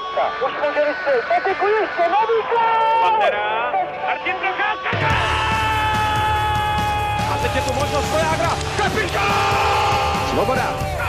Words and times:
Procházka. 0.00 0.46
Už 0.46 0.52
může 0.52 0.84
vystřelit. 0.88 1.24
Peteku 1.28 1.66
ještě, 1.66 2.02
nový 2.02 2.38
gol! 2.50 3.00
Pantera, 3.02 3.72
Martin 4.06 4.36
Procházka, 4.36 5.08
A 7.34 7.38
teď 7.42 7.54
je 7.56 7.62
tu 7.62 7.72
možnost 7.72 8.10
pro 8.10 8.18
Jágra. 8.18 8.50
Kapitán! 8.76 10.30
Svoboda. 10.30 10.99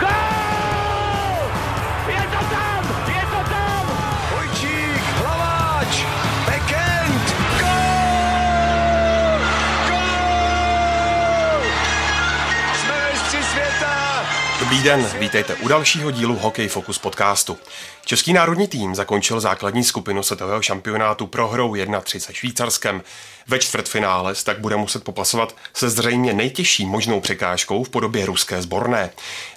Dobrý 14.71 14.83
den, 14.83 15.07
vítejte 15.19 15.55
u 15.55 15.67
dalšího 15.67 16.11
dílu 16.11 16.35
Hokej 16.35 16.67
Focus 16.67 16.97
podcastu. 16.97 17.57
Český 18.05 18.33
národní 18.33 18.67
tým 18.67 18.95
zakončil 18.95 19.39
základní 19.39 19.83
skupinu 19.83 20.23
světového 20.23 20.61
šampionátu 20.61 21.27
prohrou 21.27 21.73
1-3 21.73 22.19
se 22.19 22.33
Švýcarskem. 22.33 23.03
Ve 23.47 23.59
čtvrtfinále 23.59 24.33
tak 24.43 24.59
bude 24.59 24.75
muset 24.75 25.03
popasovat 25.03 25.55
se 25.73 25.89
zřejmě 25.89 26.33
nejtěžší 26.33 26.85
možnou 26.85 27.21
překážkou 27.21 27.83
v 27.83 27.89
podobě 27.89 28.25
ruské 28.25 28.61
sborné. 28.61 29.09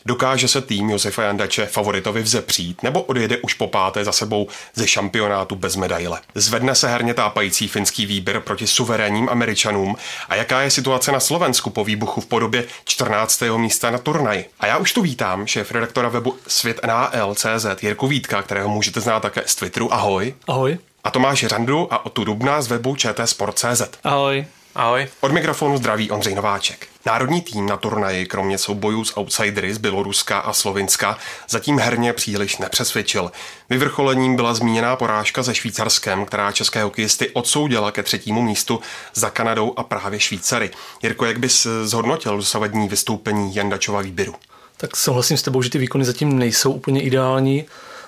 Dokáže 0.06 0.48
se 0.48 0.60
tým 0.60 0.90
Josefa 0.90 1.22
Jandače 1.22 1.66
favoritovi 1.66 2.22
vzepřít 2.22 2.82
nebo 2.82 3.02
odjede 3.02 3.36
už 3.36 3.54
po 3.54 3.66
páté 3.66 4.04
za 4.04 4.12
sebou 4.12 4.48
ze 4.74 4.86
šampionátu 4.86 5.56
bez 5.56 5.76
medaile? 5.76 6.20
Zvedne 6.34 6.74
se 6.74 6.88
herně 6.88 7.14
tápající 7.14 7.68
finský 7.68 8.06
výběr 8.06 8.40
proti 8.40 8.66
suverénním 8.66 9.28
Američanům 9.28 9.96
a 10.28 10.34
jaká 10.34 10.62
je 10.62 10.70
situace 10.70 11.12
na 11.12 11.20
Slovensku 11.20 11.70
po 11.70 11.84
výbuchu 11.84 12.20
v 12.20 12.26
podobě 12.26 12.64
14. 12.84 13.42
místa 13.56 13.90
na 13.90 13.98
turnaj? 13.98 14.44
A 14.60 14.66
já 14.66 14.76
už 14.76 14.92
tu 14.92 15.02
vítám 15.02 15.46
šéf 15.46 15.72
redaktora 15.72 16.08
webu 16.08 16.36
Svět 16.46 16.80
NHL.cz 16.86 17.82
Jirku 17.82 18.06
Vítka, 18.06 18.42
kterého 18.42 18.68
můžete 18.68 19.00
znát 19.00 19.20
také 19.20 19.42
z 19.46 19.54
Twitteru. 19.54 19.94
Ahoj. 19.94 20.34
Ahoj. 20.48 20.78
A 21.04 21.10
Tomáš 21.10 21.42
Randu 21.44 21.94
a 21.94 22.06
Otu 22.06 22.24
Dubna 22.24 22.62
z 22.62 22.68
webu 22.68 22.96
ČT 22.96 23.28
Sport.cz. 23.28 23.82
Ahoj. 24.04 24.46
Ahoj. 24.76 25.06
Od 25.20 25.32
mikrofonu 25.32 25.76
zdraví 25.76 26.10
Ondřej 26.10 26.34
Nováček. 26.34 26.86
Národní 27.06 27.42
tým 27.42 27.66
na 27.66 27.76
turnaji, 27.76 28.26
kromě 28.26 28.58
soubojů 28.58 29.04
s 29.04 29.18
outsidery 29.18 29.74
z 29.74 29.78
Běloruska 29.78 30.38
a 30.38 30.52
Slovinska, 30.52 31.18
zatím 31.48 31.78
herně 31.78 32.12
příliš 32.12 32.58
nepřesvědčil. 32.58 33.32
Vyvrcholením 33.70 34.36
byla 34.36 34.54
zmíněná 34.54 34.96
porážka 34.96 35.42
se 35.42 35.54
Švýcarskem, 35.54 36.26
která 36.26 36.52
české 36.52 36.82
hokejisty 36.82 37.30
odsoudila 37.30 37.92
ke 37.92 38.02
třetímu 38.02 38.42
místu 38.42 38.80
za 39.14 39.30
Kanadou 39.30 39.74
a 39.76 39.82
právě 39.82 40.20
Švýcary. 40.20 40.70
Jirko, 41.02 41.24
jak 41.24 41.38
bys 41.38 41.66
zhodnotil 41.84 42.36
dosavadní 42.36 42.88
vystoupení 42.88 43.54
Jandačova 43.54 44.02
výběru? 44.02 44.34
Tak 44.76 44.96
souhlasím 44.96 45.36
s 45.36 45.42
tebou, 45.42 45.62
že 45.62 45.70
ty 45.70 45.78
výkony 45.78 46.04
zatím 46.04 46.38
nejsou 46.38 46.72
úplně 46.72 47.02
ideální. 47.02 47.64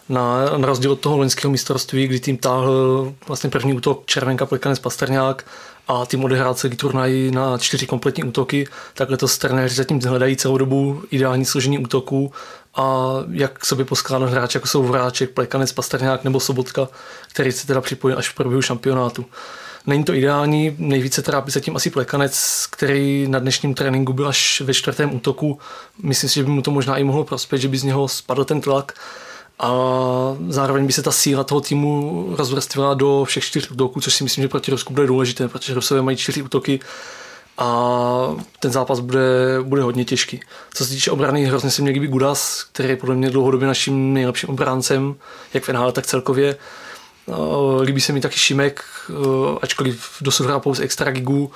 Na, 0.08 0.44
na 0.56 0.66
rozdíl 0.66 0.92
od 0.92 1.00
toho 1.00 1.16
loňského 1.16 1.50
mistrovství, 1.50 2.06
kdy 2.06 2.20
tým 2.20 2.36
táhl 2.36 3.12
vlastně 3.28 3.50
první 3.50 3.72
útok 3.72 4.02
Červenka, 4.06 4.46
Plekanec, 4.46 4.78
Pastrňák 4.78 5.44
a 5.88 6.06
tým 6.06 6.24
odehrál 6.24 6.54
celý 6.54 6.76
turnaj 6.76 7.30
na 7.30 7.58
čtyři 7.58 7.86
kompletní 7.86 8.24
útoky, 8.24 8.68
tak 8.94 9.10
letos 9.10 9.38
trenéři 9.38 9.74
zatím 9.74 10.00
hledají 10.00 10.36
celou 10.36 10.58
dobu 10.58 11.02
ideální 11.10 11.44
složení 11.44 11.78
útoků 11.78 12.32
a 12.74 13.14
jak 13.30 13.66
sobě 13.66 13.84
poskládat 13.84 14.30
hráče, 14.30 14.56
jako 14.56 14.68
jsou 14.68 14.82
Vráček, 14.82 15.30
Plekanec, 15.30 15.72
Pastrňák 15.72 16.24
nebo 16.24 16.40
Sobotka, 16.40 16.88
který 17.32 17.52
se 17.52 17.66
teda 17.66 17.80
připojí 17.80 18.14
až 18.14 18.28
v 18.28 18.34
průběhu 18.34 18.62
šampionátu. 18.62 19.24
Není 19.86 20.04
to 20.04 20.14
ideální, 20.14 20.76
nejvíce 20.78 21.22
trápí 21.22 21.50
zatím 21.50 21.76
asi 21.76 21.90
Plekanec, 21.90 22.66
který 22.70 23.28
na 23.28 23.38
dnešním 23.38 23.74
tréninku 23.74 24.12
byl 24.12 24.28
až 24.28 24.62
ve 24.64 24.74
čtvrtém 24.74 25.14
útoku. 25.14 25.58
Myslím 26.02 26.30
si, 26.30 26.34
že 26.34 26.42
by 26.44 26.50
mu 26.50 26.62
to 26.62 26.70
možná 26.70 26.96
i 26.96 27.04
mohlo 27.04 27.24
prospět, 27.24 27.58
že 27.58 27.68
by 27.68 27.78
z 27.78 27.84
něho 27.84 28.08
spadl 28.08 28.44
ten 28.44 28.60
tlak 28.60 28.92
a 29.58 29.72
zároveň 30.48 30.86
by 30.86 30.92
se 30.92 31.02
ta 31.02 31.12
síla 31.12 31.44
toho 31.44 31.60
týmu 31.60 32.26
rozvrstvila 32.38 32.94
do 32.94 33.24
všech 33.24 33.44
čtyř 33.44 33.70
útoků, 33.70 34.00
což 34.00 34.14
si 34.14 34.24
myslím, 34.24 34.42
že 34.42 34.48
proti 34.48 34.70
Rusku 34.70 34.94
bude 34.94 35.06
důležité, 35.06 35.48
protože 35.48 35.74
Rusové 35.74 36.02
mají 36.02 36.16
čtyři 36.16 36.42
útoky 36.42 36.80
a 37.58 38.36
ten 38.60 38.70
zápas 38.72 39.00
bude, 39.00 39.58
bude 39.62 39.82
hodně 39.82 40.04
těžký. 40.04 40.40
Co 40.74 40.84
se 40.84 40.90
týče 40.90 41.10
obrany, 41.10 41.44
hrozně 41.44 41.70
se 41.70 41.82
mě 41.82 41.90
líbí 41.90 42.06
Gudas, 42.06 42.66
který 42.72 42.88
je 42.88 42.96
podle 42.96 43.14
mě 43.14 43.30
dlouhodobě 43.30 43.68
naším 43.68 44.14
nejlepším 44.14 44.48
obráncem, 44.48 45.14
jak 45.54 45.64
v 45.64 45.68
NHL, 45.68 45.92
tak 45.92 46.06
celkově. 46.06 46.56
Líbí 47.80 48.00
se 48.00 48.12
mi 48.12 48.20
taky 48.20 48.38
Šimek, 48.38 48.84
ačkoliv 49.62 50.16
dosud 50.20 50.44
hrál 50.44 50.60
pouze 50.60 50.82
extra 50.82 51.10
gigu, 51.10 51.50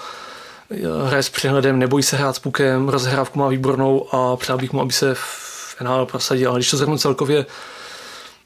hraje 1.06 1.22
s 1.22 1.28
přehledem, 1.28 1.78
nebojí 1.78 2.02
se 2.02 2.16
hrát 2.16 2.36
s 2.36 2.38
pukem, 2.38 2.88
rozhrávku 2.88 3.38
má 3.38 3.48
výbornou 3.48 4.14
a 4.14 4.36
přál 4.36 4.58
bych 4.58 4.72
mu, 4.72 4.80
aby 4.80 4.92
se 4.92 5.14
v 5.14 5.76
NHL 5.80 6.06
prosadil. 6.06 6.50
Ale 6.50 6.58
když 6.58 6.70
to 6.70 6.76
zhrnu 6.76 6.98
celkově, 6.98 7.46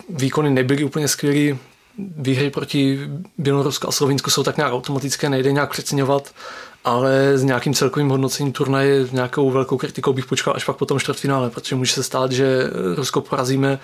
výkony 0.08 0.50
nebyly 0.50 0.84
úplně 0.84 1.08
skvělý, 1.08 1.58
výhry 1.98 2.50
proti 2.50 3.00
Bělorusku 3.38 3.88
a 3.88 3.92
Slovinsku 3.92 4.30
jsou 4.30 4.42
tak 4.42 4.56
nějak 4.56 4.72
automatické, 4.72 5.28
nejde 5.30 5.52
nějak 5.52 5.70
přeceňovat, 5.70 6.30
ale 6.84 7.38
s 7.38 7.44
nějakým 7.44 7.74
celkovým 7.74 8.08
hodnocením 8.08 8.52
turnaje, 8.52 9.06
s 9.06 9.12
nějakou 9.12 9.50
velkou 9.50 9.76
kritikou 9.76 10.12
bych 10.12 10.26
počkal 10.26 10.54
až 10.56 10.64
pak 10.64 10.76
po 10.76 10.86
tom 10.86 11.00
čtvrtfinále, 11.00 11.50
protože 11.50 11.76
může 11.76 11.92
se 11.92 12.02
stát, 12.02 12.32
že 12.32 12.70
Rusko 12.96 13.20
porazíme 13.20 13.78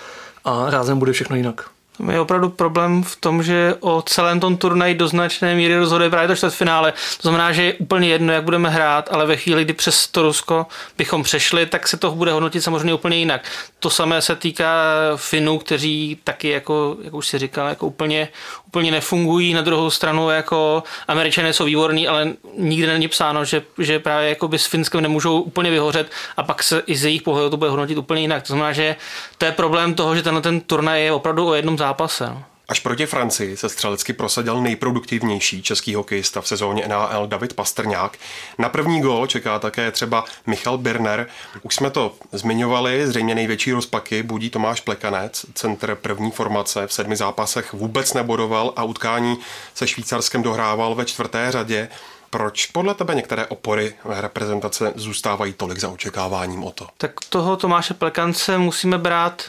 a 0.45 0.71
rázem 0.71 0.99
bude 0.99 1.13
všechno 1.13 1.37
jinak. 1.37 1.71
Je 2.13 2.21
opravdu 2.21 2.49
problém 2.49 3.03
v 3.03 3.17
tom, 3.17 3.43
že 3.43 3.75
o 3.81 4.03
celém 4.03 4.41
tom 4.41 4.57
turnaji 4.57 4.95
do 4.95 5.09
značné 5.09 5.55
míry 5.55 5.77
rozhoduje 5.77 6.11
právě 6.11 6.29
to 6.29 6.37
čtvrtfinále. 6.37 6.93
To 6.93 7.29
znamená, 7.29 7.53
že 7.53 7.63
je 7.63 7.75
úplně 7.75 8.09
jedno, 8.09 8.33
jak 8.33 8.45
budeme 8.45 8.71
hrát, 8.71 9.09
ale 9.13 9.27
ve 9.27 9.37
chvíli, 9.37 9.65
kdy 9.65 9.73
přes 9.73 10.07
to 10.07 10.23
Rusko 10.23 10.67
bychom 10.99 11.23
přešli, 11.23 11.67
tak 11.67 11.89
se 11.89 11.97
to 11.97 12.11
bude 12.11 12.33
hodnotit 12.33 12.61
samozřejmě 12.61 12.95
úplně 12.95 13.17
jinak. 13.17 13.45
To 13.79 13.91
samé 13.91 14.23
se 14.23 14.37
týká 14.37 14.75
Finů, 15.17 15.59
kteří 15.59 16.19
taky, 16.25 16.49
jako, 16.49 16.97
jak 17.03 17.15
už 17.15 17.29
si 17.29 17.39
říkal, 17.39 17.69
jako 17.69 17.87
úplně, 17.87 18.29
úplně 18.67 18.91
nefungují. 18.91 19.55
Na 19.55 19.63
druhou 19.63 19.91
stranu 19.91 20.31
jako 20.31 20.83
američané 21.09 21.53
jsou 21.53 21.65
výborní, 21.65 22.09
ale 22.09 22.33
nikdy 22.59 22.87
není 22.87 23.09
psáno, 23.09 23.45
že, 23.45 23.63
že 23.79 23.99
právě 23.99 24.29
jako 24.29 24.49
by 24.49 24.59
s 24.59 24.67
Finskem 24.67 25.01
nemůžou 25.01 25.41
úplně 25.41 25.71
vyhořet 25.71 26.11
a 26.37 26.43
pak 26.43 26.63
se 26.63 26.83
i 26.87 26.97
z 26.97 27.05
jejich 27.05 27.23
pohledu 27.23 27.51
to 27.51 27.57
bude 27.57 27.71
hodnotit 27.71 27.99
úplně 27.99 28.21
jinak. 28.21 28.43
To 28.43 28.47
znamená, 28.47 28.73
že 28.73 28.97
to 29.39 29.45
je 29.45 29.53
problém 29.53 29.95
toho, 29.95 30.15
že 30.17 30.23
tenhle 30.23 30.43
ten 30.43 30.61
turnaj 30.61 31.05
je 31.05 31.13
opravdu 31.13 31.49
o 31.49 31.55
jednom 31.55 31.77
zápase. 31.91 32.27
No. 32.27 32.45
Až 32.69 32.81
proti 32.81 33.07
Francii 33.07 33.57
se 33.57 33.69
střelecky 33.69 34.13
prosadil 34.13 34.61
nejproduktivnější 34.61 35.63
český 35.63 35.95
hokejista 35.95 36.41
v 36.41 36.49
sezóně 36.49 36.89
NHL 36.89 37.27
David 37.27 37.53
Pastrňák. 37.55 38.19
Na 38.59 38.69
první 38.69 39.01
gól 39.01 39.27
čeká 39.27 39.59
také 39.59 39.91
třeba 39.91 40.25
Michal 40.47 40.79
Birner. 40.79 41.27
Už 41.63 41.75
jsme 41.75 41.91
to 41.91 42.15
zmiňovali, 42.33 43.07
zřejmě 43.07 43.35
největší 43.35 43.73
rozpaky 43.73 44.23
budí 44.23 44.51
Tomáš 44.51 44.81
Plekanec, 44.81 45.47
centr 45.55 45.95
první 45.95 46.31
formace 46.31 46.87
v 46.87 46.93
sedmi 46.93 47.17
zápasech 47.17 47.73
vůbec 47.73 48.15
nebodoval 48.15 48.73
a 48.77 48.85
utkání 48.85 49.39
se 49.75 49.87
Švýcarskem 49.87 50.43
dohrával 50.43 50.95
ve 50.95 51.05
čtvrté 51.05 51.53
řadě. 51.53 51.89
Proč 52.31 52.67
podle 52.67 52.95
tebe 52.95 53.15
některé 53.15 53.47
opory 53.47 53.95
reprezentace 54.05 54.93
zůstávají 54.97 55.53
tolik 55.53 55.79
za 55.79 55.89
očekáváním 55.89 56.65
o 56.65 56.71
to? 56.71 56.87
Tak 56.99 57.13
toho 57.29 57.57
Tomáše 57.57 57.95
Plekance 57.95 58.59
musíme 58.59 58.99
brát 58.99 59.43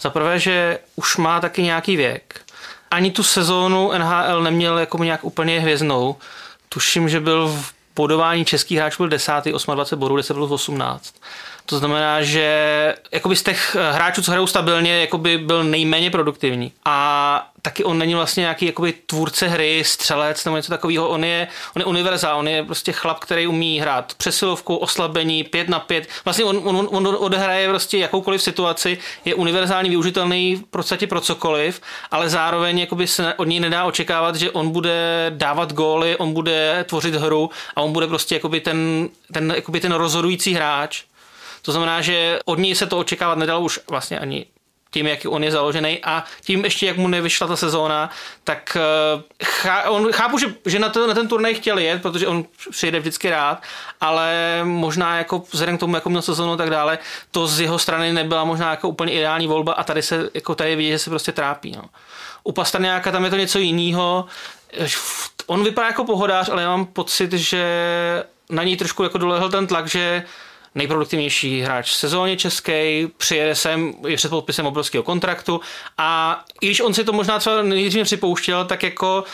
za 0.00 0.10
prvé, 0.10 0.38
že 0.38 0.78
už 0.96 1.16
má 1.16 1.40
taky 1.40 1.62
nějaký 1.62 1.96
věk. 1.96 2.40
Ani 2.90 3.10
tu 3.10 3.22
sezónu 3.22 3.92
NHL 3.98 4.42
neměl 4.42 4.78
jako 4.78 5.04
nějak 5.04 5.24
úplně 5.24 5.60
hvězdnou. 5.60 6.16
Tuším, 6.68 7.08
že 7.08 7.20
byl 7.20 7.48
v 7.48 7.72
bodování 7.96 8.44
českých 8.44 8.78
hráčů 8.78 9.02
byl 9.02 9.08
10. 9.08 9.32
28 9.44 9.98
bodů, 9.98 10.16
10 10.16 10.34
byl 10.34 10.44
18. 10.44 11.14
To 11.68 11.78
znamená, 11.78 12.22
že 12.22 12.94
jakoby 13.12 13.36
z 13.36 13.42
těch 13.42 13.76
hráčů, 13.90 14.22
co 14.22 14.30
hrajou 14.30 14.46
stabilně, 14.46 15.00
jakoby 15.00 15.38
byl 15.38 15.64
nejméně 15.64 16.10
produktivní. 16.10 16.72
A 16.84 17.48
taky 17.62 17.84
on 17.84 17.98
není 17.98 18.14
vlastně 18.14 18.40
nějaký 18.40 18.66
jakoby 18.66 18.92
tvůrce 18.92 19.48
hry, 19.48 19.82
střelec 19.86 20.44
nebo 20.44 20.56
něco 20.56 20.68
takového. 20.68 21.08
On 21.08 21.24
je, 21.24 21.48
on 21.76 21.82
je 21.82 21.86
univerzál, 21.86 22.38
on 22.38 22.48
je 22.48 22.64
prostě 22.64 22.92
chlap, 22.92 23.18
který 23.18 23.46
umí 23.46 23.80
hrát 23.80 24.14
přesilovku, 24.14 24.76
oslabení, 24.76 25.44
pět 25.44 25.68
na 25.68 25.78
pět. 25.78 26.08
Vlastně 26.24 26.44
on, 26.44 26.60
on, 26.64 26.88
on 26.90 27.16
odehraje 27.20 27.68
prostě 27.68 27.98
jakoukoliv 27.98 28.42
situaci, 28.42 28.98
je 29.24 29.34
univerzálně 29.34 29.90
využitelný 29.90 30.56
v 30.56 30.62
podstatě 30.70 31.06
pro 31.06 31.20
cokoliv, 31.20 31.80
ale 32.10 32.28
zároveň 32.28 32.78
jakoby 32.78 33.06
se 33.06 33.34
od 33.34 33.44
něj 33.44 33.60
nedá 33.60 33.84
očekávat, 33.84 34.36
že 34.36 34.50
on 34.50 34.70
bude 34.70 35.26
dávat 35.34 35.72
góly, 35.72 36.16
on 36.16 36.32
bude 36.32 36.84
tvořit 36.88 37.14
hru 37.14 37.50
a 37.76 37.80
on 37.80 37.92
bude 37.92 38.06
prostě 38.06 38.34
jakoby 38.34 38.60
ten, 38.60 39.08
ten, 39.32 39.52
jakoby 39.56 39.80
ten 39.80 39.92
rozhodující 39.92 40.54
hráč. 40.54 41.02
To 41.68 41.72
znamená, 41.72 42.00
že 42.00 42.38
od 42.44 42.58
něj 42.58 42.74
se 42.74 42.86
to 42.86 42.98
očekávat 42.98 43.38
nedalo 43.38 43.60
už 43.60 43.80
vlastně 43.90 44.18
ani 44.18 44.46
tím, 44.90 45.06
jak 45.06 45.18
on 45.28 45.44
je 45.44 45.52
založený 45.52 46.04
a 46.04 46.24
tím 46.44 46.64
ještě, 46.64 46.86
jak 46.86 46.96
mu 46.96 47.08
nevyšla 47.08 47.46
ta 47.46 47.56
sezóna, 47.56 48.10
tak 48.44 48.76
chá, 49.44 49.90
on, 49.90 50.12
chápu, 50.12 50.38
že, 50.38 50.46
že 50.66 50.78
na, 50.78 50.88
to, 50.88 51.06
na 51.06 51.14
ten 51.14 51.28
turnaj 51.28 51.54
chtěl 51.54 51.78
jet, 51.78 52.02
protože 52.02 52.26
on 52.26 52.44
přijde 52.70 53.00
vždycky 53.00 53.30
rád, 53.30 53.62
ale 54.00 54.60
možná 54.64 55.18
jako 55.18 55.42
vzhledem 55.52 55.76
k 55.76 55.80
tomu, 55.80 55.94
jako 55.94 56.10
měl 56.10 56.22
sezónu 56.22 56.52
a 56.52 56.56
tak 56.56 56.70
dále, 56.70 56.98
to 57.30 57.46
z 57.46 57.60
jeho 57.60 57.78
strany 57.78 58.12
nebyla 58.12 58.44
možná 58.44 58.70
jako 58.70 58.88
úplně 58.88 59.12
ideální 59.12 59.46
volba 59.46 59.72
a 59.72 59.84
tady 59.84 60.02
se 60.02 60.30
jako 60.34 60.54
tady 60.54 60.76
vidí, 60.76 60.90
že 60.90 60.98
se 60.98 61.10
prostě 61.10 61.32
trápí. 61.32 61.72
No. 61.76 61.84
U 62.44 62.52
Pastrňáka 62.52 63.12
tam 63.12 63.24
je 63.24 63.30
to 63.30 63.36
něco 63.36 63.58
jiného. 63.58 64.26
On 65.46 65.64
vypadá 65.64 65.86
jako 65.86 66.04
pohodář, 66.04 66.48
ale 66.48 66.62
já 66.62 66.68
mám 66.68 66.86
pocit, 66.86 67.32
že 67.32 67.64
na 68.50 68.64
něj 68.64 68.76
trošku 68.76 69.02
jako 69.02 69.18
dolehl 69.18 69.48
ten 69.48 69.66
tlak, 69.66 69.86
že 69.86 70.24
nejproduktivnější 70.74 71.60
hráč 71.60 71.90
v 71.90 71.94
sezóně 71.94 72.36
český, 72.36 73.06
přijede 73.16 73.54
sem, 73.54 73.94
je 74.06 74.16
před 74.16 74.28
podpisem 74.28 74.66
obrovského 74.66 75.04
kontraktu 75.04 75.60
a 75.98 76.40
i 76.60 76.66
když 76.66 76.80
on 76.80 76.94
si 76.94 77.04
to 77.04 77.12
možná 77.12 77.38
třeba 77.38 77.62
nejdřív 77.62 78.04
připouštěl, 78.04 78.64
tak 78.64 78.82
jako 78.82 79.24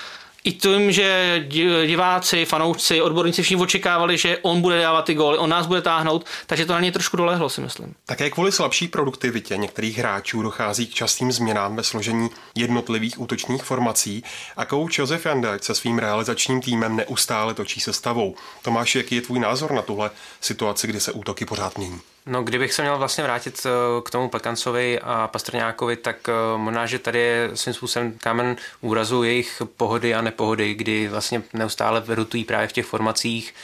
i 0.44 0.52
tím, 0.52 0.93
že 0.93 1.46
diváci, 1.87 2.44
fanoušci, 2.44 3.02
odborníci 3.02 3.43
všichni 3.43 3.62
očekávali, 3.62 4.19
že 4.19 4.38
on 4.43 4.61
bude 4.61 4.81
dávat 4.81 5.05
ty 5.05 5.14
góly, 5.14 5.38
on 5.38 5.50
nás 5.50 5.67
bude 5.67 5.82
táhnout, 5.82 6.26
takže 6.46 6.67
to 6.67 6.73
na 6.73 6.81
něj 6.81 6.93
trošku 6.93 7.17
dolehlo, 7.17 7.49
si 7.49 7.61
myslím. 7.61 7.94
Také 8.06 8.31
kvůli 8.31 8.52
slabší 8.52 8.88
produktivitě 8.88 9.56
některých 9.56 9.99
hráčů 9.99 10.43
dochází 10.43 10.87
k 10.87 10.94
častým 10.94 11.32
změnám 11.32 11.76
ve 11.76 11.82
složení 11.82 12.31
jednotlivých 12.55 13.20
útočních 13.20 13.62
formací 13.62 14.25
a 14.56 14.64
kouč 14.64 14.99
Josef 14.99 15.26
Jandek 15.26 15.64
se 15.64 15.75
svým 15.75 15.99
realizačním 15.99 16.61
týmem 16.61 16.97
neustále 16.97 17.55
točí 17.55 17.81
se 17.81 17.93
stavou. 17.93 18.35
Tomáš, 18.62 18.94
jaký 18.94 19.14
je 19.14 19.23
tvůj 19.23 19.38
názor 19.38 19.73
na 19.73 19.82
tuhle 19.82 20.11
situaci, 20.40 20.87
kdy 20.87 21.00
se 21.00 21.12
útoky 21.12 21.44
pořád 21.44 21.79
mění? 21.79 22.00
No, 22.26 22.43
kdybych 22.43 22.73
se 22.73 22.82
měl 22.82 22.99
vlastně 22.99 23.25
vrátit 23.25 23.67
eh, 23.67 23.71
k 24.03 24.11
tomu 24.11 24.29
Plekancovi 24.29 25.00
a 25.00 25.29
Pastrňákovi, 25.32 25.97
tak 25.97 26.29
eh, 26.29 26.32
možná, 26.56 26.87
že 26.87 26.99
tady 26.99 27.19
je 27.19 27.50
svým 27.55 27.75
způsobem 27.75 28.12
kámen 28.19 28.56
úrazu 28.81 29.23
jejich 29.23 29.62
pohody 29.76 30.15
a 30.15 30.23
nepohody, 30.23 30.75
kdy 30.75 31.09
vlastně 31.09 31.43
neustále 31.53 32.03
rotují 32.06 32.44
právě 32.44 32.69
v 32.69 32.73
těch 32.73 32.87
formacích, 32.87 33.55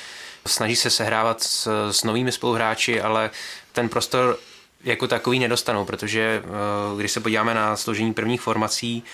snaží 0.47 0.77
se 0.77 0.91
sehrávat 0.91 1.43
s, 1.43 1.91
s 1.91 2.05
novými 2.05 2.33
spoluhráči, 2.33 3.01
ale 3.01 3.31
ten 3.73 3.89
prostor 3.89 4.39
jako 4.85 5.09
takový 5.09 5.39
nedostanou, 5.39 5.85
protože 5.85 6.43
eh, 6.45 6.99
když 6.99 7.13
se 7.13 7.21
podíváme 7.21 7.55
na 7.55 7.77
složení 7.77 8.15
prvních 8.15 8.41
formací, 8.41 9.05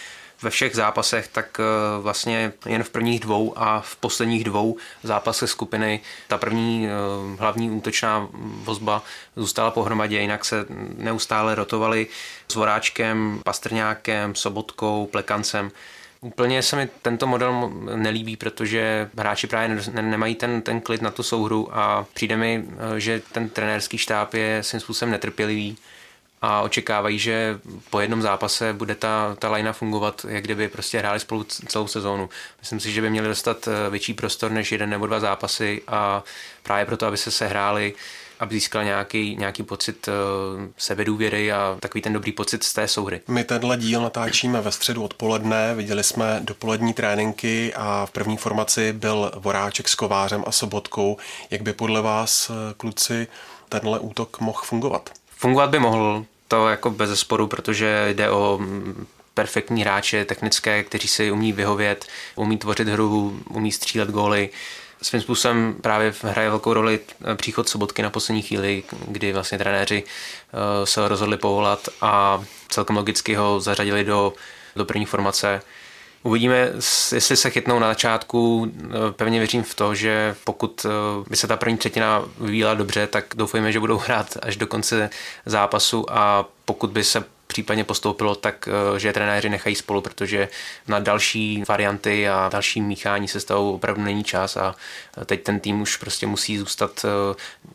ve 0.43 0.51
všech 0.51 0.75
zápasech, 0.75 1.29
tak 1.29 1.61
eh, 1.61 1.63
vlastně 2.03 2.53
jen 2.67 2.83
v 2.83 2.91
prvních 2.91 3.21
dvou 3.21 3.53
a 3.57 3.81
v 3.81 3.97
posledních 3.97 4.45
dvou 4.45 4.77
zápasech 5.03 5.51
skupiny 5.51 6.01
ta 6.29 6.39
první 6.39 6.89
eh, 6.89 6.91
hlavní 7.39 7.71
útočná 7.71 8.29
vozba 8.65 9.03
zůstala 9.37 9.71
pohromadě, 9.71 10.21
jinak 10.21 10.45
se 10.45 10.67
neustále 10.97 11.55
rotovali 11.55 12.07
s 12.49 12.55
Voráčkem, 12.55 13.41
Pastrňákem, 13.45 14.35
Sobotkou, 14.35 15.07
Plekancem. 15.07 15.71
Úplně 16.21 16.63
se 16.63 16.77
mi 16.77 16.89
tento 17.03 17.27
model 17.27 17.71
nelíbí, 17.95 18.37
protože 18.37 19.11
hráči 19.19 19.47
právě 19.47 19.83
nemají 19.93 20.35
ten, 20.35 20.63
ten 20.63 20.81
klid 20.81 21.03
na 21.03 21.11
tu 21.11 21.23
souhru 21.23 21.69
a 21.73 22.07
přijde 22.15 22.37
mi, 22.37 22.65
eh, 22.97 23.01
že 23.01 23.23
ten 23.33 23.49
trenérský 23.49 23.99
štáb 23.99 24.35
je 24.35 24.63
svým 24.63 24.81
způsobem 24.81 25.13
netrpělivý 25.13 25.77
a 26.43 26.63
očekávají, 26.63 27.19
že 27.19 27.61
po 27.91 28.01
jednom 28.01 28.23
zápase 28.23 28.73
bude 28.73 28.95
ta, 28.95 29.37
ta 29.39 29.49
lajna 29.49 29.73
fungovat, 29.73 30.27
jak 30.29 30.45
kdyby 30.45 30.69
prostě 30.69 30.99
hráli 30.99 31.21
spolu 31.21 31.45
celou 31.45 31.87
sezónu. 31.87 32.29
Myslím 32.61 32.81
si, 32.81 32.93
že 32.93 33.01
by 33.01 33.11
měli 33.11 33.29
dostat 33.29 33.69
eh, 33.69 33.91
větší 33.91 34.15
prostor 34.15 34.51
než 34.51 34.73
jeden 34.73 34.91
nebo 34.91 35.07
dva 35.07 35.21
zápasy 35.21 35.83
a 35.89 36.25
právě 36.63 36.87
proto, 36.87 37.07
aby 37.07 37.17
se 37.17 37.31
sehráli, 37.31 37.95
aby 38.41 38.55
získal 38.55 38.85
nějaký, 38.85 39.37
nějaký 39.37 39.63
pocit 39.63 40.09
uh, 40.09 40.15
sebedůvěry 40.77 41.53
a 41.53 41.77
takový 41.81 42.03
ten 42.03 42.13
dobrý 42.13 42.33
pocit 42.33 42.63
z 42.63 42.73
té 42.73 42.89
souhry. 42.89 43.21
My 43.29 43.45
tenhle 43.45 43.77
díl 43.77 44.03
natáčíme 44.03 44.61
ve 44.61 44.73
středu 44.73 45.05
odpoledne, 45.05 45.75
viděli 45.75 46.05
jsme 46.05 46.41
dopolední 46.45 46.95
tréninky 46.95 47.75
a 47.75 48.07
v 48.07 48.11
první 48.11 48.37
formaci 48.37 48.93
byl 48.93 49.33
Voráček 49.37 49.89
s 49.89 49.95
Kovářem 49.95 50.45
a 50.47 50.53
Sobotkou. 50.53 51.17
Jak 51.51 51.63
by 51.63 51.73
podle 51.73 52.03
vás, 52.03 52.51
eh, 52.51 52.75
kluci, 52.77 53.27
tenhle 53.69 53.99
útok 53.99 54.41
mohl 54.41 54.61
fungovat? 54.65 55.11
Fungovat 55.47 55.71
by 55.71 55.79
mohl, 55.79 56.25
to 56.49 56.69
jako 56.69 56.91
bez 56.91 57.11
zesporu, 57.11 57.47
protože 57.47 58.09
jde 58.15 58.31
o 58.31 58.61
perfektní 59.35 59.83
hráče 59.83 60.25
technické, 60.25 60.85
kteří 60.85 61.09
si 61.09 61.31
umí 61.31 61.53
vyhovět, 61.53 62.05
umí 62.35 62.59
tvořit 62.59 62.89
hru, 62.89 63.41
umí 63.51 63.73
střílet 63.73 64.11
góly. 64.11 64.51
Svým 65.03 65.23
způsobem 65.23 65.75
právě 65.81 66.15
hraje 66.23 66.51
velkou 66.51 66.73
roli 66.73 67.01
příchod 67.37 67.69
Sobotky 67.69 68.03
na 68.03 68.11
poslední 68.11 68.43
chvíli, 68.43 68.83
kdy 69.09 69.33
vlastně 69.33 69.59
trenéři 69.59 70.03
eh, 70.05 70.87
se 70.87 71.09
rozhodli 71.09 71.37
povolat 71.37 71.89
a 72.01 72.45
celkem 72.69 72.97
logicky 72.97 73.35
ho 73.35 73.61
zařadili 73.61 74.05
do, 74.05 74.33
do 74.77 74.85
první 74.85 75.05
formace. 75.05 75.63
Uvidíme, 76.27 76.73
jestli 77.15 77.37
se 77.37 77.51
chytnou 77.51 77.79
na 77.79 77.89
začátku. 77.89 78.73
Pevně 79.17 79.39
věřím 79.39 79.63
v 79.63 79.75
to, 79.75 79.95
že 79.95 80.35
pokud 80.45 80.87
eh, 80.87 80.91
by 81.31 81.37
se 81.37 81.47
ta 81.47 81.57
první 81.57 81.79
třetina 81.79 82.23
vyvíjela 82.41 82.75
dobře, 82.75 83.07
tak 83.07 83.25
doufejme, 83.35 83.73
že 83.73 83.81
budou 83.81 83.99
hrát 83.99 84.37
až 84.43 84.57
do 84.57 84.67
konce 84.67 85.11
zápasu 85.47 86.13
a 86.13 86.49
pokud 86.65 86.91
by 86.91 87.05
se 87.05 87.25
případně 87.47 87.85
postoupilo, 87.85 88.35
tak 88.35 88.69
eh, 88.69 88.99
že 88.99 89.13
trenéři 89.13 89.49
nechají 89.49 89.77
spolu, 89.77 90.01
protože 90.01 90.49
na 90.89 90.99
další 90.99 91.65
varianty 91.69 92.29
a 92.29 92.49
další 92.53 92.81
míchání 92.81 93.29
se 93.29 93.41
stavou 93.41 93.75
opravdu 93.75 94.03
není 94.03 94.25
čas 94.25 94.57
a 94.57 94.75
teď 95.27 95.43
ten 95.43 95.61
tým 95.61 95.81
už 95.81 95.97
prostě 95.97 96.27
musí 96.27 96.59
zůstat 96.59 97.07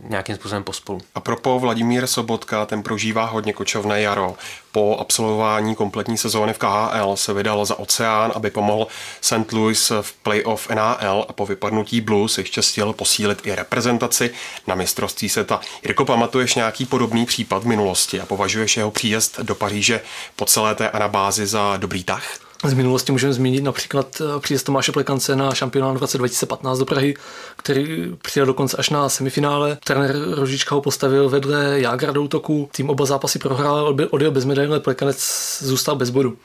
nějakým 0.04 0.36
způsobem 0.36 0.63
pospolu. 0.63 1.01
A 1.15 1.19
propo 1.19 1.59
Vladimír 1.59 2.07
Sobotka, 2.07 2.65
ten 2.65 2.83
prožívá 2.83 3.25
hodně 3.25 3.54
kočovné 3.54 4.01
jaro. 4.01 4.36
Po 4.71 4.97
absolvování 5.00 5.75
kompletní 5.75 6.18
sezóny 6.18 6.53
v 6.53 6.57
KHL 6.57 7.15
se 7.15 7.33
vydal 7.33 7.65
za 7.65 7.79
oceán, 7.79 8.31
aby 8.35 8.50
pomohl 8.50 8.88
St. 9.21 9.51
Louis 9.51 9.91
v 10.01 10.13
playoff 10.13 10.69
NHL 10.69 11.25
a 11.29 11.33
po 11.33 11.45
vypadnutí 11.45 12.01
Blues 12.01 12.38
ještě 12.38 12.62
chtěl 12.62 12.94
posílit 12.94 13.47
i 13.47 13.56
reprezentaci 13.56 14.31
na 14.68 14.75
mistrovství 14.75 15.29
světa. 15.29 15.59
Jirko, 15.83 16.06
pamatuješ 16.06 16.56
nějaký 16.56 16.85
podobný 16.85 17.25
případ 17.25 17.63
v 17.63 17.68
minulosti 17.68 18.21
a 18.21 18.25
považuješ 18.25 18.77
jeho 18.77 18.91
příjezd 18.91 19.39
do 19.39 19.56
Paříže 19.56 20.01
po 20.35 20.45
celé 20.45 20.75
té 20.75 20.89
anabázi 20.89 21.47
za 21.47 21.77
dobrý 21.77 22.03
tah? 22.03 22.50
Z 22.65 22.73
minulosti 22.73 23.11
můžeme 23.11 23.33
zmínit 23.33 23.63
například 23.63 24.21
eh, 24.21 24.39
příjezd 24.39 24.65
Tomáše 24.65 24.91
Plekance 24.91 25.35
na 25.35 25.53
šampionát 25.53 25.97
v 25.97 25.99
roce 25.99 26.17
2015 26.17 26.79
do 26.79 26.85
Prahy, 26.85 27.13
který 27.57 28.13
přijel 28.21 28.45
dokonce 28.45 28.77
až 28.77 28.89
na 28.89 29.09
semifinále. 29.09 29.77
Trenér 29.83 30.15
Rožička 30.35 30.75
ho 30.75 30.81
postavil 30.81 31.29
vedle 31.29 31.81
Jágra 31.81 32.11
do 32.11 32.23
útoku, 32.23 32.69
tým 32.71 32.89
oba 32.89 33.05
zápasy 33.05 33.39
prohrál, 33.39 33.95
odjel 34.09 34.31
bez 34.31 34.45
medaile, 34.45 34.79
Plekanec 34.79 35.19
zůstal 35.61 35.95
bez 35.95 36.09
bodu. 36.09 36.37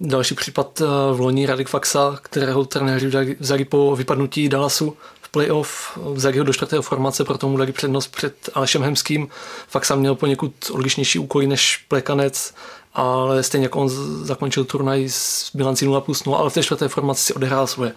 Další 0.00 0.34
případ 0.34 0.80
eh, 0.80 0.84
v 1.14 1.20
loni 1.20 1.46
Radik 1.46 1.68
Faxa, 1.68 2.18
kterého 2.22 2.64
trenéři 2.64 3.36
vzali 3.40 3.64
po 3.64 3.96
vypadnutí 3.96 4.48
Dallasu 4.48 4.96
v 5.22 5.28
playoff, 5.28 5.98
vzali 6.12 6.38
ho 6.38 6.44
do 6.44 6.52
čtvrtého 6.52 6.82
formace, 6.82 7.24
proto 7.24 7.48
mu 7.48 7.56
dali 7.56 7.72
přednost 7.72 8.08
před 8.08 8.34
Alešem 8.54 8.82
Hemským. 8.82 9.28
Faxa 9.68 9.94
měl 9.94 10.14
poněkud 10.14 10.52
odlišnější 10.70 11.18
úkoly 11.18 11.46
než 11.46 11.84
Plekanec, 11.88 12.54
ale 12.94 13.42
stejně 13.42 13.64
jako 13.64 13.78
on 13.78 13.88
zakončil 14.26 14.64
turnaj 14.64 15.08
s 15.08 15.50
bilancí 15.54 15.86
0 15.86 16.00
plus 16.00 16.24
0, 16.24 16.38
ale 16.38 16.50
v 16.50 16.54
té 16.54 16.62
čtvrté 16.62 16.88
formaci 16.88 17.22
si 17.22 17.34
odehrál 17.34 17.66
svoje. 17.66 17.92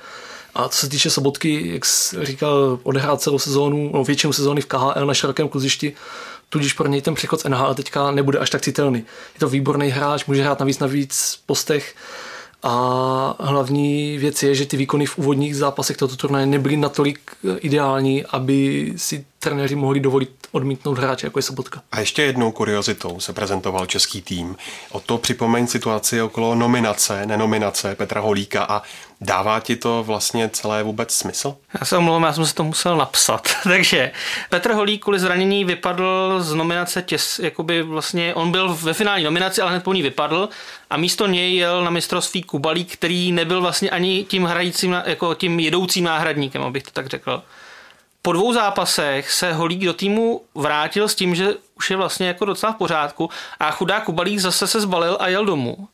A 0.56 0.70
co 0.70 0.78
se 0.78 0.90
týče 0.90 1.10
Sobotky, 1.10 1.70
jak 1.74 1.84
říkal, 2.22 2.80
odehrál 2.84 3.18
celou 3.18 3.40
sezónu, 3.40 3.92
no 3.94 4.04
většinu 4.04 4.34
sezóny 4.34 4.62
v 4.62 4.66
KHL 4.66 5.06
na 5.06 5.14
širokém 5.14 5.50
kluzišti, 5.50 5.94
tudíž 6.50 6.74
pro 6.74 6.88
něj 6.88 7.02
ten 7.02 7.16
přechod 7.16 7.42
z 7.42 7.44
NHL 7.44 7.76
teďka 7.76 8.12
nebude 8.12 8.40
až 8.40 8.50
tak 8.50 8.62
citelný. 8.62 9.00
Je 9.34 9.40
to 9.40 9.50
výborný 9.50 9.90
hráč, 9.90 10.26
může 10.26 10.44
hrát 10.44 10.60
navíc 10.60 10.80
na 10.80 10.88
víc 10.88 11.40
postech 11.46 11.96
a 12.64 13.36
hlavní 13.40 14.18
věc 14.18 14.44
je, 14.44 14.56
že 14.56 14.66
ty 14.66 14.78
výkony 14.78 15.06
v 15.06 15.18
úvodních 15.18 15.56
zápasech 15.56 15.98
tohoto 15.98 16.16
turnaje 16.16 16.46
nebyly 16.46 16.78
natolik 16.78 17.20
ideální, 17.60 18.26
aby 18.26 18.94
si 18.96 19.26
trenéři 19.40 19.76
mohli 19.76 20.00
dovolit 20.00 20.43
odmítnout 20.54 20.98
hráče, 20.98 21.28
jako 21.28 21.40
je 21.40 21.44
Sobotka. 21.44 21.82
A 21.92 22.00
ještě 22.00 22.22
jednou 22.22 22.52
kuriozitou 22.52 23.20
se 23.20 23.34
prezentoval 23.34 23.86
český 23.86 24.22
tým. 24.22 24.56
O 24.92 25.00
to 25.00 25.18
připomeň 25.18 25.68
situaci 25.68 26.22
okolo 26.22 26.56
nominace, 26.56 27.26
nenominace 27.26 27.96
Petra 27.96 28.22
Holíka 28.22 28.64
a 28.64 28.82
dává 29.22 29.60
ti 29.60 29.76
to 29.76 30.04
vlastně 30.04 30.50
celé 30.50 30.84
vůbec 30.84 31.14
smysl? 31.14 31.56
Já 31.80 31.86
se 31.86 31.98
omlouvám, 31.98 32.24
já 32.24 32.34
jsem 32.34 32.46
se 32.46 32.56
to 32.56 32.64
musel 32.64 32.98
napsat. 32.98 33.50
Takže 33.64 34.12
Petr 34.50 34.72
Holík 34.72 35.04
kvůli 35.04 35.20
zranění 35.20 35.66
vypadl 35.66 36.38
z 36.40 36.54
nominace 36.54 37.02
těs, 37.02 37.40
jakoby 37.40 37.84
vlastně, 37.84 38.34
on 38.34 38.52
byl 38.52 38.78
ve 38.82 38.94
finální 38.94 39.24
nominaci, 39.24 39.62
ale 39.62 39.72
hned 39.72 39.84
po 39.84 39.94
ní 39.94 40.02
vypadl 40.02 40.50
a 40.90 40.98
místo 40.98 41.28
něj 41.28 41.56
jel 41.56 41.84
na 41.84 41.90
mistrovství 41.90 42.44
Kubalík, 42.44 42.94
který 42.94 43.32
nebyl 43.32 43.62
vlastně 43.62 43.90
ani 43.90 44.26
tím 44.30 44.44
hrajícím, 44.44 44.96
jako 45.06 45.34
tím 45.34 45.60
jedoucím 45.60 46.04
náhradníkem, 46.04 46.62
abych 46.62 46.84
to 46.84 46.92
tak 46.92 47.08
řekl 47.08 47.44
po 48.26 48.32
dvou 48.32 48.54
zápasech 48.54 49.32
se 49.32 49.54
Holík 49.54 49.86
do 49.86 49.94
týmu 49.94 50.42
vrátil 50.56 51.08
s 51.08 51.16
tím, 51.16 51.36
že 51.36 51.54
už 51.78 51.90
je 51.90 51.98
vlastně 51.98 52.28
jako 52.28 52.46
docela 52.46 52.72
v 52.72 52.76
pořádku 52.76 53.30
a 53.60 53.72
chudák 53.72 54.04
Kubalík 54.04 54.40
zase 54.40 54.68
se 54.68 54.82
zbalil 54.82 55.18
a 55.20 55.28
jel 55.28 55.46
domů. 55.46 55.88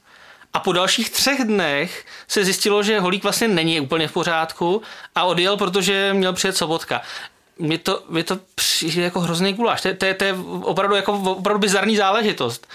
A 0.53 0.59
po 0.59 0.73
dalších 0.73 1.09
třech 1.09 1.43
dnech 1.43 2.05
se 2.27 2.45
zjistilo, 2.45 2.83
že 2.83 2.99
Holík 2.99 3.23
vlastně 3.23 3.47
není 3.47 3.81
úplně 3.81 4.07
v 4.07 4.11
pořádku 4.11 4.81
a 5.15 5.23
odjel, 5.23 5.57
protože 5.57 6.13
měl 6.13 6.33
přijet 6.33 6.57
Sobotka. 6.57 7.01
Mě 7.59 7.77
to, 7.77 8.03
mě 8.09 8.23
to 8.23 8.39
přijde 8.55 9.01
jako 9.01 9.19
hrozný 9.19 9.53
guláš. 9.53 9.81
To, 9.81 9.89
to, 9.93 10.13
to 10.13 10.23
je 10.23 10.35
opravdu, 10.61 10.95
jako, 10.95 11.13
opravdu 11.13 11.59
bizarní 11.59 11.97
záležitost. 11.97 12.67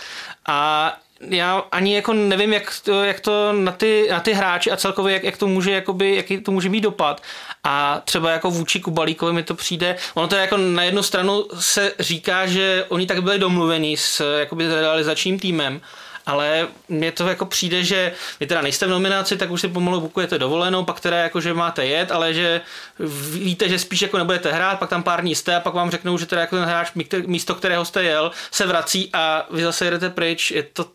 A 0.47 0.93
já 1.21 1.65
ani 1.73 1.95
jako 1.95 2.13
nevím, 2.13 2.53
jak 2.53 2.73
to, 2.85 3.05
jak 3.05 3.21
to 3.21 3.53
na, 3.53 3.73
ty, 3.73 4.09
na 4.11 4.21
ty 4.21 4.33
hráči 4.33 4.71
a 4.71 4.77
celkově, 4.77 5.15
jak, 5.15 5.25
jak 5.25 5.37
to 5.37 5.47
může, 5.47 5.71
jakoby, 5.71 6.15
jaký 6.17 6.39
to 6.39 6.53
může 6.53 6.69
mít 6.69 6.81
dopad. 6.81 7.23
A 7.65 8.03
třeba 8.05 8.31
jako 8.31 8.51
vůči 8.51 8.81
Kubalíkovi 8.81 9.33
mi 9.33 9.43
to 9.43 9.55
přijde, 9.55 9.97
ono 10.15 10.29
to 10.29 10.35
je 10.35 10.41
jako 10.41 10.57
na 10.57 10.83
jednu 10.83 11.03
stranu 11.03 11.47
se 11.59 11.93
říká, 11.99 12.47
že 12.47 12.85
oni 12.89 13.07
tak 13.07 13.23
byli 13.23 13.39
domluveni 13.39 13.97
s 13.97 14.39
jakoby 14.39 14.69
realizačním 14.69 15.39
týmem, 15.39 15.81
ale 16.27 16.69
mně 16.89 17.13
to 17.13 17.29
jako 17.29 17.47
přijde, 17.47 17.85
že 17.85 18.13
vy 18.41 18.47
teda 18.47 18.63
nejste 18.63 18.87
v 18.87 18.91
nominaci, 18.91 19.37
tak 19.37 19.51
už 19.51 19.61
si 19.61 19.69
pomalu 19.69 20.01
bukujete 20.01 20.39
dovolenou, 20.39 20.85
pak 20.85 21.01
teda 21.01 21.17
jako, 21.17 21.41
že 21.41 21.55
máte 21.55 21.87
jet, 21.87 22.13
ale 22.13 22.35
že 22.35 22.61
víte, 23.33 23.69
že 23.69 23.79
spíš 23.79 24.03
jako 24.03 24.19
nebudete 24.19 24.53
hrát, 24.53 24.79
pak 24.79 24.91
tam 24.91 25.03
pár 25.03 25.21
dní 25.21 25.35
jste 25.35 25.57
a 25.57 25.61
pak 25.61 25.75
vám 25.75 25.91
řeknou, 25.91 26.19
že 26.19 26.27
teda 26.27 26.41
jako 26.41 26.57
ten 26.57 26.65
hráč 26.65 26.91
místo 27.27 27.55
kterého 27.55 27.85
jste 27.85 28.03
jel, 28.03 28.31
se 28.51 28.67
vrací 28.67 29.11
a 29.13 29.47
vy 29.51 29.63
zase 29.63 29.85
jedete 29.85 30.11
pryč. 30.11 30.51
Je 30.51 30.63
to 30.63 30.87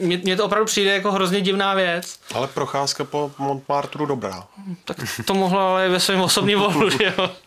mně, 0.00 0.36
to 0.36 0.44
opravdu 0.44 0.66
přijde 0.66 0.94
jako 0.94 1.12
hrozně 1.12 1.40
divná 1.40 1.74
věc. 1.74 2.18
Ale 2.34 2.46
procházka 2.46 3.04
po 3.04 3.32
Montmartru 3.38 4.06
dobrá. 4.06 4.46
Tak 4.84 4.96
to 5.24 5.34
mohlo 5.34 5.60
ale 5.60 5.88
ve 5.88 6.00
svém 6.00 6.20
osobním 6.20 6.58
vohlu, 6.58 6.88
jo. 6.90 7.30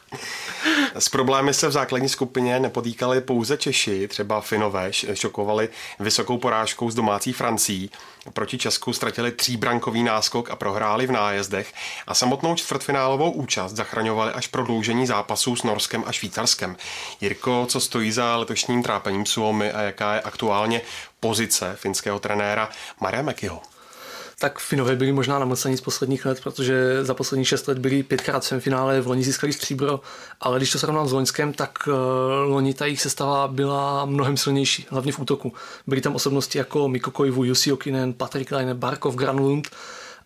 S 0.95 1.09
problémy 1.09 1.53
se 1.53 1.67
v 1.67 1.71
základní 1.71 2.09
skupině 2.09 2.59
nepodýkali 2.59 3.21
pouze 3.21 3.57
Češi, 3.57 4.07
třeba 4.07 4.41
Finové 4.41 4.93
šokovali 5.13 5.69
vysokou 5.99 6.37
porážkou 6.37 6.91
s 6.91 6.95
domácí 6.95 7.33
Francií. 7.33 7.89
Proti 8.33 8.57
Česku 8.57 8.93
ztratili 8.93 9.31
tříbrankový 9.31 10.03
náskok 10.03 10.49
a 10.49 10.55
prohráli 10.55 11.07
v 11.07 11.11
nájezdech 11.11 11.73
a 12.07 12.13
samotnou 12.13 12.55
čtvrtfinálovou 12.55 13.31
účast 13.31 13.73
zachraňovali 13.73 14.31
až 14.31 14.47
prodloužení 14.47 15.07
zápasů 15.07 15.55
s 15.55 15.63
Norskem 15.63 16.03
a 16.07 16.11
Švýcarskem. 16.11 16.77
Jirko, 17.21 17.65
co 17.69 17.79
stojí 17.79 18.11
za 18.11 18.37
letošním 18.37 18.83
trápením 18.83 19.25
Suomy 19.25 19.71
a 19.71 19.81
jaká 19.81 20.13
je 20.13 20.21
aktuálně 20.21 20.81
pozice 21.19 21.75
finského 21.75 22.19
trenéra 22.19 22.69
Maria 22.99 23.23
Mekyho? 23.23 23.72
Tak 24.43 24.59
Finové 24.59 24.95
byli 24.95 25.11
možná 25.11 25.39
namlsení 25.39 25.77
z 25.77 25.81
posledních 25.81 26.25
let, 26.25 26.41
protože 26.43 27.03
za 27.03 27.13
posledních 27.13 27.47
šest 27.47 27.67
let 27.67 27.79
byli 27.79 28.03
pětkrát 28.03 28.45
v 28.45 28.59
finále, 28.59 29.01
v 29.01 29.07
loni 29.07 29.23
získali 29.23 29.53
stříbro, 29.53 29.99
ale 30.41 30.59
když 30.59 30.71
to 30.71 30.79
srovnám 30.79 31.07
s 31.07 31.11
loňskem, 31.11 31.53
tak 31.53 31.71
uh, 31.87 31.93
loni 32.51 32.73
ta 32.73 32.85
jejich 32.85 33.01
sestava 33.01 33.47
byla 33.47 34.05
mnohem 34.05 34.37
silnější, 34.37 34.85
hlavně 34.89 35.11
v 35.11 35.19
útoku. 35.19 35.53
Byly 35.87 36.01
tam 36.01 36.15
osobnosti 36.15 36.57
jako 36.57 36.87
Mikko 36.87 37.11
Koivu, 37.11 37.43
Jussi 37.43 37.71
Okinen, 37.71 38.13
Patrik 38.13 38.51
Leine, 38.51 38.73
Barkov, 38.73 39.15
Granlund, 39.15 39.67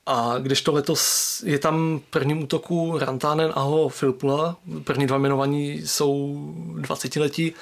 a 0.05 0.35
když 0.39 0.61
to 0.61 0.73
letos 0.73 1.43
je 1.45 1.59
tam 1.59 2.01
prvním 2.09 2.43
útoku 2.43 2.97
Rantanen 2.97 3.51
a 3.55 3.61
ho 3.61 3.89
Filpula, 3.89 4.55
první 4.83 5.07
dva 5.07 5.17
jmenovaní 5.17 5.81
jsou 5.85 6.37
20 6.75 7.15
letí, 7.15 7.53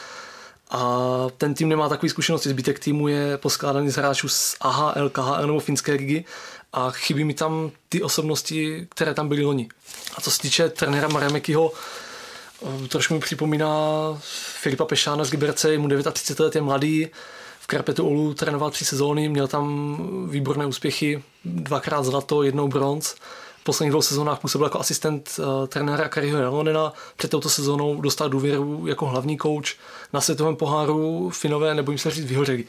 a 0.72 1.08
ten 1.38 1.54
tým 1.54 1.70
nemá 1.70 1.90
takový 1.90 2.10
zkušenosti. 2.10 2.50
Zbytek 2.50 2.80
týmu 2.80 3.08
je 3.08 3.38
poskládaný 3.38 3.90
z 3.90 3.96
hráčů 3.96 4.30
z 4.30 4.56
AHL, 4.62 5.10
KHL 5.10 5.48
nebo 5.48 5.60
finské 5.60 5.92
ligy. 5.92 6.26
A 6.74 6.92
chybí 6.92 7.24
mi 7.24 7.34
tam 7.34 7.72
ty 7.90 8.04
osobnosti, 8.04 8.88
které 8.90 9.14
tam 9.14 9.28
byly 9.28 9.44
loni. 9.44 9.70
A 10.16 10.22
co 10.22 10.32
se 10.32 10.42
týče 10.42 10.70
trenéra 10.70 11.08
Maremekyho, 11.08 11.72
eh, 12.84 12.88
trošku 12.88 13.14
mi 13.14 13.20
připomíná 13.20 13.68
Filipa 14.62 14.86
Pešána 14.86 15.24
z 15.24 15.32
Liberce, 15.32 15.72
je 15.72 15.80
mu 15.80 15.88
39 15.88 16.40
let, 16.40 16.56
je 16.56 16.62
mladý, 16.62 17.08
v 17.60 17.68
Karpetu 17.68 18.08
Olu 18.08 18.34
trénoval 18.34 18.72
tři 18.72 18.86
sezóny, 18.86 19.30
měl 19.30 19.48
tam 19.48 19.98
výborné 20.30 20.66
úspěchy, 20.66 21.24
dvakrát 21.46 22.06
zlato, 22.06 22.44
jednou 22.44 22.68
bronz 22.68 23.16
posledních 23.66 23.92
dvou 23.92 24.02
sezónách 24.02 24.40
působil 24.40 24.66
jako 24.66 24.80
asistent 24.80 25.30
uh, 25.40 25.68
trenéra 25.68 26.10
Kariho 26.10 26.38
Jalonena. 26.38 26.94
Před 27.18 27.32
touto 27.32 27.50
sezónou 27.50 28.02
dostal 28.02 28.30
důvěru 28.30 28.88
jako 28.88 29.06
hlavní 29.06 29.38
kouč 29.38 29.78
na 30.14 30.22
světovém 30.22 30.56
poháru 30.56 31.30
Finové, 31.30 31.76
nebojím 31.76 32.00
se 32.00 32.12
říct, 32.12 32.26
vyhořeli. 32.26 32.64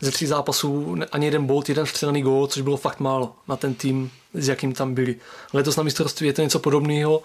Ze 0.00 0.10
tří 0.10 0.26
zápasů 0.26 0.96
ani 1.12 1.26
jeden 1.26 1.46
bod, 1.46 1.68
jeden 1.68 1.86
střelený 1.86 2.22
gól, 2.22 2.46
což 2.46 2.62
bylo 2.62 2.76
fakt 2.76 3.00
málo 3.00 3.32
na 3.48 3.56
ten 3.56 3.74
tým, 3.74 4.10
s 4.34 4.48
jakým 4.48 4.72
tam 4.72 4.94
byli. 4.94 5.16
Letos 5.52 5.76
na 5.76 5.82
mistrovství 5.82 6.26
je 6.26 6.32
to 6.32 6.42
něco 6.42 6.58
podobného. 6.58 7.22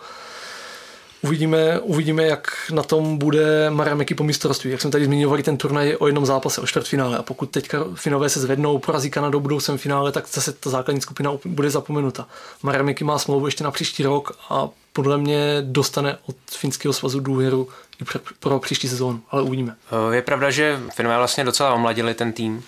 Uvidíme, 1.22 1.80
uvidíme, 1.80 2.24
jak 2.24 2.72
na 2.72 2.84
tom 2.84 3.18
bude 3.18 3.70
Marameky 3.70 4.16
po 4.16 4.24
mistrovství. 4.24 4.72
Jak 4.72 4.82
jsme 4.82 4.92
tady 4.92 5.06
zmiňovali, 5.06 5.44
ten 5.44 5.58
turnaj 5.58 5.96
o 6.00 6.08
jednom 6.08 6.26
zápase, 6.26 6.62
o 6.62 6.68
čtvrtfinále. 6.68 7.18
A 7.18 7.24
pokud 7.24 7.52
teďka 7.52 7.86
Finové 7.96 8.30
se 8.30 8.40
zvednou, 8.40 8.80
porazí 8.80 9.12
Kanadou, 9.12 9.40
budou 9.40 9.60
sem 9.60 9.78
finále, 9.78 10.12
tak 10.12 10.28
zase 10.28 10.54
ta 10.54 10.70
základní 10.70 11.02
skupina 11.02 11.32
bude 11.46 11.70
zapomenuta. 11.70 12.28
Marameky 12.64 13.04
má 13.04 13.20
smlouvu 13.20 13.46
ještě 13.46 13.64
na 13.64 13.72
příští 13.72 14.04
rok 14.04 14.38
a 14.50 14.70
podle 14.94 15.18
mě 15.18 15.58
dostane 15.62 16.18
od 16.28 16.36
finského 16.52 16.94
svazu 16.94 17.20
důvěru 17.20 17.68
i 18.02 18.20
pro 18.40 18.60
příští 18.60 18.88
sezónu, 18.88 19.22
ale 19.32 19.42
uvidíme. 19.42 19.76
Je 20.12 20.22
pravda, 20.22 20.52
že 20.52 20.80
Finové 20.96 21.18
vlastně 21.18 21.44
docela 21.44 21.74
omladili 21.74 22.14
ten 22.14 22.34
tým. 22.34 22.64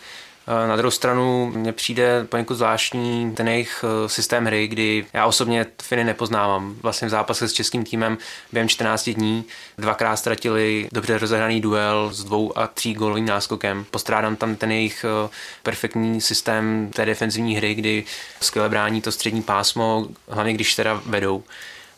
Eh, 0.47 0.67
na 0.67 0.75
druhou 0.75 0.91
stranu 0.91 1.51
mně 1.55 1.73
přijde 1.73 2.25
poněkud 2.29 2.55
zvláštní 2.55 3.35
ten 3.35 3.47
jejich 3.47 3.85
eh, 3.87 4.09
systém 4.09 4.45
hry, 4.45 4.67
kdy 4.67 5.05
já 5.13 5.25
osobně 5.25 5.65
Finy 5.83 6.03
nepoznávám. 6.03 6.75
Vlastně 6.81 7.07
v 7.07 7.11
zápase 7.11 7.47
s 7.47 7.53
českým 7.53 7.83
týmem 7.83 8.17
během 8.51 8.69
14 8.69 9.09
dní 9.09 9.45
dvakrát 9.77 10.15
ztratili 10.15 10.89
dobře 10.91 11.17
rozehraný 11.17 11.61
duel 11.61 12.09
s 12.13 12.23
dvou 12.23 12.57
a 12.57 12.67
tří 12.67 12.93
gólovým 12.93 13.25
náskokem. 13.25 13.85
Postrádám 13.91 14.35
tam 14.35 14.55
ten 14.55 14.71
jejich 14.71 15.05
eh, 15.05 15.29
perfektní 15.63 16.21
systém 16.21 16.91
té 16.93 17.05
defenzivní 17.05 17.55
hry, 17.55 17.75
kdy 17.75 18.03
skvěle 18.41 18.69
brání 18.69 19.01
to 19.01 19.11
střední 19.11 19.41
pásmo, 19.41 20.07
hlavně 20.29 20.53
když 20.53 20.75
teda 20.75 21.01
vedou 21.05 21.43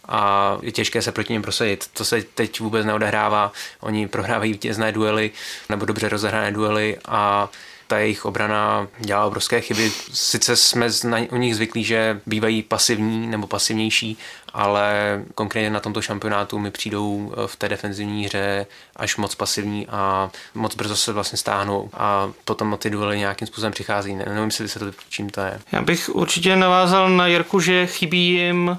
a 0.07 0.57
je 0.61 0.71
těžké 0.71 1.01
se 1.01 1.11
proti 1.11 1.33
něm 1.33 1.41
prosadit. 1.41 1.87
To 1.93 2.05
se 2.05 2.21
teď 2.21 2.59
vůbec 2.59 2.85
neodehrává. 2.85 3.51
Oni 3.79 4.07
prohrávají 4.07 4.51
vítězné 4.51 4.91
duely 4.91 5.31
nebo 5.69 5.85
dobře 5.85 6.09
rozehrané 6.09 6.51
duely 6.51 6.97
a 7.05 7.49
ta 7.87 7.97
jejich 7.97 8.25
obrana 8.25 8.87
dělá 8.99 9.25
obrovské 9.25 9.61
chyby. 9.61 9.91
Sice 10.13 10.55
jsme 10.55 10.89
na, 11.03 11.17
u 11.31 11.35
nich 11.35 11.55
zvyklí, 11.55 11.83
že 11.83 12.21
bývají 12.25 12.63
pasivní 12.63 13.27
nebo 13.27 13.47
pasivnější, 13.47 14.17
ale 14.53 15.21
konkrétně 15.35 15.69
na 15.69 15.79
tomto 15.79 16.01
šampionátu 16.01 16.59
mi 16.59 16.71
přijdou 16.71 17.33
v 17.45 17.55
té 17.55 17.69
defenzivní 17.69 18.25
hře 18.25 18.65
až 18.95 19.17
moc 19.17 19.35
pasivní 19.35 19.87
a 19.87 20.31
moc 20.53 20.75
brzo 20.75 20.95
se 20.95 21.13
vlastně 21.13 21.37
stáhnou 21.37 21.89
a 21.93 22.31
potom 22.45 22.77
ty 22.79 22.89
duely 22.89 23.19
nějakým 23.19 23.47
způsobem 23.47 23.71
přichází. 23.71 24.15
Nevím 24.15 24.51
si 24.51 24.63
vysvětlit, 24.63 24.95
čím 25.09 25.29
to 25.29 25.41
je. 25.41 25.59
Já 25.71 25.81
bych 25.81 26.09
určitě 26.09 26.55
navázal 26.55 27.09
na 27.09 27.27
Jirku, 27.27 27.59
že 27.59 27.87
chybí 27.87 28.27
jim 28.27 28.77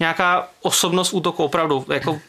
nějaká 0.00 0.48
osobnost 0.60 1.12
útoku 1.12 1.44
opravdu. 1.44 1.86
Jako 1.88 2.20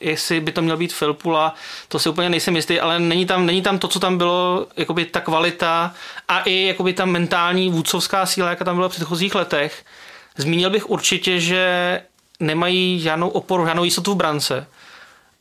jestli 0.00 0.40
by 0.40 0.52
to 0.52 0.62
měl 0.62 0.76
být 0.76 0.92
Filpula, 0.92 1.54
to 1.88 1.98
si 1.98 2.08
úplně 2.08 2.30
nejsem 2.30 2.56
jistý, 2.56 2.80
ale 2.80 2.98
není 3.00 3.26
tam, 3.26 3.46
není 3.46 3.62
tam 3.62 3.78
to, 3.78 3.88
co 3.88 4.00
tam 4.00 4.18
bylo, 4.18 4.66
jakoby 4.76 5.04
ta 5.04 5.20
kvalita 5.20 5.94
a 6.28 6.40
i 6.40 6.66
jakoby 6.66 6.92
ta 6.92 7.04
mentální 7.04 7.70
vůdcovská 7.70 8.26
síla, 8.26 8.50
jaká 8.50 8.64
tam 8.64 8.76
byla 8.76 8.88
v 8.88 8.92
předchozích 8.92 9.34
letech. 9.34 9.84
Zmínil 10.36 10.70
bych 10.70 10.90
určitě, 10.90 11.40
že 11.40 12.02
nemají 12.40 13.00
žádnou 13.00 13.28
oporu, 13.28 13.66
žádnou 13.66 13.84
jistotu 13.84 14.12
v 14.12 14.16
brance. 14.16 14.66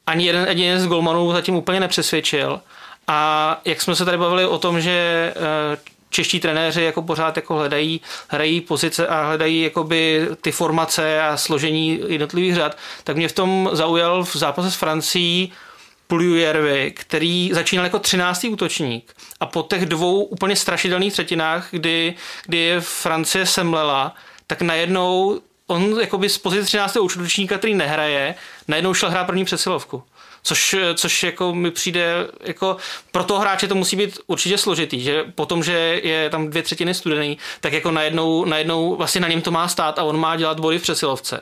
Ani 0.07 0.25
jeden, 0.25 0.49
ani 0.49 0.63
jeden 0.63 0.79
z 0.79 0.87
golmanů 0.87 1.31
zatím 1.31 1.55
úplně 1.55 1.79
nepřesvědčil. 1.79 2.61
A 3.07 3.61
jak 3.65 3.81
jsme 3.81 3.95
se 3.95 4.05
tady 4.05 4.17
bavili 4.17 4.45
o 4.45 4.57
tom, 4.57 4.81
že 4.81 5.33
eh, 5.35 5.77
čeští 6.09 6.39
trenéři 6.39 6.83
jako 6.83 7.01
pořád 7.01 7.35
jako 7.35 7.55
hledají, 7.55 8.01
hrají 8.27 8.61
pozice 8.61 9.07
a 9.07 9.25
hledají 9.25 9.61
jakoby 9.61 10.27
ty 10.41 10.51
formace 10.51 11.21
a 11.21 11.37
složení 11.37 12.01
jednotlivých 12.07 12.55
řad, 12.55 12.77
tak 13.03 13.15
mě 13.15 13.27
v 13.27 13.33
tom 13.33 13.69
zaujal 13.73 14.23
v 14.23 14.35
zápase 14.35 14.71
s 14.71 14.75
Francií 14.75 15.51
Puljujervi, 16.07 16.91
který 16.91 17.51
začínal 17.53 17.85
jako 17.85 17.99
13. 17.99 18.43
útočník 18.43 19.13
a 19.39 19.45
po 19.45 19.63
těch 19.63 19.85
dvou 19.85 20.23
úplně 20.23 20.55
strašidelných 20.55 21.13
třetinách, 21.13 21.67
kdy, 21.71 22.15
kdy 22.45 22.57
je 22.57 22.81
Francie 22.81 23.45
semlela, 23.45 24.15
tak 24.47 24.61
najednou 24.61 25.39
on 25.67 25.99
jakoby 26.01 26.29
z 26.29 26.37
pozice 26.37 26.65
13. 26.65 26.97
útočníka, 26.97 27.57
který 27.57 27.73
nehraje, 27.73 28.35
najednou 28.67 28.93
šel 28.93 29.09
hrát 29.09 29.23
první 29.23 29.45
přesilovku. 29.45 30.03
Což, 30.49 30.75
což 30.95 31.23
jako 31.23 31.55
mi 31.55 31.71
přijde, 31.71 32.27
jako 32.41 32.77
pro 33.11 33.23
toho 33.23 33.39
hráče 33.39 33.67
to 33.67 33.75
musí 33.75 33.95
být 33.95 34.19
určitě 34.27 34.57
složitý, 34.57 35.01
že 35.01 35.23
potom, 35.35 35.63
že 35.63 36.01
je 36.03 36.29
tam 36.29 36.49
dvě 36.49 36.63
třetiny 36.63 36.93
studený, 36.93 37.37
tak 37.61 37.73
jako 37.73 37.91
najednou, 37.91 38.45
najednou 38.45 38.95
vlastně 38.95 39.21
na 39.21 39.27
něm 39.27 39.41
to 39.41 39.51
má 39.51 39.67
stát 39.67 39.99
a 39.99 40.03
on 40.03 40.19
má 40.19 40.35
dělat 40.35 40.59
body 40.59 40.79
v 40.79 40.81
přesilovce. 40.81 41.41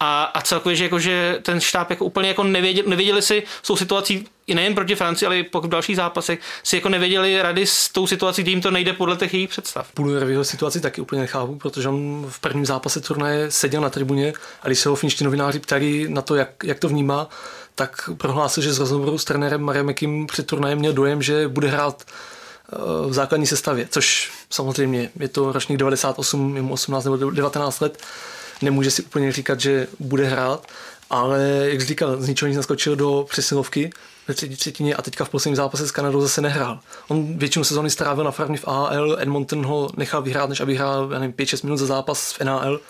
A, 0.00 0.24
a 0.24 0.40
celkově, 0.40 0.76
že, 0.76 0.84
jako, 0.84 0.98
že 0.98 1.38
ten 1.42 1.60
štáb 1.60 1.90
jako 1.90 2.04
úplně 2.04 2.28
jako 2.28 2.44
nevěděl, 2.44 2.84
nevěděli 2.86 3.22
si 3.22 3.42
s 3.62 3.66
tou 3.66 3.76
situací 3.76 4.26
i 4.46 4.54
nejen 4.54 4.74
proti 4.74 4.94
Francii, 4.94 5.26
ale 5.26 5.38
i 5.38 5.42
po 5.42 5.60
dalších 5.60 5.96
zápasech 5.96 6.38
si 6.62 6.76
jako 6.76 6.88
nevěděli 6.88 7.42
rady 7.42 7.66
s 7.66 7.88
tou 7.88 8.06
situací, 8.06 8.42
kdy 8.42 8.50
jim 8.50 8.60
to 8.60 8.70
nejde 8.70 8.92
podle 8.92 9.16
těch 9.16 9.34
jejich 9.34 9.50
představ. 9.50 9.92
Půl 9.94 10.44
situaci 10.44 10.80
taky 10.80 11.00
úplně 11.00 11.20
nechápu, 11.20 11.56
protože 11.56 11.88
on 11.88 12.26
v 12.28 12.40
prvním 12.40 12.66
zápase 12.66 13.00
turnaje 13.00 13.50
seděl 13.50 13.80
na 13.80 13.90
tribuně 13.90 14.32
a 14.62 14.66
když 14.66 14.78
se 14.78 14.88
ho 14.88 14.94
finští 14.96 15.24
novináři 15.24 15.58
ptali 15.58 16.06
na 16.08 16.22
to, 16.22 16.34
jak, 16.34 16.64
jak 16.64 16.78
to 16.78 16.88
vnímá, 16.88 17.28
tak 17.74 18.10
prohlásil, 18.16 18.62
že 18.62 18.72
z 18.72 18.78
rozhovoru 18.78 19.18
s 19.18 19.24
trenérem 19.24 19.62
Maremekem 19.62 20.26
před 20.26 20.46
turnajem 20.46 20.78
měl 20.78 20.92
dojem, 20.92 21.22
že 21.22 21.48
bude 21.48 21.68
hrát 21.68 22.02
eh, 22.06 22.76
v 23.08 23.12
základní 23.12 23.46
sestavě, 23.46 23.88
což 23.90 24.32
samozřejmě 24.50 25.10
je 25.18 25.28
to 25.28 25.52
ročník 25.52 25.78
98, 25.78 26.56
je 26.56 26.62
mu 26.62 26.72
18 26.72 27.04
nebo 27.04 27.30
19 27.30 27.80
let, 27.80 27.98
nemůže 28.62 28.90
si 28.90 29.02
úplně 29.02 29.32
říkat, 29.32 29.60
že 29.60 29.86
bude 29.98 30.24
hrát, 30.26 30.66
ale 31.10 31.42
jak 31.64 31.80
jsi 31.80 31.86
říkal, 31.86 32.20
z 32.20 32.28
ničeho 32.28 32.48
nic 32.48 32.56
naskočil 32.56 32.96
do 32.96 33.26
přesilovky 33.30 33.90
ve 34.28 34.34
třetí 34.34 34.56
třetině 34.56 34.94
a 34.94 35.02
teďka 35.02 35.24
v 35.24 35.28
posledním 35.28 35.56
zápase 35.56 35.88
s 35.88 35.90
Kanadou 35.90 36.20
zase 36.20 36.40
nehrál. 36.40 36.80
On 37.08 37.38
většinu 37.38 37.64
sezóny 37.64 37.90
strávil 37.90 38.24
na 38.24 38.30
farmě 38.30 38.58
v 38.58 38.68
AHL, 38.68 39.16
Edmonton 39.20 39.66
ho 39.66 39.90
nechal 39.96 40.22
vyhrát, 40.22 40.48
než 40.48 40.60
aby 40.60 40.76
hrál 40.76 41.08
5-6 41.08 41.64
minut 41.64 41.76
za 41.76 41.86
zápas 41.86 42.32
v 42.32 42.40
NHL, 42.40 42.80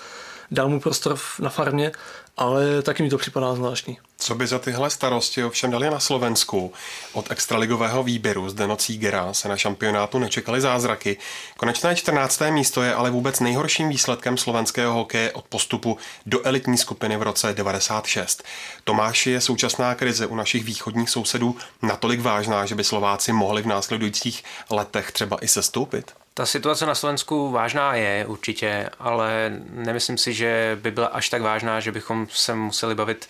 dal 0.51 0.69
mu 0.69 0.81
prostor 0.81 1.19
na 1.41 1.51
farmě 1.51 1.93
ale 2.37 2.83
taky 2.83 3.03
mi 3.03 3.11
to 3.11 3.19
připadá 3.19 3.55
zvláštní. 3.55 3.99
Co 4.25 4.35
by 4.35 4.47
za 4.47 4.59
tyhle 4.59 4.91
starosti 4.91 5.45
ovšem 5.45 5.71
dali 5.71 5.91
na 5.91 6.01
Slovensku? 6.01 6.73
Od 7.13 7.31
extraligového 7.31 8.03
výběru 8.03 8.51
z 8.51 8.55
Deno 8.55 8.77
Cígera 8.77 9.35
se 9.35 9.49
na 9.49 9.57
šampionátu 9.57 10.19
nečekali 10.19 10.61
zázraky. 10.61 11.17
Konečné 11.57 11.97
14. 11.97 12.41
místo 12.51 12.83
je 12.83 12.95
ale 12.95 13.11
vůbec 13.11 13.41
nejhorším 13.41 13.89
výsledkem 13.89 14.37
slovenského 14.37 14.95
hokeje 14.95 15.33
od 15.33 15.45
postupu 15.45 15.99
do 16.27 16.47
elitní 16.47 16.79
skupiny 16.79 17.17
v 17.17 17.23
roce 17.23 17.55
96. 17.55 18.45
Tomáši 18.85 19.31
je 19.31 19.41
současná 19.41 19.95
krize 19.95 20.27
u 20.27 20.37
našich 20.37 20.65
východních 20.65 21.11
sousedů 21.11 21.57
natolik 21.83 22.21
vážná, 22.21 22.67
že 22.67 22.75
by 22.75 22.85
Slováci 22.85 23.33
mohli 23.33 23.63
v 23.63 23.67
následujících 23.67 24.45
letech 24.71 25.13
třeba 25.13 25.39
i 25.41 25.49
sestoupit? 25.49 26.13
Ta 26.35 26.47
situace 26.47 26.87
na 26.87 26.95
Slovensku 26.95 27.51
vážná 27.51 27.95
je 27.95 28.27
určitě, 28.27 28.91
ale 28.99 29.53
nemyslím 29.71 30.19
si, 30.19 30.35
že 30.35 30.79
by 30.83 30.91
byla 30.91 31.07
až 31.07 31.29
tak 31.29 31.43
vážná, 31.43 31.81
že 31.81 31.93
bychom 31.93 32.27
se 32.31 32.55
museli 32.55 32.95
bavit 32.95 33.29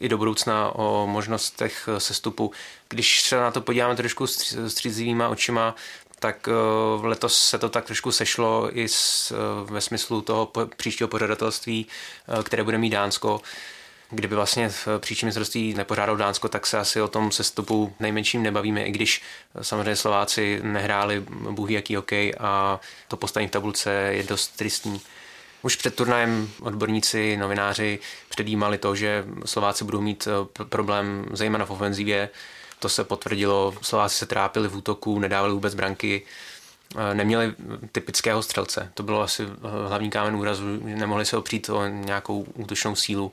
i 0.00 0.08
do 0.08 0.18
budoucna 0.18 0.74
o 0.74 1.06
možnostech 1.06 1.88
sestupu. 1.98 2.52
Když 2.88 3.22
se 3.22 3.36
na 3.36 3.50
to 3.50 3.60
podíváme 3.60 3.96
trošku 3.96 4.26
střízivýma 4.66 5.28
očima, 5.28 5.74
tak 6.18 6.48
eh, 6.48 7.06
letos 7.06 7.44
se 7.44 7.58
to 7.58 7.68
tak 7.68 7.84
trošku 7.84 8.12
sešlo 8.12 8.78
i 8.78 8.88
s, 8.88 9.30
eh, 9.30 9.72
ve 9.72 9.80
smyslu 9.80 10.20
toho 10.20 10.52
příštího 10.76 11.08
pořadatelství, 11.08 11.86
eh, 11.86 12.42
které 12.42 12.64
bude 12.64 12.78
mít 12.78 12.90
Dánsko. 12.90 13.40
Kdyby 14.10 14.34
vlastně 14.34 14.68
v 14.68 14.88
příštím 14.98 15.26
mistrovství 15.26 15.74
nepořádal 15.74 16.16
Dánsko, 16.16 16.48
tak 16.48 16.66
se 16.66 16.78
asi 16.78 17.00
o 17.00 17.08
tom 17.08 17.32
sestupu 17.32 17.92
nejmenším 18.00 18.42
nebavíme, 18.42 18.84
i 18.84 18.92
když 18.92 19.22
samozřejmě 19.62 19.96
Slováci 19.96 20.60
nehráli 20.62 21.20
bůh 21.50 21.70
jaký 21.70 21.96
hokej 21.96 22.34
a 22.38 22.80
to 23.08 23.16
postavení 23.16 23.48
v 23.48 23.50
tabulce 23.50 23.90
je 23.90 24.22
dost 24.22 24.48
tristní. 24.48 25.00
Už 25.62 25.76
před 25.76 25.94
turnajem 25.94 26.50
odborníci, 26.60 27.36
novináři 27.36 27.98
předjímali 28.28 28.78
to, 28.78 28.94
že 28.94 29.24
Slováci 29.44 29.84
budou 29.84 30.00
mít 30.00 30.28
eh, 30.60 30.64
problém 30.64 31.26
zejména 31.32 31.66
v 31.66 31.70
ofenzivě. 31.70 32.28
To 32.78 32.88
se 32.88 33.04
potvrdilo, 33.04 33.74
Slováci 33.82 34.16
se 34.16 34.26
trápili 34.26 34.68
v 34.68 34.76
útoku, 34.76 35.18
nedávali 35.18 35.52
vůbec 35.52 35.74
branky, 35.74 36.22
eh, 36.96 37.14
neměli 37.14 37.54
typického 37.92 38.42
střelce. 38.42 38.90
To 38.94 39.02
bylo 39.02 39.22
asi 39.22 39.42
eh, 39.42 39.88
hlavní 39.88 40.10
kámen 40.10 40.36
úrazu, 40.36 40.64
nemohli 40.84 41.24
se 41.24 41.36
opřít 41.36 41.70
o 41.70 41.86
nějakou 41.86 42.42
útočnou 42.54 42.94
sílu 42.94 43.32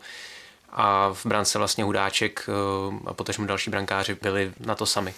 a 0.70 1.14
v 1.14 1.26
brance 1.26 1.58
vlastně 1.58 1.84
Hudáček 1.84 2.50
a 3.06 3.14
potažmo 3.14 3.46
další 3.46 3.70
brankáři 3.70 4.18
byli 4.22 4.54
na 4.60 4.76
to 4.76 4.86
sami. 4.86 5.14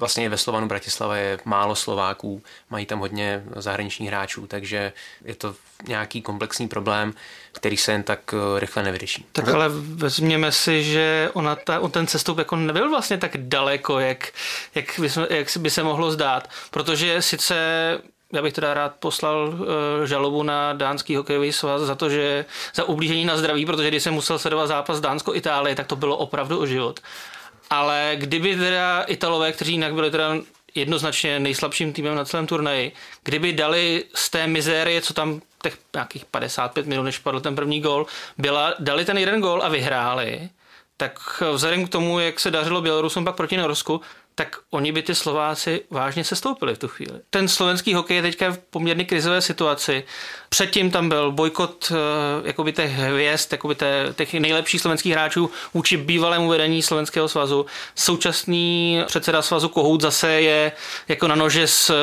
Vlastně 0.00 0.28
ve 0.28 0.36
Slovanu 0.36 0.68
Bratislava 0.68 1.16
je 1.16 1.38
málo 1.44 1.74
Slováků, 1.74 2.42
mají 2.70 2.86
tam 2.86 2.98
hodně 2.98 3.42
zahraničních 3.56 4.08
hráčů, 4.08 4.46
takže 4.46 4.92
je 5.24 5.34
to 5.34 5.54
nějaký 5.88 6.22
komplexní 6.22 6.68
problém, 6.68 7.14
který 7.52 7.76
se 7.76 7.92
jen 7.92 8.02
tak 8.02 8.34
eh, 8.34 8.60
rychle 8.60 8.82
nevyřeší. 8.82 9.26
Tak 9.32 9.48
ale 9.48 9.68
vezměme 9.68 10.52
si, 10.52 10.84
že 10.84 11.30
ona 11.32 11.56
ta, 11.56 11.80
on 11.80 11.90
ten 11.90 12.06
cestup 12.06 12.38
jako 12.38 12.56
nebyl 12.56 12.90
vlastně 12.90 13.18
tak 13.18 13.36
daleko, 13.36 13.98
jak, 13.98 14.32
jak, 14.74 15.00
by, 15.00 15.08
jak 15.30 15.48
by 15.58 15.70
se 15.70 15.82
mohlo 15.82 16.10
zdát, 16.10 16.50
protože 16.70 17.22
sice 17.22 17.54
já 18.32 18.42
bych 18.42 18.52
teda 18.52 18.74
rád 18.74 18.94
poslal 18.98 19.48
uh, 19.48 19.66
žalobu 20.04 20.42
na 20.42 20.72
dánský 20.72 21.16
hokejový 21.16 21.52
svaz 21.52 21.82
za 21.82 21.94
to, 21.94 22.10
že 22.10 22.44
za 22.74 22.84
ublížení 22.84 23.24
na 23.24 23.36
zdraví, 23.36 23.66
protože 23.66 23.88
když 23.88 24.02
jsem 24.02 24.14
musel 24.14 24.38
sledovat 24.38 24.66
zápas 24.66 25.00
Dánsko-Itálie, 25.00 25.74
tak 25.74 25.86
to 25.86 25.96
bylo 25.96 26.16
opravdu 26.16 26.60
o 26.60 26.66
život. 26.66 27.00
Ale 27.70 28.12
kdyby 28.16 28.56
teda 28.56 29.02
Italové, 29.02 29.52
kteří 29.52 29.72
jinak 29.72 29.94
byli 29.94 30.10
teda 30.10 30.36
jednoznačně 30.74 31.40
nejslabším 31.40 31.92
týmem 31.92 32.14
na 32.14 32.24
celém 32.24 32.46
turnaji, 32.46 32.92
kdyby 33.24 33.52
dali 33.52 34.04
z 34.14 34.30
té 34.30 34.46
mizérie, 34.46 35.00
co 35.00 35.14
tam 35.14 35.40
těch 35.62 35.78
nějakých 35.94 36.24
55 36.24 36.86
minut, 36.86 37.02
než 37.02 37.18
padl 37.18 37.40
ten 37.40 37.56
první 37.56 37.80
gol, 37.80 38.06
byla, 38.38 38.74
dali 38.78 39.04
ten 39.04 39.18
jeden 39.18 39.40
gol 39.40 39.62
a 39.62 39.68
vyhráli, 39.68 40.48
tak 40.96 41.42
vzhledem 41.52 41.86
k 41.86 41.90
tomu, 41.90 42.20
jak 42.20 42.40
se 42.40 42.50
dařilo 42.50 42.80
Bělorusům 42.80 43.24
pak 43.24 43.36
proti 43.36 43.56
Norsku, 43.56 44.00
tak 44.34 44.56
oni 44.70 44.92
by 44.92 45.02
ty 45.02 45.14
Slováci 45.14 45.84
vážně 45.90 46.24
sestoupili 46.24 46.74
v 46.74 46.78
tu 46.78 46.88
chvíli. 46.88 47.20
Ten 47.30 47.48
slovenský 47.48 47.94
hokej 47.94 48.16
je 48.16 48.22
teďka 48.22 48.50
v 48.50 48.58
poměrně 48.58 49.04
krizové 49.04 49.40
situaci. 49.40 50.04
Předtím 50.48 50.90
tam 50.90 51.08
byl 51.08 51.32
bojkot 51.32 51.90
uh, 51.90 51.96
jakoby 52.46 52.72
těch 52.72 52.92
hvězd, 52.92 53.52
jakoby 53.52 53.76
těch 54.14 54.34
nejlepších 54.34 54.80
slovenských 54.80 55.12
hráčů 55.12 55.50
vůči 55.74 55.96
bývalému 55.96 56.48
vedení 56.48 56.82
slovenského 56.82 57.28
svazu. 57.28 57.66
Současný 57.94 59.02
předseda 59.06 59.42
svazu 59.42 59.68
Kohout 59.68 60.00
zase 60.00 60.32
je 60.32 60.72
jako 61.08 61.28
na 61.28 61.34
nože 61.34 61.66
s 61.66 61.94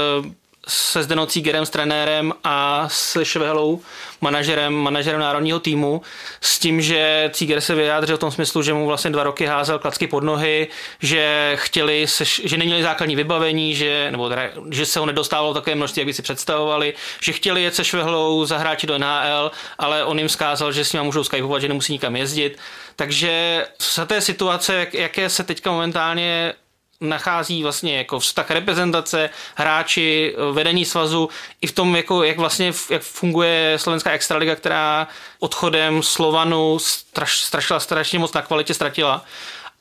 se 0.68 1.04
Zdeno 1.04 1.26
Cígerem, 1.26 1.66
s 1.66 1.70
trenérem 1.70 2.34
a 2.44 2.90
s 2.90 3.24
Švehlou, 3.24 3.82
manažerem, 4.22 4.74
manažerem 4.74 5.20
národního 5.20 5.60
týmu, 5.60 6.02
s 6.42 6.60
tím, 6.60 6.82
že 6.82 7.30
Cíger 7.34 7.62
se 7.62 7.76
vyjádřil 7.76 8.18
v 8.18 8.20
tom 8.20 8.32
smyslu, 8.32 8.62
že 8.62 8.74
mu 8.74 8.86
vlastně 8.86 9.12
dva 9.12 9.24
roky 9.24 9.46
házel 9.46 9.80
klacky 9.80 10.08
pod 10.08 10.24
nohy, 10.24 10.68
že 11.00 11.52
chtěli, 11.56 12.08
se, 12.08 12.26
že 12.26 12.58
neměli 12.58 12.84
základní 12.84 13.16
vybavení, 13.16 13.76
že, 13.76 14.12
nebo 14.12 14.30
teda, 14.30 14.42
že 14.70 14.86
se 14.86 15.00
ho 15.00 15.06
nedostávalo 15.06 15.54
takové 15.54 15.76
množství, 15.76 16.00
jak 16.00 16.08
by 16.08 16.14
si 16.14 16.22
představovali, 16.22 16.94
že 17.22 17.34
chtěli 17.34 17.64
jet 17.64 17.76
se 17.76 17.84
Švehlou 17.84 18.46
zahráči 18.46 18.88
do 18.88 18.98
NHL, 18.98 19.52
ale 19.78 20.04
on 20.04 20.20
jim 20.20 20.30
zkázal, 20.30 20.72
že 20.72 20.86
s 20.86 20.94
ním 20.94 21.04
můžou 21.04 21.24
skypovat, 21.24 21.62
že 21.62 21.68
nemusí 21.68 21.94
nikam 21.94 22.16
jezdit. 22.16 22.58
Takže 22.96 23.66
za 23.96 24.06
té 24.06 24.22
situace, 24.22 24.74
jak, 24.74 24.94
jaké 24.94 25.30
se 25.30 25.44
teďka 25.44 25.72
momentálně 25.72 26.54
nachází 27.02 27.64
vlastně 27.64 27.98
jako 27.98 28.20
vztah 28.20 28.52
reprezentace, 28.52 29.30
hráči, 29.56 30.36
vedení 30.52 30.86
svazu 30.86 31.30
i 31.62 31.68
v 31.68 31.72
tom, 31.72 31.96
jako, 31.96 32.24
jak 32.24 32.38
vlastně 32.38 32.74
jak 32.90 33.02
funguje 33.02 33.74
slovenská 33.78 34.12
extraliga, 34.12 34.56
která 34.56 35.08
odchodem 35.40 36.04
Slovanu 36.04 36.80
straš, 36.80 37.42
strašila 37.42 37.80
strašně 37.80 38.20
moc 38.20 38.34
na 38.34 38.42
kvalitě 38.42 38.74
ztratila 38.74 39.26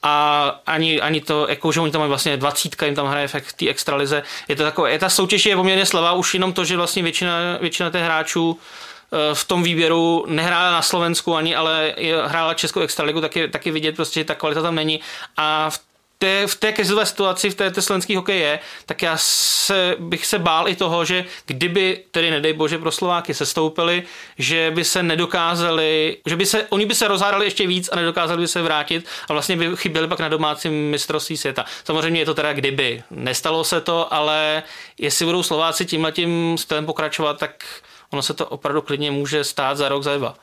a 0.03 0.45
ani, 0.67 1.01
ani 1.01 1.21
to, 1.21 1.47
jako, 1.49 1.73
že 1.73 1.81
oni 1.81 1.93
tam 1.93 2.01
mají 2.01 2.09
vlastně 2.09 2.37
dvacítka, 2.37 2.87
jim 2.87 2.95
tam 2.95 3.07
hraje 3.07 3.29
v 3.29 3.53
té 3.57 3.69
extralize. 3.69 4.23
Je 4.49 4.57
to 4.57 4.63
takové, 4.63 4.93
je 4.93 4.99
ta 4.99 5.09
soutěž 5.09 5.47
je 5.47 5.57
poměrně 5.57 5.87
slabá 5.87 6.13
už 6.13 6.35
jenom 6.35 6.53
to, 6.53 6.65
že 6.65 6.77
vlastně 6.77 7.03
většina, 7.03 7.59
většina 7.61 7.91
těch 7.91 8.03
hráčů 8.03 8.59
eh, 9.13 9.35
v 9.35 9.45
tom 9.45 9.63
výběru 9.63 10.25
nehrála 10.29 10.71
na 10.73 10.83
Slovensku 10.83 11.35
ani, 11.37 11.57
ale 11.57 11.95
hrála 12.25 12.55
Českou 12.55 12.81
extraligu, 12.81 13.21
tak 13.21 13.37
je, 13.37 13.49
tak 13.49 13.67
je 13.67 13.73
vidět 13.73 13.97
prostě, 13.97 14.21
že 14.21 14.25
ta 14.25 14.35
kvalita 14.35 14.63
tam 14.63 14.75
není. 14.75 15.01
A 15.37 15.71
v 15.71 15.81
té, 16.19 16.47
v 16.47 16.55
té 16.55 16.73
krizové 16.73 17.07
situaci, 17.07 17.51
v 17.51 17.55
té, 17.55 17.71
té 17.71 17.83
slovenský 17.83 18.17
hokej 18.17 18.41
je, 18.41 18.59
tak 18.87 19.03
já 19.03 19.17
se, 19.17 19.97
bych 19.99 20.27
se 20.27 20.39
bál 20.39 20.69
i 20.69 20.77
toho, 20.77 21.05
že 21.05 21.25
kdyby, 21.47 22.05
tedy 22.11 22.31
nedej 22.31 22.53
bože 22.53 22.79
pro 22.79 22.91
Slováky 22.91 23.35
se 23.35 23.47
stoupili, 23.47 24.03
že 24.39 24.73
by 24.75 24.85
se 24.85 25.03
nedokázali, 25.03 26.17
že 26.27 26.37
by 26.37 26.47
se, 26.47 26.67
oni 26.69 26.87
by 26.87 26.95
se 26.95 27.09
rozhádali 27.09 27.47
ještě 27.47 27.67
víc 27.67 27.89
a 27.93 27.97
nedokázali 27.97 28.41
by 28.41 28.49
se 28.49 28.63
vrátit 28.63 29.07
a 29.29 29.33
vlastně 29.33 29.57
by 29.57 29.77
chyběli 29.77 30.09
pak 30.09 30.21
na 30.21 30.29
domácím 30.29 30.91
mistrovství 30.91 31.37
světa. 31.37 31.65
Samozřejmě 31.85 32.21
je 32.21 32.27
to 32.27 32.35
teda 32.35 32.53
kdyby. 32.53 33.03
Nestalo 33.11 33.65
se 33.65 33.81
to, 33.81 34.15
ale 34.15 34.63
jestli 34.99 35.25
budou 35.25 35.43
Slováci 35.43 35.87
tímhletím 35.87 36.59
stylem 36.59 36.87
pokračovat, 36.87 37.39
tak 37.39 37.65
ono 38.11 38.23
se 38.23 38.35
to 38.35 38.47
opravdu 38.47 38.83
klidně 38.83 39.11
může 39.11 39.45
stát 39.45 39.77
za 39.77 39.89
rok, 39.89 40.03
za 40.03 40.17
dva. 40.17 40.35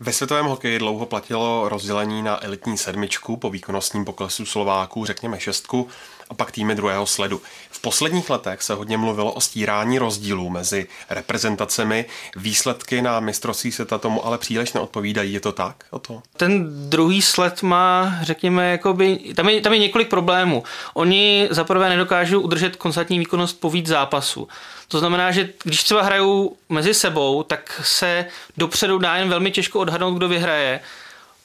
Ve 0.00 0.12
světovém 0.12 0.46
hokeji 0.46 0.78
dlouho 0.78 1.06
platilo 1.06 1.68
rozdělení 1.68 2.22
na 2.22 2.44
elitní 2.44 2.78
sedmičku 2.78 3.36
po 3.36 3.50
výkonnostním 3.50 4.04
poklesu 4.04 4.46
Slováků, 4.46 5.04
řekněme 5.04 5.40
šestku, 5.40 5.88
a 6.34 6.36
pak 6.36 6.50
týmy 6.50 6.74
druhého 6.74 7.06
sledu. 7.06 7.40
V 7.70 7.80
posledních 7.80 8.30
letech 8.30 8.62
se 8.62 8.74
hodně 8.74 8.96
mluvilo 8.96 9.32
o 9.32 9.40
stírání 9.40 9.98
rozdílů 9.98 10.50
mezi 10.50 10.86
reprezentacemi. 11.10 12.04
Výsledky 12.36 13.02
na 13.02 13.20
mistrovství 13.20 13.72
světa 13.72 13.98
tomu 13.98 14.26
ale 14.26 14.38
příliš 14.38 14.72
neodpovídají. 14.72 15.32
Je 15.32 15.40
to 15.40 15.52
tak? 15.52 15.84
O 15.90 15.98
to? 15.98 16.22
Ten 16.36 16.66
druhý 16.90 17.22
sled 17.22 17.62
má, 17.62 18.14
řekněme, 18.22 18.70
jakoby, 18.70 19.18
tam, 19.36 19.48
je, 19.48 19.60
tam 19.60 19.72
je 19.72 19.78
několik 19.78 20.08
problémů. 20.08 20.62
Oni 20.94 21.48
zaprvé 21.50 21.88
nedokážou 21.88 22.40
udržet 22.40 22.76
konstantní 22.76 23.18
výkonnost 23.18 23.60
po 23.60 23.70
víc 23.70 23.86
zápasu. 23.86 24.48
To 24.88 24.98
znamená, 24.98 25.30
že 25.30 25.48
když 25.64 25.82
třeba 25.82 26.02
hrajou 26.02 26.56
mezi 26.68 26.94
sebou, 26.94 27.42
tak 27.42 27.80
se 27.84 28.26
dopředu 28.56 28.98
dá 28.98 29.16
jen 29.16 29.28
velmi 29.28 29.50
těžko 29.50 29.80
odhadnout, 29.80 30.16
kdo 30.16 30.28
vyhraje. 30.28 30.80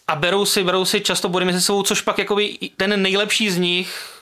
A 0.08 0.15
berou 0.15 0.45
si, 0.45 0.63
berou 0.63 0.86
si 0.86 1.02
často 1.02 1.30
body 1.30 1.45
mezi 1.45 1.62
sebou, 1.62 1.84
což 1.84 2.02
pak 2.02 2.17
jakoby 2.17 2.58
ten 2.78 3.02
nejlepší 3.02 3.49
z 3.49 3.58
nich 3.58 4.18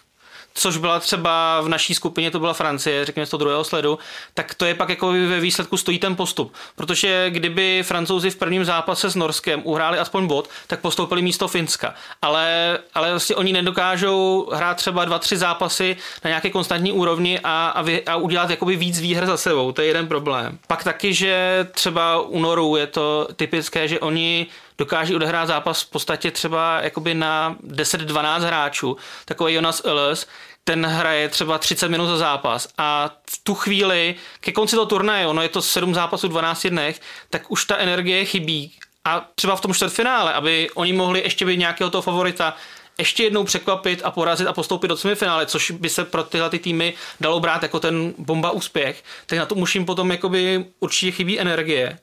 což 0.57 0.77
byla 0.77 0.99
třeba 0.99 1.61
v 1.61 1.67
naší 1.69 1.95
skupině, 1.95 2.31
to 2.31 2.39
byla 2.39 2.53
Francie, 2.53 3.05
řekněme 3.05 3.25
z 3.25 3.29
toho 3.29 3.39
druhého 3.39 3.63
sledu, 3.63 3.99
tak 4.33 4.53
to 4.53 4.65
je 4.65 4.75
pak 4.75 4.89
jako 4.89 5.07
ve 5.11 5.39
výsledku 5.39 5.77
stojí 5.77 5.99
ten 5.99 6.15
postup. 6.15 6.53
Protože 6.75 7.29
kdyby 7.29 7.83
francouzi 7.83 8.29
v 8.29 8.35
prvním 8.35 8.65
zápase 8.65 9.09
s 9.09 9.15
Norskem 9.15 9.61
uhráli 9.63 9.99
aspoň 9.99 10.27
bod, 10.27 10.49
tak 10.67 10.79
postoupili 10.79 11.21
místo 11.21 11.47
Finska. 11.47 11.93
Ale, 12.21 12.79
ale 12.93 13.09
vlastně 13.09 13.35
oni 13.35 13.53
nedokážou 13.53 14.49
hrát 14.53 14.77
třeba 14.77 15.05
dva, 15.05 15.19
tři 15.19 15.37
zápasy 15.37 15.97
na 16.23 16.27
nějaké 16.27 16.49
konstantní 16.49 16.91
úrovni 16.91 17.39
a, 17.43 17.67
a, 17.67 17.81
vy, 17.81 18.03
a 18.05 18.15
udělat 18.15 18.49
jakoby 18.49 18.75
víc 18.75 18.99
výher 18.99 19.25
za 19.25 19.37
sebou. 19.37 19.71
To 19.71 19.81
je 19.81 19.87
jeden 19.87 20.07
problém. 20.07 20.57
Pak 20.67 20.83
taky, 20.83 21.13
že 21.13 21.67
třeba 21.71 22.21
u 22.21 22.39
Norů 22.39 22.75
je 22.75 22.87
to 22.87 23.27
typické, 23.35 23.87
že 23.87 23.99
oni 23.99 24.47
dokáží 24.77 25.15
odehrát 25.15 25.47
zápas 25.47 25.81
v 25.81 25.89
podstatě 25.89 26.31
třeba 26.31 26.81
jakoby 26.81 27.13
na 27.13 27.55
10-12 27.67 28.39
hráčů. 28.39 28.97
Takový 29.25 29.53
Jonas 29.53 29.81
Ellis, 29.85 30.27
ten 30.63 30.85
hraje 30.85 31.29
třeba 31.29 31.57
30 31.57 31.87
minut 31.89 32.07
za 32.07 32.17
zápas 32.17 32.67
a 32.77 33.09
v 33.29 33.43
tu 33.43 33.55
chvíli, 33.55 34.15
ke 34.39 34.51
konci 34.51 34.75
toho 34.75 34.85
turnaje, 34.85 35.27
ono 35.27 35.41
je 35.41 35.49
to 35.49 35.61
7 35.61 35.93
zápasů 35.93 36.27
12 36.27 36.67
dnech, 36.67 37.01
tak 37.29 37.51
už 37.51 37.65
ta 37.65 37.77
energie 37.77 38.25
chybí 38.25 38.73
a 39.05 39.27
třeba 39.35 39.55
v 39.55 39.61
tom 39.61 39.73
čtvrtfinále, 39.73 40.33
aby 40.33 40.69
oni 40.73 40.93
mohli 40.93 41.21
ještě 41.21 41.45
být 41.45 41.57
nějakého 41.57 41.89
toho 41.89 42.01
favorita, 42.01 42.55
ještě 42.97 43.23
jednou 43.23 43.43
překvapit 43.43 44.01
a 44.03 44.11
porazit 44.11 44.47
a 44.47 44.53
postoupit 44.53 44.87
do 44.87 44.97
semifinále, 44.97 45.45
což 45.45 45.71
by 45.71 45.89
se 45.89 46.05
pro 46.05 46.23
tyhle 46.23 46.49
ty 46.49 46.59
týmy 46.59 46.93
dalo 47.19 47.39
brát 47.39 47.63
jako 47.63 47.79
ten 47.79 48.13
bomba 48.17 48.51
úspěch, 48.51 49.03
tak 49.25 49.39
na 49.39 49.45
to 49.45 49.55
musím 49.55 49.85
potom 49.85 50.11
jakoby 50.11 50.65
určitě 50.79 51.11
chybí 51.11 51.39
energie. 51.39 51.99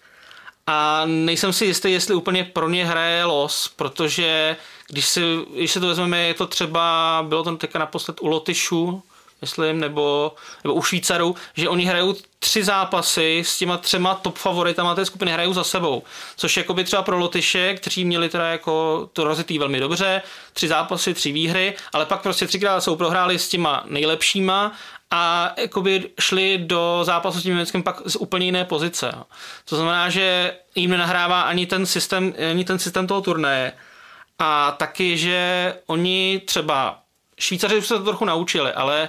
A 0.66 1.02
nejsem 1.06 1.52
si 1.52 1.64
jistý, 1.64 1.92
jestli 1.92 2.14
úplně 2.14 2.44
pro 2.44 2.68
ně 2.68 2.86
hraje 2.86 3.24
los, 3.24 3.72
protože 3.76 4.56
když 4.88 5.06
si, 5.06 5.20
když 5.56 5.72
si 5.72 5.80
to 5.80 5.86
vezmeme, 5.86 6.18
je 6.18 6.34
to 6.34 6.46
třeba, 6.46 7.24
bylo 7.28 7.42
to 7.42 7.56
teďka 7.56 7.78
naposled 7.78 8.16
u 8.20 8.26
Lotyšu, 8.26 9.02
myslím, 9.40 9.80
nebo, 9.80 10.34
nebo 10.64 10.74
u 10.74 10.82
Švýcarů, 10.82 11.36
že 11.54 11.68
oni 11.68 11.84
hrajou 11.84 12.14
tři 12.38 12.64
zápasy 12.64 13.42
s 13.46 13.58
těma 13.58 13.76
třema 13.76 14.14
top 14.14 14.36
favoritama 14.36 14.94
té 14.94 15.06
skupiny 15.06 15.32
hrajou 15.32 15.52
za 15.52 15.64
sebou. 15.64 16.02
Což 16.36 16.56
jako 16.56 16.74
by 16.74 16.84
třeba 16.84 17.02
pro 17.02 17.18
Lotyše, 17.18 17.74
kteří 17.74 18.04
měli 18.04 18.28
teda 18.28 18.46
jako 18.46 19.08
to 19.12 19.24
rozjetý 19.24 19.58
velmi 19.58 19.80
dobře, 19.80 20.22
tři 20.52 20.68
zápasy, 20.68 21.14
tři 21.14 21.32
výhry, 21.32 21.74
ale 21.92 22.06
pak 22.06 22.22
prostě 22.22 22.46
třikrát 22.46 22.80
jsou 22.80 22.96
prohráli 22.96 23.38
s 23.38 23.48
těma 23.48 23.84
nejlepšíma 23.86 24.72
a 25.14 25.52
jakoby 25.60 26.10
šli 26.20 26.58
do 26.58 27.00
zápasu 27.02 27.40
s 27.40 27.42
tím 27.42 27.52
Německem 27.52 27.82
pak 27.82 28.02
z 28.06 28.16
úplně 28.16 28.46
jiné 28.46 28.64
pozice. 28.64 29.14
To 29.64 29.76
znamená, 29.76 30.10
že 30.10 30.56
jim 30.74 30.90
nenahrává 30.90 31.42
ani 31.42 31.66
ten 31.66 31.86
systém, 31.86 32.34
ani 32.50 32.64
ten 32.64 32.78
systém 32.78 33.06
toho 33.06 33.20
turnaje. 33.20 33.72
A 34.38 34.70
taky, 34.70 35.16
že 35.18 35.74
oni 35.86 36.42
třeba 36.44 36.98
Švýcaři 37.38 37.82
se 37.82 37.98
to 37.98 38.04
trochu 38.04 38.24
naučili, 38.24 38.72
ale 38.72 39.08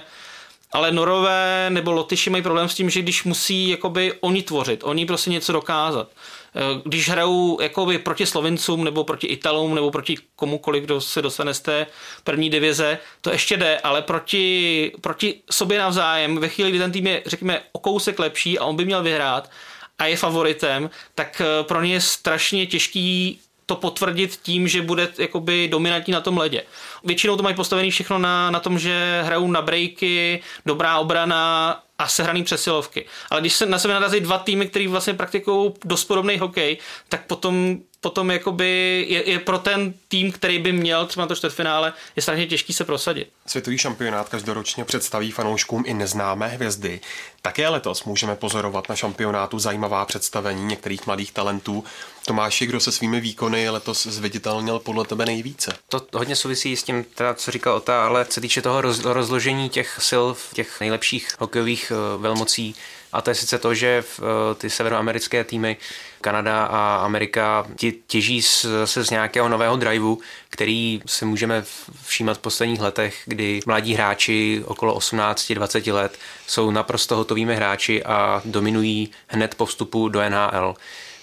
ale 0.72 0.92
Norové 0.92 1.66
nebo 1.70 1.92
Lotyši 1.92 2.30
mají 2.30 2.42
problém 2.42 2.68
s 2.68 2.74
tím, 2.74 2.90
že 2.90 3.02
když 3.02 3.24
musí 3.24 3.68
jakoby 3.68 4.12
oni 4.20 4.42
tvořit, 4.42 4.80
oni 4.84 5.06
prostě 5.06 5.30
něco 5.30 5.52
dokázat. 5.52 6.08
Eh, 6.56 6.80
když 6.84 7.08
hrajou 7.08 7.60
jakoby 7.60 7.98
proti 7.98 8.26
Slovincům 8.26 8.84
nebo 8.84 9.04
proti 9.04 9.26
Italům 9.26 9.74
nebo 9.74 9.90
proti 9.90 10.16
komukoliv, 10.36 10.84
kdo 10.84 11.00
se 11.00 11.22
dostane 11.22 11.54
z 11.54 11.60
té 11.60 11.86
první 12.24 12.50
divize, 12.50 12.98
to 13.20 13.30
ještě 13.30 13.56
jde, 13.56 13.78
ale 13.78 14.02
proti, 14.02 14.92
proti 15.00 15.40
sobě 15.50 15.78
navzájem, 15.78 16.38
ve 16.38 16.48
chvíli, 16.48 16.70
kdy 16.70 16.78
ten 16.78 16.92
tým 16.92 17.06
je, 17.06 17.22
řekněme, 17.26 17.60
o 17.72 17.78
kousek 17.78 18.18
lepší 18.18 18.58
a 18.58 18.64
on 18.64 18.76
by 18.76 18.84
měl 18.84 19.02
vyhrát 19.02 19.50
a 19.98 20.06
je 20.06 20.16
favoritem, 20.16 20.90
tak 21.14 21.40
eh, 21.44 21.64
pro 21.64 21.82
ně 21.82 21.92
je 21.92 22.00
strašně 22.00 22.66
těžký 22.66 23.40
to 23.66 23.76
potvrdit 23.76 24.38
tím, 24.42 24.68
že 24.68 24.82
bude 24.82 25.08
jakoby 25.18 25.68
dominantní 25.68 26.12
na 26.12 26.20
tom 26.20 26.38
ledě. 26.38 26.62
Většinou 27.04 27.36
to 27.36 27.42
mají 27.42 27.56
postavený 27.56 27.90
všechno 27.90 28.18
na, 28.18 28.50
na 28.50 28.60
tom, 28.60 28.78
že 28.78 29.22
hrajou 29.24 29.50
na 29.50 29.62
breaky, 29.62 30.42
dobrá 30.66 30.98
obrana 30.98 31.82
a 31.98 32.08
sehraný 32.08 32.44
přesilovky. 32.44 33.06
Ale 33.30 33.40
když 33.40 33.52
se 33.52 33.66
na 33.66 33.78
sebe 33.78 33.94
narazí 33.94 34.20
dva 34.20 34.38
týmy, 34.38 34.68
který 34.68 34.86
vlastně 34.86 35.14
praktikují 35.14 35.72
dost 35.84 36.04
podobný 36.04 36.38
hokej, 36.38 36.78
tak 37.08 37.26
potom 37.26 37.78
potom 38.00 38.30
jakoby 38.30 39.04
je, 39.08 39.30
je, 39.30 39.38
pro 39.38 39.58
ten 39.58 39.94
tým, 40.08 40.32
který 40.32 40.58
by 40.58 40.72
měl 40.72 41.06
třeba 41.06 41.24
na 41.24 41.28
to 41.28 41.36
čtvrtfinále, 41.36 41.92
je 42.16 42.22
strašně 42.22 42.46
těžký 42.46 42.72
se 42.72 42.84
prosadit. 42.84 43.28
Světový 43.46 43.78
šampionát 43.78 44.28
každoročně 44.28 44.84
představí 44.84 45.30
fanouškům 45.30 45.84
i 45.86 45.94
neznámé 45.94 46.48
hvězdy. 46.48 47.00
Také 47.42 47.68
letos 47.68 48.04
můžeme 48.04 48.36
pozorovat 48.36 48.88
na 48.88 48.96
šampionátu 48.96 49.58
zajímavá 49.58 50.04
představení 50.04 50.64
některých 50.64 51.06
mladých 51.06 51.32
talentů. 51.32 51.84
Tomáši, 52.26 52.66
kdo 52.66 52.80
se 52.80 52.92
svými 52.92 53.20
výkony 53.20 53.70
letos 53.70 54.06
zviditelnil 54.06 54.78
podle 54.78 55.04
tebe 55.04 55.26
nejvíce? 55.26 55.72
To 55.88 56.06
hodně 56.14 56.36
souvisí 56.36 56.76
s 56.76 56.82
tím, 56.82 57.04
teda, 57.14 57.34
co 57.34 57.50
říkal 57.50 57.74
Ota, 57.74 58.06
ale 58.06 58.24
co 58.24 58.40
týče 58.40 58.62
toho 58.62 58.80
roz, 58.80 59.04
rozložení 59.04 59.68
těch 59.68 59.98
sil 60.08 60.24
v 60.34 60.54
těch 60.54 60.80
nejlepších 60.80 61.28
hokejových 61.38 61.85
uh, 61.90 62.22
velmocí, 62.22 62.74
a 63.12 63.20
to 63.22 63.30
je 63.30 63.34
sice 63.34 63.58
to, 63.58 63.74
že 63.74 64.04
uh, 64.18 64.24
ty 64.58 64.70
severoamerické 64.70 65.44
týmy 65.44 65.76
Kanada 66.20 66.64
a 66.64 66.96
Amerika 66.96 67.66
těží 68.06 68.42
zase 68.62 69.04
z 69.04 69.10
nějakého 69.10 69.48
nového 69.48 69.76
driveu, 69.76 70.18
který 70.50 71.02
si 71.06 71.24
můžeme 71.24 71.64
všímat 72.04 72.36
v 72.36 72.40
posledních 72.40 72.80
letech, 72.80 73.22
kdy 73.24 73.60
mladí 73.66 73.94
hráči 73.94 74.62
okolo 74.66 74.98
18-20 74.98 75.94
let 75.94 76.18
jsou 76.46 76.70
naprosto 76.70 77.16
hotovými 77.16 77.56
hráči 77.56 78.04
a 78.04 78.42
dominují 78.44 79.10
hned 79.28 79.54
po 79.54 79.66
vstupu 79.66 80.08
do 80.08 80.30
NHL. 80.30 80.74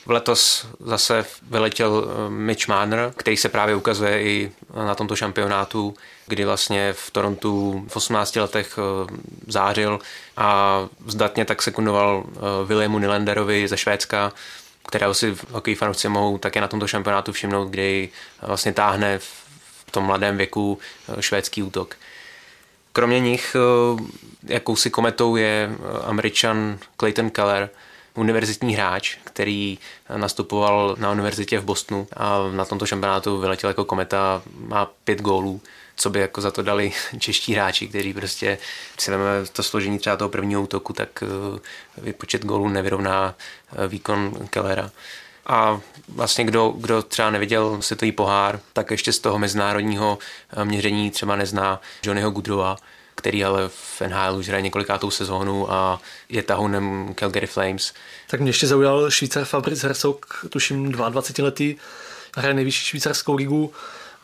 V 0.05 0.11
letos 0.11 0.67
zase 0.79 1.25
vyletěl 1.41 2.05
eh, 2.05 2.29
Mitch 2.29 2.67
Marner, 2.67 3.13
který 3.17 3.37
se 3.37 3.49
právě 3.49 3.75
ukazuje 3.75 4.23
i 4.23 4.51
na 4.75 4.95
tomto 4.95 5.15
šampionátu, 5.15 5.93
kdy 6.27 6.45
vlastně 6.45 6.93
v 6.93 7.11
Torontu 7.11 7.85
v 7.87 7.95
18 7.95 8.35
letech 8.35 8.79
eh, 8.79 9.13
zářil 9.47 9.99
a 10.37 10.79
zdatně 11.05 11.45
tak 11.45 11.61
sekundoval 11.61 12.23
eh, 12.25 12.39
Williamu 12.65 12.99
Nylanderovi 12.99 13.67
ze 13.67 13.77
Švédska, 13.77 14.31
kterého 14.87 15.13
si 15.13 15.35
hokej 15.51 15.75
fanoušci 15.75 16.09
mohou 16.09 16.37
také 16.37 16.61
na 16.61 16.67
tomto 16.67 16.87
šampionátu 16.87 17.31
všimnout, 17.31 17.69
kdy 17.69 18.09
vlastně 18.41 18.73
táhne 18.73 19.19
v 19.19 19.91
tom 19.91 20.03
mladém 20.03 20.37
věku 20.37 20.79
švédský 21.19 21.63
útok. 21.63 21.95
Kromě 22.93 23.19
nich 23.19 23.55
jakousi 24.43 24.89
kometou 24.89 25.35
je 25.35 25.69
američan 26.05 26.77
Clayton 26.97 27.29
Keller, 27.29 27.69
univerzitní 28.15 28.75
hráč, 28.75 29.17
který 29.23 29.79
nastupoval 30.17 30.95
na 30.99 31.11
univerzitě 31.11 31.59
v 31.59 31.63
Bostonu 31.63 32.07
a 32.17 32.39
na 32.51 32.65
tomto 32.65 32.85
šampionátu 32.85 33.39
vyletěl 33.39 33.67
jako 33.67 33.85
kometa, 33.85 34.41
má 34.67 34.85
pět 34.85 35.21
gólů 35.21 35.61
co 35.95 36.09
by 36.09 36.19
jako 36.19 36.41
za 36.41 36.51
to 36.51 36.61
dali 36.61 36.91
čeští 37.19 37.53
hráči, 37.53 37.87
kteří 37.87 38.13
prostě, 38.13 38.57
si 38.99 39.11
to 39.53 39.63
složení 39.63 39.99
třeba 39.99 40.15
toho 40.15 40.29
prvního 40.29 40.61
útoku, 40.61 40.93
tak 40.93 41.23
eh, 42.07 42.13
počet 42.13 42.45
gólů 42.45 42.69
nevyrovná 42.69 43.35
eh, 43.71 43.87
výkon 43.87 44.47
Kellera. 44.49 44.91
A 45.47 45.81
vlastně 46.07 46.45
kdo, 46.45 46.69
kdo 46.69 47.01
třeba 47.01 47.31
neviděl 47.31 47.81
světový 47.81 48.11
pohár, 48.11 48.59
tak 48.73 48.91
ještě 48.91 49.13
z 49.13 49.19
toho 49.19 49.39
mezinárodního 49.39 50.17
eh, 50.57 50.65
měření 50.65 51.11
třeba 51.11 51.35
nezná 51.35 51.81
Johnnyho 52.03 52.31
Goodrowa, 52.31 52.77
který 53.15 53.45
ale 53.45 53.69
v 53.69 54.01
NHL 54.01 54.35
už 54.37 54.47
hraje 54.47 54.61
několikátou 54.61 55.11
sezónu 55.11 55.73
a 55.73 56.01
je 56.29 56.43
tahounem 56.43 57.13
Calgary 57.15 57.47
Flames. 57.47 57.93
Tak 58.29 58.39
mě 58.39 58.49
ještě 58.49 58.67
zaujal 58.67 59.11
Švýcar 59.11 59.45
Fabrice 59.45 59.87
Herzog, 59.87 60.45
tuším 60.49 60.91
22 60.91 61.45
letý, 61.45 61.75
hraje 62.37 62.53
nejvyšší 62.53 62.85
švýcarskou 62.85 63.33
ligu 63.33 63.73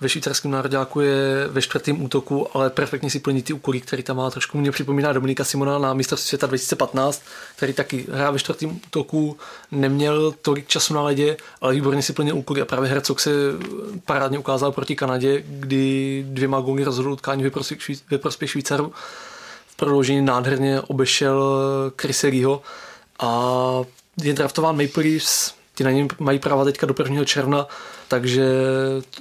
ve 0.01 0.09
švýcarském 0.09 0.51
nároďáku 0.51 0.99
je 0.99 1.47
ve 1.47 1.61
čtvrtém 1.61 2.03
útoku, 2.03 2.47
ale 2.57 2.69
perfektně 2.69 3.09
si 3.09 3.19
plní 3.19 3.43
ty 3.43 3.53
úkoly, 3.53 3.81
který 3.81 4.03
tam 4.03 4.17
má. 4.17 4.29
Trošku 4.29 4.57
mě 4.57 4.71
připomíná 4.71 5.13
Dominika 5.13 5.43
Simona 5.43 5.79
na 5.79 5.93
mistrovství 5.93 6.27
světa 6.27 6.47
2015, 6.47 7.23
který 7.55 7.73
taky 7.73 8.05
hrál 8.11 8.33
ve 8.33 8.39
čtvrtém 8.39 8.79
útoku, 8.87 9.37
neměl 9.71 10.33
tolik 10.41 10.67
času 10.67 10.93
na 10.93 11.01
ledě, 11.01 11.37
ale 11.61 11.73
výborně 11.73 12.01
si 12.01 12.13
plnil 12.13 12.37
úkoly 12.37 12.61
a 12.61 12.65
právě 12.65 12.89
Hercog 12.89 13.19
se 13.19 13.31
parádně 14.05 14.39
ukázal 14.39 14.71
proti 14.71 14.95
Kanadě, 14.95 15.43
kdy 15.47 16.23
dvěma 16.27 16.59
góly 16.59 16.83
rozhodl 16.83 17.11
utkání 17.11 17.43
ve 18.09 18.17
prospěch 18.17 18.49
Švýcaru. 18.49 18.93
V 19.67 19.75
prodloužení 19.75 20.21
nádherně 20.21 20.81
obešel 20.81 21.59
Chriseliho 22.01 22.61
a 23.19 23.81
je 24.23 24.33
draftován 24.33 24.81
Maple 24.81 25.03
Leafs, 25.03 25.53
ti 25.75 25.83
na 25.83 25.91
něm 25.91 26.07
mají 26.19 26.39
práva 26.39 26.65
teďka 26.65 26.87
do 26.87 26.95
1. 27.03 27.25
června, 27.25 27.67
takže 28.09 28.43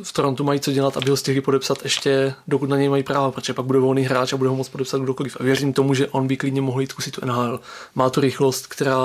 v 0.02 0.12
Torontu 0.12 0.44
mají 0.44 0.60
co 0.60 0.72
dělat, 0.72 0.96
aby 0.96 1.10
ho 1.10 1.16
stihli 1.16 1.40
podepsat 1.40 1.78
ještě, 1.84 2.34
dokud 2.46 2.68
na 2.68 2.76
něj 2.76 2.88
mají 2.88 3.02
práva, 3.02 3.30
protože 3.30 3.54
pak 3.54 3.64
bude 3.64 3.78
volný 3.78 4.02
hráč 4.02 4.32
a 4.32 4.36
bude 4.36 4.50
ho 4.50 4.56
moct 4.56 4.68
podepsat 4.68 4.98
kdokoliv. 4.98 5.36
A 5.40 5.42
věřím 5.42 5.72
tomu, 5.72 5.94
že 5.94 6.08
on 6.08 6.26
by 6.26 6.36
klidně 6.36 6.60
mohl 6.60 6.80
jít 6.80 6.90
zkusit 6.90 7.14
tu 7.14 7.26
NHL. 7.26 7.60
Má 7.94 8.10
tu 8.10 8.20
rychlost, 8.20 8.66
která, 8.66 8.96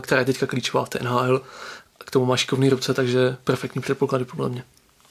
která 0.00 0.20
je 0.20 0.24
teďka 0.24 0.46
klíčová 0.46 0.84
v 0.84 0.88
té 0.88 0.98
NHL. 1.02 1.40
K 1.98 2.10
tomu 2.10 2.26
má 2.26 2.36
šikovný 2.36 2.68
ruce, 2.68 2.94
takže 2.94 3.36
perfektní 3.44 3.82
předpoklady 3.82 4.24
podle 4.24 4.48
mě. 4.48 4.64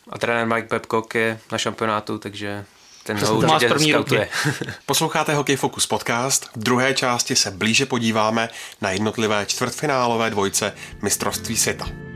A 0.09 0.17
trenér 0.17 0.47
Mike 0.47 0.67
Babcock 0.67 1.15
je 1.15 1.39
na 1.51 1.57
šampionátu, 1.57 2.17
takže 2.17 2.65
ten 3.03 3.17
ho 3.17 3.37
určitě 3.37 3.67
první 3.67 3.93
roky. 3.93 4.27
Posloucháte 4.85 5.33
Hokej 5.33 5.55
Focus 5.55 5.87
podcast. 5.87 6.49
V 6.55 6.59
druhé 6.63 6.93
části 6.93 7.35
se 7.35 7.51
blíže 7.51 7.85
podíváme 7.85 8.49
na 8.81 8.91
jednotlivé 8.91 9.45
čtvrtfinálové 9.45 10.29
dvojce 10.29 10.73
mistrovství 11.01 11.57
světa. 11.57 12.10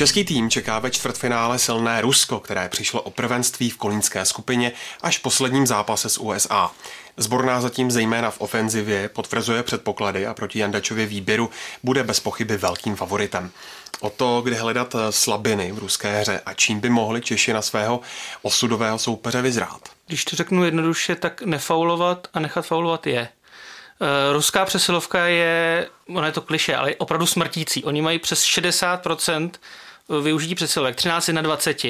Český 0.00 0.24
tým 0.24 0.50
čeká 0.50 0.78
ve 0.78 0.90
čtvrtfinále 0.90 1.58
silné 1.58 2.00
Rusko, 2.00 2.40
které 2.40 2.68
přišlo 2.68 3.02
o 3.02 3.10
prvenství 3.10 3.70
v 3.70 3.76
kolínské 3.76 4.24
skupině 4.24 4.72
až 5.02 5.18
v 5.18 5.22
posledním 5.22 5.66
zápase 5.66 6.08
s 6.08 6.18
USA. 6.20 6.70
Zborná 7.16 7.60
zatím 7.60 7.90
zejména 7.90 8.30
v 8.30 8.40
ofenzivě 8.40 9.08
potvrzuje 9.08 9.62
předpoklady 9.62 10.26
a 10.26 10.34
proti 10.34 10.58
Jandačově 10.58 11.06
výběru 11.06 11.50
bude 11.82 12.04
bez 12.04 12.20
pochyby 12.20 12.56
velkým 12.56 12.96
favoritem. 12.96 13.50
O 14.00 14.10
to, 14.10 14.40
kde 14.40 14.56
hledat 14.56 14.96
slabiny 15.10 15.72
v 15.72 15.78
ruské 15.78 16.20
hře 16.20 16.40
a 16.46 16.54
čím 16.54 16.80
by 16.80 16.90
mohli 16.90 17.20
Češi 17.20 17.52
na 17.52 17.62
svého 17.62 18.00
osudového 18.42 18.98
soupeře 18.98 19.42
vyzrát. 19.42 19.80
Když 20.06 20.24
to 20.24 20.36
řeknu 20.36 20.64
jednoduše, 20.64 21.14
tak 21.14 21.42
nefaulovat 21.42 22.28
a 22.34 22.40
nechat 22.40 22.66
faulovat 22.66 23.06
je. 23.06 23.28
Eh, 24.02 24.32
ruská 24.32 24.64
přesilovka 24.64 25.26
je, 25.26 25.88
ono 26.08 26.26
je 26.26 26.32
to 26.32 26.40
kliše, 26.40 26.76
ale 26.76 26.90
je 26.90 26.96
opravdu 26.96 27.26
smrtící. 27.26 27.84
Oni 27.84 28.02
mají 28.02 28.18
přes 28.18 28.44
60% 28.44 29.50
využití 30.22 30.54
přesilovek, 30.54 30.96
13 30.96 31.28
na 31.28 31.42
20. 31.42 31.84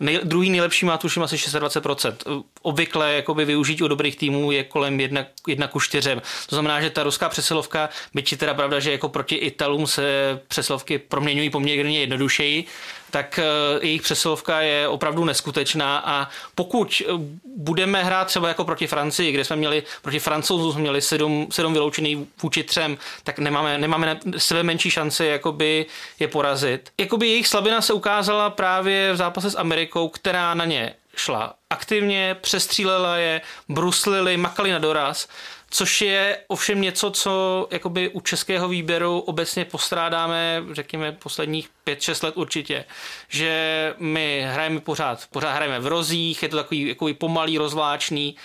Nej, 0.00 0.20
druhý 0.24 0.50
nejlepší 0.50 0.86
má 0.86 0.98
tuším 0.98 1.22
asi 1.22 1.36
26%. 1.36 2.44
Obvykle 2.62 3.14
jakoby 3.14 3.44
využití 3.44 3.82
u 3.82 3.88
dobrých 3.88 4.16
týmů 4.16 4.52
je 4.52 4.64
kolem 4.64 5.00
1, 5.00 5.24
1 5.46 5.66
ku 5.66 5.80
4. 5.80 6.14
To 6.46 6.56
znamená, 6.56 6.80
že 6.80 6.90
ta 6.90 7.02
ruská 7.02 7.28
přesilovka, 7.28 7.88
byť 8.14 8.32
je 8.32 8.38
teda 8.38 8.54
pravda, 8.54 8.80
že 8.80 8.92
jako 8.92 9.08
proti 9.08 9.34
Italům 9.34 9.86
se 9.86 10.40
přesilovky 10.48 10.98
proměňují 10.98 11.50
poměrně 11.50 12.00
jednodušeji, 12.00 12.64
tak 13.10 13.38
eh, 13.38 13.86
jejich 13.86 14.02
přesilovka 14.02 14.60
je 14.60 14.88
opravdu 14.88 15.24
neskutečná 15.24 15.98
a 15.98 16.28
pokud 16.54 17.02
eh, 17.06 17.12
budeme 17.56 18.04
hrát 18.04 18.26
třeba 18.26 18.48
jako 18.48 18.64
proti 18.64 18.86
Francii, 18.86 19.32
kde 19.32 19.44
jsme 19.44 19.56
měli 19.56 19.82
proti 20.02 20.18
Francouzům 20.18 20.72
jsme 20.72 20.80
měli 20.80 21.00
sedm, 21.02 21.46
sedm 21.50 21.72
vyloučených 21.72 22.18
vůči 22.42 22.62
třem, 22.62 22.98
tak 23.24 23.38
nemáme, 23.38 23.78
nemáme 23.78 24.20
sebe 24.36 24.62
menší 24.62 24.90
šanci 24.90 25.24
jakoby 25.24 25.86
je 26.18 26.28
porazit. 26.28 26.90
Jakoby 26.98 27.28
jejich 27.28 27.48
slabina 27.48 27.80
se 27.80 27.92
ukázala 27.92 28.50
právě 28.50 29.12
v 29.12 29.16
zápase 29.16 29.50
s 29.50 29.58
Amerikou, 29.58 30.08
která 30.08 30.54
na 30.54 30.64
ně 30.64 30.94
šla. 31.20 31.54
Aktivně, 31.70 32.36
přestřílela 32.40 33.16
je, 33.16 33.40
bruslili, 33.68 34.36
makali 34.36 34.72
na 34.72 34.78
doraz 34.78 35.28
což 35.70 36.00
je 36.00 36.38
ovšem 36.48 36.80
něco, 36.80 37.10
co 37.10 37.66
jakoby 37.70 38.08
u 38.08 38.20
českého 38.20 38.68
výběru 38.68 39.18
obecně 39.18 39.64
postrádáme, 39.64 40.62
řekněme, 40.72 41.12
posledních 41.12 41.68
5-6 41.86 42.24
let 42.24 42.36
určitě, 42.36 42.84
že 43.28 43.94
my 43.98 44.46
hrajeme 44.48 44.80
pořád, 44.80 45.26
pořád 45.30 45.52
hrajeme 45.52 45.80
v 45.80 45.86
rozích, 45.86 46.42
je 46.42 46.48
to 46.48 46.56
takový 46.56 46.88
jakoby 46.88 47.14
pomalý, 47.14 47.58
rozvláčný, 47.58 48.36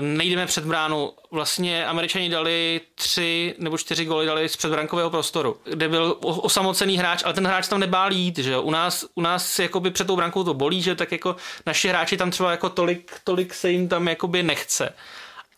nejdeme 0.00 0.46
před 0.46 0.64
bránu. 0.64 1.12
Vlastně 1.30 1.86
američani 1.86 2.28
dali 2.28 2.80
tři 2.94 3.54
nebo 3.58 3.78
čtyři 3.78 4.04
goly 4.04 4.26
dali 4.26 4.48
z 4.48 4.56
předbrankového 4.56 5.10
prostoru, 5.10 5.56
kde 5.64 5.88
byl 5.88 6.16
osamocený 6.20 6.98
hráč, 6.98 7.22
ale 7.24 7.34
ten 7.34 7.46
hráč 7.46 7.68
tam 7.68 7.80
nebál 7.80 8.12
jít, 8.12 8.38
že 8.38 8.58
U 8.58 8.70
nás, 8.70 9.04
u 9.14 9.20
nás 9.20 9.58
jakoby 9.58 9.90
před 9.90 10.06
tou 10.06 10.16
brankou 10.16 10.44
to 10.44 10.54
bolí, 10.54 10.82
že 10.82 10.94
tak 10.94 11.12
jako 11.12 11.36
naši 11.66 11.88
hráči 11.88 12.16
tam 12.16 12.30
třeba 12.30 12.50
jako 12.50 12.68
tolik, 12.68 13.20
tolik 13.24 13.54
se 13.54 13.70
jim 13.70 13.88
tam 13.88 14.08
jakoby 14.08 14.42
nechce. 14.42 14.94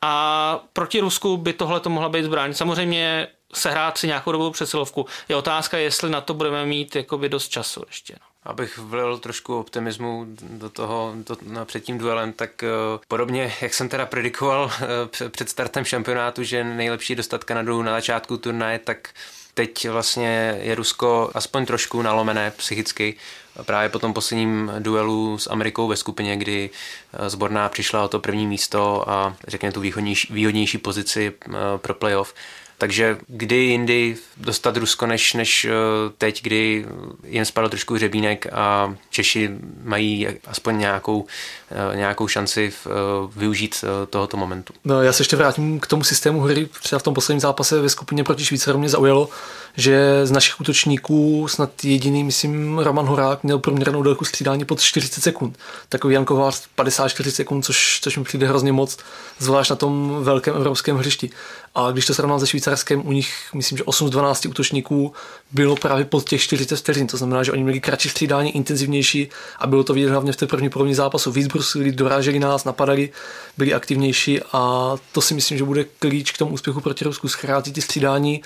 A 0.03 0.61
proti 0.73 1.01
Rusku 1.01 1.37
by 1.37 1.53
tohle 1.53 1.81
to 1.81 1.91
mohla 1.91 2.09
být 2.09 2.25
zbraň. 2.25 2.55
Samozřejmě 2.55 3.29
sehrát 3.55 3.99
si 3.99 4.07
nějakou 4.07 4.33
dobu 4.33 4.51
přesilovku. 4.51 5.07
Je 5.29 5.37
otázka, 5.37 5.79
jestli 5.79 6.11
na 6.11 6.21
to 6.21 6.35
budeme 6.35 6.67
mít 6.67 6.97
jakoby 6.97 7.29
dost 7.29 7.49
času 7.49 7.83
ještě. 7.89 8.15
No. 8.21 8.34
Abych 8.45 8.79
vlil 8.79 9.19
trošku 9.19 9.59
optimismu 9.59 10.27
do 10.41 10.71
toho 10.71 11.13
do, 11.17 11.37
na 11.43 11.65
před 11.65 11.81
tím 11.81 11.99
duelem, 11.99 12.33
tak 12.33 12.51
uh, 12.63 13.01
podobně, 13.09 13.53
jak 13.61 13.75
jsem 13.75 13.89
teda 13.89 14.07
predikoval 14.07 14.65
uh, 14.65 15.29
před 15.29 15.49
startem 15.49 15.85
šampionátu, 15.85 16.43
že 16.43 16.65
nejlepší 16.65 17.15
dostat 17.15 17.45
Kanadu 17.45 17.83
na 17.83 17.93
začátku 17.93 18.37
turnaje, 18.37 18.79
tak 18.79 19.09
teď 19.55 19.89
vlastně 19.89 20.59
je 20.63 20.75
Rusko 20.75 21.31
aspoň 21.35 21.67
trošku 21.67 22.03
nalomené 22.03 22.51
psychicky 22.51 23.17
právě 23.63 23.89
po 23.89 23.99
tom 23.99 24.15
posledním 24.15 24.73
duelu 24.79 25.39
s 25.39 25.51
Amerikou 25.51 25.89
ve 25.89 25.97
skupině, 25.97 26.37
kdy 26.37 26.71
eh, 27.13 27.31
zborná 27.31 27.69
přišla 27.69 28.05
o 28.05 28.09
to 28.09 28.21
první 28.21 28.47
místo 28.47 29.11
a 29.11 29.37
řekněme 29.49 29.73
tu 29.73 29.81
výhodnější, 29.81 30.33
výhodnější 30.33 30.79
pozici 30.79 31.33
eh, 31.47 31.51
pro 31.77 31.95
playoff. 31.95 32.35
Takže 32.79 33.17
kdy 33.27 33.57
jindy 33.57 34.17
dostat 34.37 34.77
Rusko 34.77 35.07
než, 35.07 35.35
než 35.35 35.65
eh, 35.65 35.71
teď, 36.19 36.43
kdy 36.43 36.87
jen 37.25 37.45
spadl 37.45 37.69
trošku 37.69 37.95
hřebínek 37.95 38.47
a 38.53 38.95
Češi 39.11 39.51
mají 39.85 40.29
aspoň 40.47 40.79
nějakou, 40.79 41.27
nějakou 41.95 42.29
šanci 42.29 42.73
využít 43.37 43.85
tohoto 44.11 44.37
momentu. 44.37 44.73
No, 44.85 45.03
já 45.03 45.13
se 45.13 45.21
ještě 45.21 45.37
vrátím 45.37 45.81
k 45.81 45.87
tomu 45.87 46.05
systému 46.05 46.41
hry. 46.41 46.69
Třeba 46.83 46.99
v 46.99 47.03
tom 47.03 47.15
posledním 47.15 47.41
zápase 47.41 47.81
ve 47.81 47.89
skupině 47.89 48.25
proti 48.25 48.45
Švýcaru 48.45 48.79
mě 48.79 48.89
zaujalo, 48.89 49.29
že 49.77 50.21
z 50.27 50.31
našich 50.31 50.61
útočníků 50.61 51.49
snad 51.49 51.85
jediný, 51.85 52.25
myslím, 52.25 52.79
Roman 52.79 53.07
Horák 53.07 53.45
měl 53.45 53.59
průměrnou 53.59 54.03
délku 54.03 54.25
střídání 54.25 54.65
pod 54.65 54.81
40 54.81 55.21
sekund. 55.21 55.59
Takový 55.89 56.15
Jan 56.15 56.25
Kovář 56.25 56.63
54 56.75 57.31
sekund, 57.31 57.63
což, 57.63 58.01
což 58.03 58.17
mi 58.17 58.25
přijde 58.25 58.47
hrozně 58.47 58.73
moc, 58.73 58.99
zvlášť 59.39 59.71
na 59.71 59.77
tom 59.77 60.17
velkém 60.23 60.57
evropském 60.57 60.97
hřišti. 60.97 61.31
A 61.75 61.91
když 61.91 62.07
to 62.07 62.15
srovnám 62.15 62.41
se 62.41 62.47
Švýcarskem, 62.65 63.07
u 63.07 63.13
nich 63.13 63.35
myslím, 63.55 63.79
že 63.79 63.85
8 63.85 64.09
z 64.09 64.11
12 64.11 64.47
útočníků 64.47 65.13
bylo 65.53 65.77
právě 65.77 66.05
pod 66.05 66.29
těch 66.29 66.41
40 66.41 66.77
vteřin. 66.77 67.07
To 67.07 67.17
znamená, 67.17 67.43
že 67.43 67.53
oni 67.53 67.63
měli 67.63 67.81
kratší 67.81 68.09
střídání, 68.09 68.57
intenzivnější 68.57 69.29
a 69.59 69.67
bylo 69.67 69.85
to 69.85 69.95
vidět 69.95 70.11
hlavně 70.11 70.33
v 70.33 70.37
té 70.37 70.47
první 70.47 70.71
polovině 70.71 70.95
zápasu. 70.95 71.33
Víc 71.33 71.47
brusili, 71.47 71.93
doráželi 71.93 72.39
nás, 72.39 72.65
napadali, 72.65 73.11
byli 73.59 73.75
aktivnější 73.75 74.41
a 74.53 74.95
to 75.13 75.21
si 75.21 75.35
myslím, 75.35 75.59
že 75.59 75.65
bude 75.65 75.85
klíč 75.85 76.33
k 76.33 76.39
tomu 76.39 76.53
úspěchu 76.53 76.81
proti 76.81 77.05
Rusku. 77.05 77.29
Schrází 77.29 77.73
ty 77.73 77.83
střídání 77.83 78.43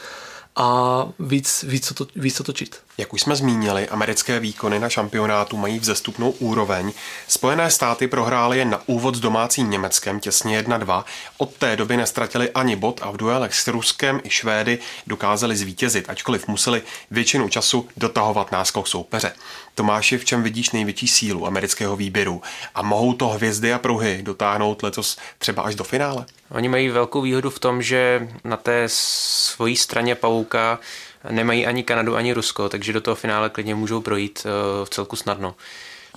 a 0.59 1.09
víc, 1.19 1.65
víc, 1.69 1.93
to, 1.93 2.07
víc 2.17 2.37
to 2.37 2.45
točit. 2.45 2.77
Jak 2.99 3.13
už 3.13 3.21
jsme 3.21 3.37
zmínili, 3.37 3.89
americké 3.89 4.41
výkony 4.41 4.79
na 4.79 4.89
šampionátu 4.89 5.57
mají 5.57 5.79
vzestupnou 5.79 6.31
úroveň. 6.31 6.93
Spojené 7.29 7.71
státy 7.71 8.09
prohrály 8.09 8.59
jen 8.59 8.71
na 8.71 8.81
úvod 8.87 9.15
s 9.15 9.21
domácím 9.21 9.71
Německem 9.71 10.21
těsně 10.21 10.63
1-2. 10.63 11.05
Od 11.39 11.55
té 11.55 11.77
doby 11.77 11.97
nestratili 11.97 12.51
ani 12.51 12.77
bod 12.77 13.01
a 13.03 13.11
v 13.11 13.17
duelech 13.17 13.55
s 13.55 13.69
Ruskem 13.69 14.21
i 14.25 14.31
Švédy 14.31 14.79
dokázali 15.07 15.57
zvítězit, 15.57 16.11
ačkoliv 16.11 16.49
museli 16.49 16.83
většinu 17.11 17.49
času 17.49 17.89
dotahovat 17.97 18.53
náskok 18.53 18.89
soupeře. 18.89 19.33
Tomáši, 19.75 20.19
v 20.19 20.25
čem 20.25 20.43
vidíš 20.43 20.71
největší 20.71 21.09
sílu 21.09 21.47
amerického 21.47 21.97
výběru 21.97 22.43
a 22.75 22.83
mohou 22.83 23.13
to 23.13 23.29
hvězdy 23.29 23.73
a 23.73 23.79
pruhy 23.79 24.23
dotáhnout 24.23 24.83
letos 24.83 25.19
třeba 25.39 25.63
až 25.63 25.75
do 25.75 25.85
finále? 25.85 26.27
Oni 26.51 26.69
mají 26.69 26.89
velkou 26.89 27.21
výhodu 27.21 27.51
v 27.51 27.59
tom, 27.59 27.83
že 27.83 28.29
na 28.45 28.57
té 28.57 28.85
svojí 28.87 29.77
straně 29.77 30.15
pavouka 30.15 30.79
nemají 31.31 31.67
ani 31.67 31.83
Kanadu, 31.83 32.17
ani 32.17 32.33
Rusko, 32.33 32.69
takže 32.69 32.93
do 32.93 33.01
toho 33.01 33.15
finále 33.15 33.51
klidně 33.51 33.75
můžou 33.75 34.01
projít 34.01 34.47
eh, 34.47 34.85
v 34.85 34.91
celku 34.91 35.17
snadno. 35.17 35.55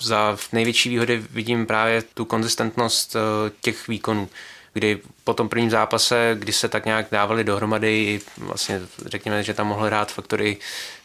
Za 0.02 0.38
největší 0.52 0.90
výhody 0.90 1.24
vidím 1.30 1.66
právě 1.66 2.02
tu 2.02 2.26
konzistentnost 2.26 3.16
eh, 3.16 3.52
těch 3.62 3.88
výkonů 3.88 4.30
kdy 4.74 5.00
po 5.24 5.34
tom 5.34 5.50
prvním 5.50 5.70
zápase, 5.70 6.36
kdy 6.40 6.54
se 6.54 6.70
tak 6.70 6.86
nějak 6.86 7.06
dávali 7.12 7.44
dohromady, 7.44 8.22
vlastně 8.38 8.82
řekněme, 9.06 9.44
že 9.44 9.54
tam 9.54 9.68
mohl 9.68 9.86
hrát 9.86 10.12
faktory 10.12 10.58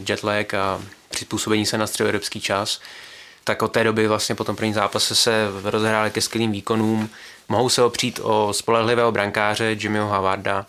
jetlag 0.08 0.54
a 0.54 0.82
přizpůsobení 1.10 1.66
se 1.66 1.78
na 1.78 1.86
středoevropský 1.86 2.40
čas, 2.40 2.80
tak 3.44 3.62
od 3.62 3.68
té 3.68 3.84
doby 3.84 4.08
vlastně 4.08 4.34
po 4.34 4.44
tom 4.44 4.56
prvním 4.56 4.74
zápase 4.74 5.14
se 5.14 5.46
rozhráli 5.64 6.10
ke 6.10 6.20
skvělým 6.20 6.52
výkonům. 6.52 7.10
Mohou 7.48 7.68
se 7.68 7.82
opřít 7.82 8.20
o 8.22 8.52
spolehlivého 8.52 9.12
brankáře 9.12 9.76
Jimmyho 9.80 10.08
Havarda, 10.08 10.66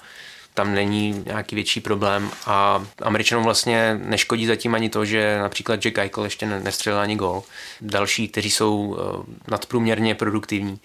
tam 0.58 0.76
není 0.76 1.24
nějaký 1.26 1.56
větší 1.56 1.82
problém 1.82 2.32
a 2.46 2.86
Američanům 3.02 3.44
vlastně 3.44 4.00
neškodí 4.04 4.46
zatím 4.46 4.76
ani 4.76 4.90
to, 4.90 5.06
že 5.06 5.40
například 5.40 5.86
Jack 5.86 5.98
Eichel 5.98 6.24
ještě 6.24 6.46
nestřelil 6.46 7.00
ani 7.00 7.16
gol. 7.16 7.44
Další, 7.82 8.28
kteří 8.28 8.52
jsou 8.52 8.98
eh, 9.00 9.34
nadprůměrně 9.52 10.16
produktivní, 10.16 10.80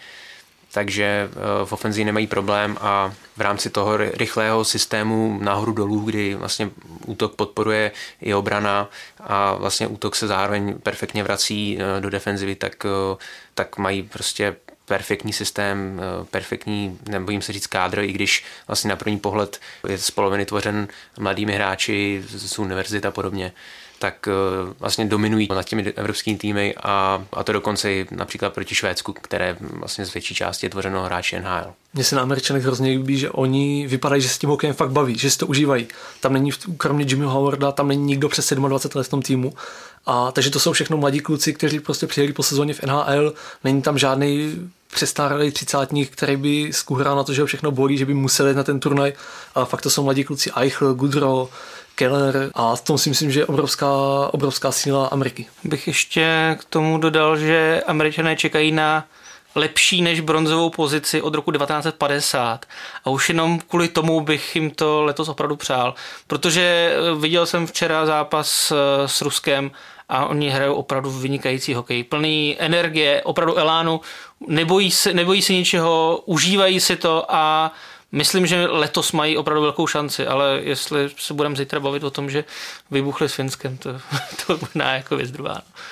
takže 0.73 1.29
eh, 1.31 1.65
v 1.65 1.73
ofenzii 1.73 2.05
nemají 2.05 2.27
problém 2.27 2.77
a 2.81 3.15
v 3.37 3.41
rámci 3.41 3.71
toho 3.71 3.97
rychlého 3.97 4.65
systému 4.65 5.39
nahoru 5.43 5.73
dolů, 5.73 6.01
kdy 6.01 6.35
vlastně 6.35 6.71
útok 7.07 7.35
podporuje 7.35 7.93
i 8.21 8.35
obrana 8.35 8.89
a 9.21 9.55
vlastně 9.55 9.87
útok 9.87 10.17
se 10.17 10.27
zároveň 10.27 10.79
perfektně 10.79 11.23
vrací 11.23 11.79
eh, 11.81 12.01
do 12.01 12.11
defenzivy, 12.11 12.55
tak, 12.55 12.87
tak 13.55 13.79
mají 13.79 14.03
prostě 14.03 14.57
perfektní 14.85 15.33
systém, 15.33 16.01
eh, 16.01 16.25
perfektní, 16.25 16.99
nebojím 17.09 17.43
se 17.43 17.53
říct 17.53 17.67
kádr, 17.67 17.99
i 17.99 18.13
když 18.13 18.45
vlastně 18.67 18.89
na 18.91 18.97
první 18.97 19.19
pohled 19.19 19.61
je 19.89 19.99
z 19.99 20.11
poloviny 20.11 20.47
tvořen 20.47 20.89
mladými 21.19 21.53
hráči 21.53 22.25
z 22.29 22.59
univerzit 22.59 23.07
a 23.07 23.11
podobně 23.11 23.53
tak 24.03 24.29
eh, 24.29 24.33
vlastně 24.79 25.05
dominují 25.05 25.49
nad 25.55 25.63
těmi 25.63 25.83
evropskými 25.83 26.39
týmy 26.39 26.75
a, 26.83 27.25
a 27.33 27.45
to 27.45 27.53
dokonce 27.53 27.93
i 27.93 28.07
například 28.11 28.55
proti 28.55 28.75
Švédsku, 28.75 29.13
které 29.13 29.57
vlastně 29.61 30.07
z 30.07 30.13
větší 30.15 30.35
části 30.35 30.67
je 30.67 30.71
tvořeno 30.71 31.03
hráči 31.03 31.41
NHL. 31.41 31.73
Mně 31.95 32.05
se 32.05 32.17
na 32.17 32.23
Američanech 32.23 32.63
hrozně 32.63 32.91
líbí, 32.91 33.19
že 33.19 33.31
oni 33.31 33.87
vypadají, 33.87 34.23
že 34.23 34.29
s 34.29 34.39
tím 34.39 34.51
hokejem 34.51 34.75
fakt 34.75 34.91
baví, 34.91 35.19
že 35.19 35.31
si 35.31 35.39
to 35.39 35.47
užívají. 35.47 35.87
Tam 36.21 36.33
není, 36.33 36.51
kromě 36.77 37.05
Jimmy 37.09 37.25
Howarda, 37.25 37.73
tam 37.73 37.89
není 37.89 38.05
nikdo 38.05 38.29
přes 38.29 38.53
27 38.53 38.99
let 38.99 39.07
v 39.07 39.11
tom 39.11 39.23
týmu. 39.23 39.55
A 40.07 40.33
takže 40.33 40.51
to 40.51 40.61
jsou 40.61 40.73
všechno 40.73 40.97
mladí 40.97 41.21
kluci, 41.21 41.53
kteří 41.53 41.81
prostě 41.81 42.07
přijeli 42.07 42.33
po 42.33 42.43
sezóně 42.43 42.75
v 42.75 42.83
NHL, 42.83 43.35
není 43.65 43.83
tam 43.83 43.99
žádný 43.99 44.57
přestárlý 44.95 45.51
třicátník, 45.51 46.11
který 46.11 46.37
by 46.37 46.73
skuhral 46.73 47.17
na 47.17 47.25
to, 47.25 47.33
že 47.33 47.41
ho 47.41 47.47
všechno 47.47 47.71
bolí, 47.71 47.99
že 47.99 48.07
by 48.07 48.15
museli 48.15 48.55
na 48.55 48.63
ten 48.63 48.81
turnaj. 48.81 49.13
A 49.55 49.65
fakt 49.65 49.81
to 49.81 49.91
jsou 49.91 50.05
mladí 50.05 50.25
kluci 50.25 50.51
Eichel, 50.57 50.95
Goodrow, 50.95 51.49
Keller 51.95 52.51
a 52.55 52.77
v 52.77 52.81
tom 52.81 52.99
si 52.99 53.09
myslím, 53.09 53.31
že 53.31 53.41
je 53.41 53.47
obrovská, 53.47 53.89
obrovská 54.31 54.73
síla 54.73 55.07
Ameriky. 55.07 55.47
Bych 55.65 55.87
ještě 55.87 56.57
k 56.61 56.65
tomu 56.65 56.99
dodal, 56.99 57.37
že 57.37 57.83
američané 57.87 58.37
čekají 58.37 58.73
na 58.73 59.05
lepší 59.55 60.03
než 60.03 60.21
bronzovou 60.21 60.71
pozici 60.71 61.23
od 61.23 61.35
roku 61.35 61.53
1950 61.53 62.67
a 63.05 63.11
už 63.11 63.29
jenom 63.29 63.59
kvůli 63.59 63.89
tomu 63.89 64.21
bych 64.21 64.57
jim 64.57 64.71
to 64.71 65.03
letos 65.03 65.29
opravdu 65.29 65.57
přál, 65.57 65.95
protože 66.27 66.95
viděl 67.21 67.47
jsem 67.47 67.67
včera 67.67 68.07
zápas 68.07 68.73
s 69.07 69.23
Ruskem 69.23 69.71
a 70.09 70.27
oni 70.27 70.51
hrajou 70.51 70.75
opravdu 70.75 71.11
vynikající 71.11 71.75
hokej, 71.75 72.05
plný 72.05 72.57
energie, 72.59 73.23
opravdu 73.23 73.59
elánu, 73.59 74.01
nebojí 74.47 74.91
se, 74.91 75.13
nebojí 75.15 75.43
se 75.43 75.53
ničeho, 75.53 76.23
užívají 76.25 76.81
si 76.81 76.97
to 76.97 77.25
a 77.29 77.73
Myslím, 78.13 78.47
že 78.47 78.67
letos 78.67 79.13
mají 79.13 79.37
opravdu 79.37 79.63
velkou 79.63 79.87
šanci, 79.87 80.27
ale 80.27 80.61
jestli 80.63 81.11
se 81.19 81.35
budeme 81.35 81.57
zítra 81.57 81.81
bavit 81.81 82.05
o 82.05 82.11
tom, 82.11 82.31
že 82.31 82.45
vybuchli 82.91 83.29
s 83.29 83.35
Finskem, 83.35 83.77
to, 83.77 83.93
to 84.47 84.59
možná 84.61 84.95
jako 84.95 85.17
věc 85.17 85.31
druhá. 85.31 85.55
No. 85.55 85.83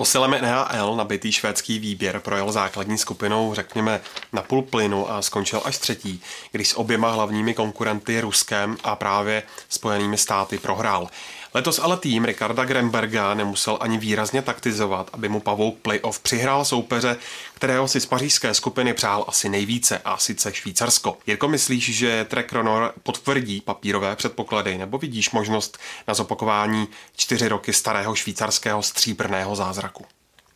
Posilem 0.00 0.30
NHL 0.30 0.96
nabitý 0.96 1.32
švédský 1.32 1.78
výběr 1.78 2.20
projel 2.20 2.52
základní 2.52 2.98
skupinou, 2.98 3.54
řekněme, 3.54 4.00
na 4.32 4.42
půl 4.42 4.62
plynu 4.62 5.10
a 5.10 5.22
skončil 5.22 5.62
až 5.64 5.78
třetí, 5.78 6.22
když 6.52 6.68
s 6.68 6.78
oběma 6.78 7.10
hlavními 7.10 7.54
konkurenty 7.54 8.20
Ruskem 8.20 8.76
a 8.84 8.96
právě 8.96 9.42
Spojenými 9.68 10.18
státy 10.18 10.58
prohrál. 10.58 11.08
Letos 11.54 11.78
ale 11.78 11.96
tým 11.96 12.24
Ricarda 12.24 12.64
Gremberga 12.64 13.34
nemusel 13.34 13.78
ani 13.80 13.98
výrazně 13.98 14.42
taktizovat, 14.42 15.10
aby 15.12 15.28
mu 15.28 15.40
pavouk 15.40 15.78
playoff 15.78 16.20
přihrál 16.20 16.64
soupeře, 16.64 17.16
kterého 17.54 17.88
si 17.88 18.00
z 18.00 18.06
pařížské 18.06 18.54
skupiny 18.54 18.94
přál 18.94 19.24
asi 19.28 19.48
nejvíce, 19.48 19.98
a 20.04 20.16
sice 20.16 20.54
Švýcarsko. 20.54 21.18
Jirko, 21.26 21.48
myslíš, 21.48 21.96
že 21.96 22.24
Trek 22.24 22.52
Ronor 22.52 22.92
potvrdí 23.02 23.60
papírové 23.60 24.16
předpoklady, 24.16 24.78
nebo 24.78 24.98
vidíš 24.98 25.30
možnost 25.30 25.78
na 26.08 26.14
zopakování 26.14 26.88
čtyři 27.16 27.48
roky 27.48 27.72
starého 27.72 28.14
švýcarského 28.14 28.82
stříbrného 28.82 29.56
zázraku? 29.56 30.04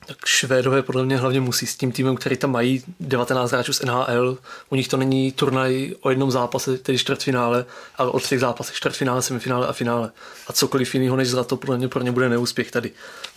Tak 0.07 0.27
Švédové 0.27 0.83
podle 0.83 1.05
mě 1.05 1.17
hlavně 1.17 1.41
musí 1.41 1.67
s 1.67 1.77
tím 1.77 1.93
týmem, 1.93 2.17
který 2.17 2.37
tam 2.37 2.53
mají 2.53 2.83
19 3.01 3.51
hráčů 3.51 3.73
z 3.73 3.83
NHL. 3.83 4.39
U 4.71 4.75
nich 4.75 4.89
to 4.89 4.97
není 4.97 5.33
turnaj 5.33 5.95
o 6.01 6.11
jednom 6.11 6.31
zápase, 6.31 6.79
tedy 6.79 6.99
čtvrtfinále, 6.99 7.65
ale 7.97 8.11
o 8.11 8.21
třech 8.21 8.41
zápasech, 8.41 8.75
čtvrtfinále, 8.75 9.23
semifinále 9.23 9.67
a 9.67 9.73
finále. 9.73 10.11
A 10.47 10.53
cokoliv 10.53 10.95
jiného 10.95 11.17
než 11.17 11.29
zlato 11.31 11.57
podle 11.57 11.79
mě 11.79 11.89
pro 11.89 12.03
ně 12.03 12.13
bude 12.13 12.29
neúspěch 12.29 12.71
tady. 12.71 12.91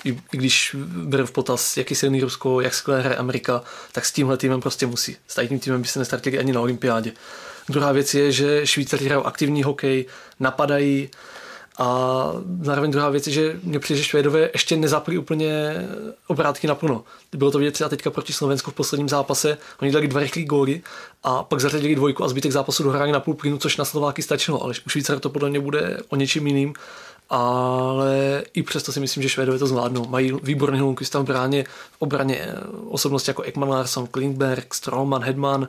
I, 0.05 0.09
i 0.09 0.37
když 0.37 0.75
beru 1.03 1.25
v 1.25 1.31
potaz, 1.31 1.77
jak 1.77 1.89
je 1.89 1.95
silný 1.95 2.21
Rusko, 2.21 2.61
jak 2.61 2.73
skvěle 2.73 3.01
hraje 3.01 3.17
Amerika, 3.17 3.61
tak 3.91 4.05
s 4.05 4.11
tímhle 4.11 4.37
týmem 4.37 4.61
prostě 4.61 4.85
musí. 4.87 5.17
S 5.27 5.47
tím 5.47 5.59
týmem 5.59 5.81
by 5.81 5.87
se 5.87 5.99
nestratili 5.99 6.39
ani 6.39 6.53
na 6.53 6.61
olympiádě. 6.61 7.11
Druhá 7.69 7.91
věc 7.91 8.13
je, 8.13 8.31
že 8.31 8.67
Švýcaři 8.67 9.05
hrajou 9.05 9.23
aktivní 9.23 9.63
hokej, 9.63 10.05
napadají, 10.39 11.09
a 11.77 12.31
zároveň 12.61 12.91
druhá 12.91 13.09
věc 13.09 13.27
je, 13.27 13.33
že 13.33 13.59
mě 13.63 13.79
přijde, 13.79 13.97
že 13.97 14.03
Švédové 14.03 14.49
ještě 14.53 14.77
nezapli 14.77 15.17
úplně 15.17 15.75
obrátky 16.27 16.67
naplno. 16.67 17.03
Bylo 17.35 17.51
to 17.51 17.57
vidět 17.57 17.71
třeba 17.71 17.89
teďka 17.89 18.09
proti 18.09 18.33
Slovensku 18.33 18.71
v 18.71 18.73
posledním 18.73 19.09
zápase. 19.09 19.57
Oni 19.81 19.91
dali 19.91 20.07
dva 20.07 20.19
rychlé 20.19 20.43
góly 20.43 20.81
a 21.23 21.43
pak 21.43 21.59
zařadili 21.59 21.95
dvojku 21.95 22.23
a 22.23 22.27
zbytek 22.27 22.51
zápasu 22.51 22.83
dohráli 22.83 23.11
na 23.11 23.19
půl 23.19 23.33
plynu, 23.33 23.57
což 23.57 23.77
na 23.77 23.85
Slováky 23.85 24.21
stačilo. 24.21 24.63
Ale 24.63 24.73
u 24.85 24.89
Švýcara 24.89 25.19
to 25.19 25.29
podle 25.29 25.49
mě 25.49 25.59
bude 25.59 25.97
o 26.09 26.15
něčím 26.15 26.47
jiným. 26.47 26.73
Ale 27.29 28.43
i 28.53 28.63
přesto 28.63 28.91
si 28.91 28.99
myslím, 28.99 29.23
že 29.23 29.29
Švédové 29.29 29.59
to 29.59 29.67
zvládnou. 29.67 30.07
Mají 30.07 30.33
výborný 30.43 30.81
Lundqvista 30.81 31.19
v 31.19 31.23
bráně, 31.23 31.63
v 31.63 31.95
obraně 31.99 32.47
osobnosti 32.89 33.29
jako 33.29 33.41
Ekman 33.41 33.69
Larsson, 33.69 34.07
Klingberg, 34.07 34.73
Stroman, 34.73 35.23
Hedman 35.23 35.67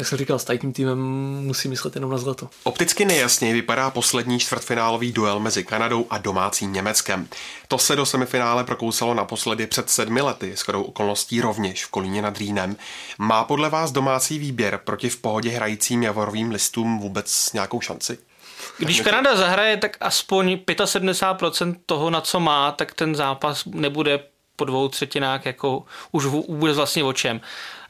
jak 0.00 0.08
jsem 0.08 0.18
říkal, 0.18 0.38
s 0.38 0.58
tím 0.60 0.72
týmem 0.72 0.98
musí 1.46 1.68
myslet 1.68 1.94
jenom 1.94 2.10
na 2.10 2.18
zlato. 2.18 2.48
Opticky 2.62 3.04
nejasněji 3.04 3.52
vypadá 3.52 3.90
poslední 3.90 4.38
čtvrtfinálový 4.38 5.12
duel 5.12 5.40
mezi 5.40 5.64
Kanadou 5.64 6.06
a 6.10 6.18
domácím 6.18 6.72
Německem. 6.72 7.28
To 7.68 7.78
se 7.78 7.96
do 7.96 8.06
semifinále 8.06 8.64
prokousalo 8.64 9.14
naposledy 9.14 9.66
před 9.66 9.90
sedmi 9.90 10.20
lety, 10.20 10.52
s 10.56 10.60
chodou 10.60 10.82
okolností 10.82 11.40
rovněž 11.40 11.84
v 11.84 11.90
Kolíně 11.90 12.22
nad 12.22 12.38
Rýnem. 12.38 12.76
Má 13.18 13.44
podle 13.44 13.70
vás 13.70 13.92
domácí 13.92 14.38
výběr 14.38 14.80
proti 14.84 15.08
v 15.08 15.16
pohodě 15.16 15.50
hrajícím 15.50 16.02
javorovým 16.02 16.50
listům 16.50 16.98
vůbec 16.98 17.52
nějakou 17.52 17.80
šanci? 17.80 18.18
Když 18.78 19.00
Kanada 19.00 19.36
zahraje, 19.36 19.76
tak 19.76 19.96
aspoň 20.00 20.54
75% 20.54 21.76
toho, 21.86 22.10
na 22.10 22.20
co 22.20 22.40
má, 22.40 22.72
tak 22.72 22.94
ten 22.94 23.14
zápas 23.14 23.64
nebude 23.64 24.20
po 24.56 24.64
dvou 24.64 24.88
třetinách 24.88 25.46
jako 25.46 25.84
už 26.12 26.24
vůbec 26.24 26.76
vlastně 26.76 27.04
o 27.04 27.12
čem. 27.12 27.40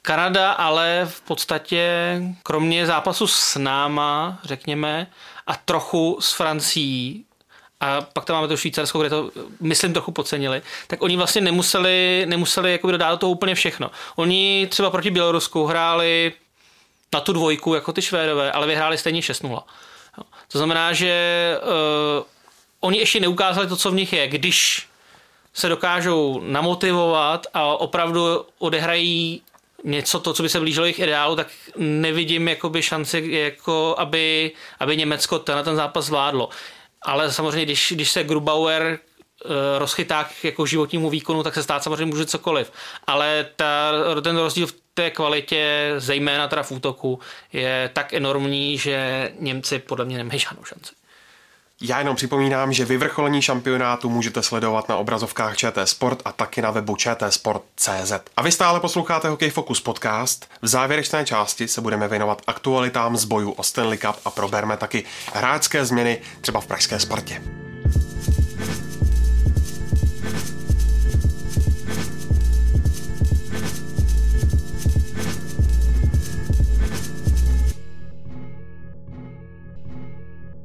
Kanada 0.03 0.53
ale 0.53 1.07
v 1.11 1.21
podstatě 1.21 1.93
kromě 2.43 2.87
zápasu 2.87 3.27
s 3.27 3.57
náma, 3.57 4.39
řekněme, 4.45 5.07
a 5.47 5.57
trochu 5.57 6.19
s 6.21 6.33
Francií, 6.33 7.25
a 7.81 8.01
pak 8.01 8.25
tam 8.25 8.37
máme 8.37 8.49
to 8.49 8.57
Švýcarsko, 8.57 9.01
kde 9.01 9.11
to, 9.11 9.31
myslím, 9.61 9.93
trochu 9.93 10.13
podcenili, 10.13 10.63
tak 10.87 11.03
oni 11.03 11.17
vlastně 11.17 11.41
nemuseli, 11.41 12.27
nemuseli 12.29 12.73
jako 12.73 12.91
dát 12.91 13.11
do 13.11 13.17
toho 13.17 13.33
úplně 13.33 13.55
všechno. 13.55 13.91
Oni 14.17 14.67
třeba 14.71 14.91
proti 14.91 15.11
Bělorusku 15.11 15.67
hráli 15.67 16.33
na 17.13 17.21
tu 17.21 17.33
dvojku 17.33 17.75
jako 17.75 17.93
ty 17.93 18.03
Švédové, 18.03 18.53
ale 18.53 18.67
vyhráli 18.67 18.99
stejně 18.99 19.21
6-0. 19.21 19.63
To 20.53 20.59
znamená, 20.59 20.93
že 20.93 21.57
uh, 21.63 22.25
oni 22.81 22.99
ještě 22.99 23.21
neukázali 23.21 23.67
to, 23.67 23.77
co 23.77 23.91
v 23.91 23.95
nich 23.95 24.13
je. 24.13 24.29
Když 24.29 24.89
se 25.55 25.69
dokážou 25.69 26.41
namotivovat 26.45 27.47
a 27.55 27.65
opravdu 27.65 28.47
odehrají 28.59 29.43
něco, 29.85 30.21
to, 30.21 30.33
co 30.33 30.43
by 30.43 30.49
se 30.49 30.61
blížilo 30.61 30.87
jejich 30.87 30.99
ideálu, 30.99 31.37
tak 31.37 31.49
nevidím 31.77 32.49
jakoby 32.49 32.83
šanci, 32.83 33.29
jako 33.31 33.95
aby, 33.99 34.53
aby 34.81 34.97
Německo 34.97 35.39
ten, 35.39 35.65
ten 35.65 35.77
zápas 35.77 36.05
zvládlo. 36.05 36.49
Ale 37.03 37.33
samozřejmě, 37.33 37.65
když, 37.65 37.93
když 37.95 38.11
se 38.11 38.25
Grubauer 38.25 38.83
eh, 38.83 39.49
rozchytá 39.79 40.25
k 40.25 40.45
jako 40.45 40.67
životnímu 40.67 41.11
výkonu, 41.11 41.43
tak 41.43 41.55
se 41.55 41.63
stát 41.63 41.83
samozřejmě 41.83 42.07
může 42.07 42.27
cokoliv. 42.27 42.73
Ale 43.07 43.47
ta, 43.57 43.93
ten 44.23 44.37
rozdíl 44.37 44.67
v 44.67 44.75
té 44.95 45.11
kvalitě, 45.11 45.95
zejména 45.97 46.49
teda 46.49 46.63
v 46.63 46.73
útoku, 46.73 47.21
je 47.53 47.91
tak 47.93 48.15
enormní, 48.15 48.79
že 48.79 49.33
Němci 49.39 49.79
podle 49.79 50.05
mě 50.05 50.17
nemají 50.17 50.39
žádnou 50.39 50.65
šanci. 50.65 51.00
Já 51.83 51.99
jenom 51.99 52.17
připomínám, 52.17 52.73
že 52.73 52.85
vyvrcholení 52.85 53.43
šampionátu 53.43 54.09
můžete 54.09 54.43
sledovat 54.43 54.89
na 54.89 54.97
obrazovkách 54.97 55.57
ČT 55.57 55.89
Sport 55.89 56.23
a 56.25 56.33
taky 56.33 56.63
na 56.63 56.71
webu 56.71 56.97
čtsport.cz. 56.97 58.13
A 58.37 58.43
vy 58.43 58.53
stále 58.53 58.81
posloucháte 58.81 59.29
Hokej 59.29 59.51
Focus 59.51 59.81
podcast. 59.81 60.47
V 60.63 60.67
závěrečné 60.67 61.25
části 61.25 61.69
se 61.69 61.81
budeme 61.81 62.09
věnovat 62.09 62.43
aktualitám 62.47 63.17
z 63.17 63.25
boju 63.25 63.51
o 63.51 63.63
Stanley 63.63 63.99
Cup 63.99 64.17
a 64.25 64.31
proberme 64.31 64.77
taky 64.77 65.05
hráčské 65.35 65.85
změny 65.85 66.21
třeba 66.41 66.61
v 66.61 66.67
pražské 66.67 66.99
Spartě. 66.99 67.43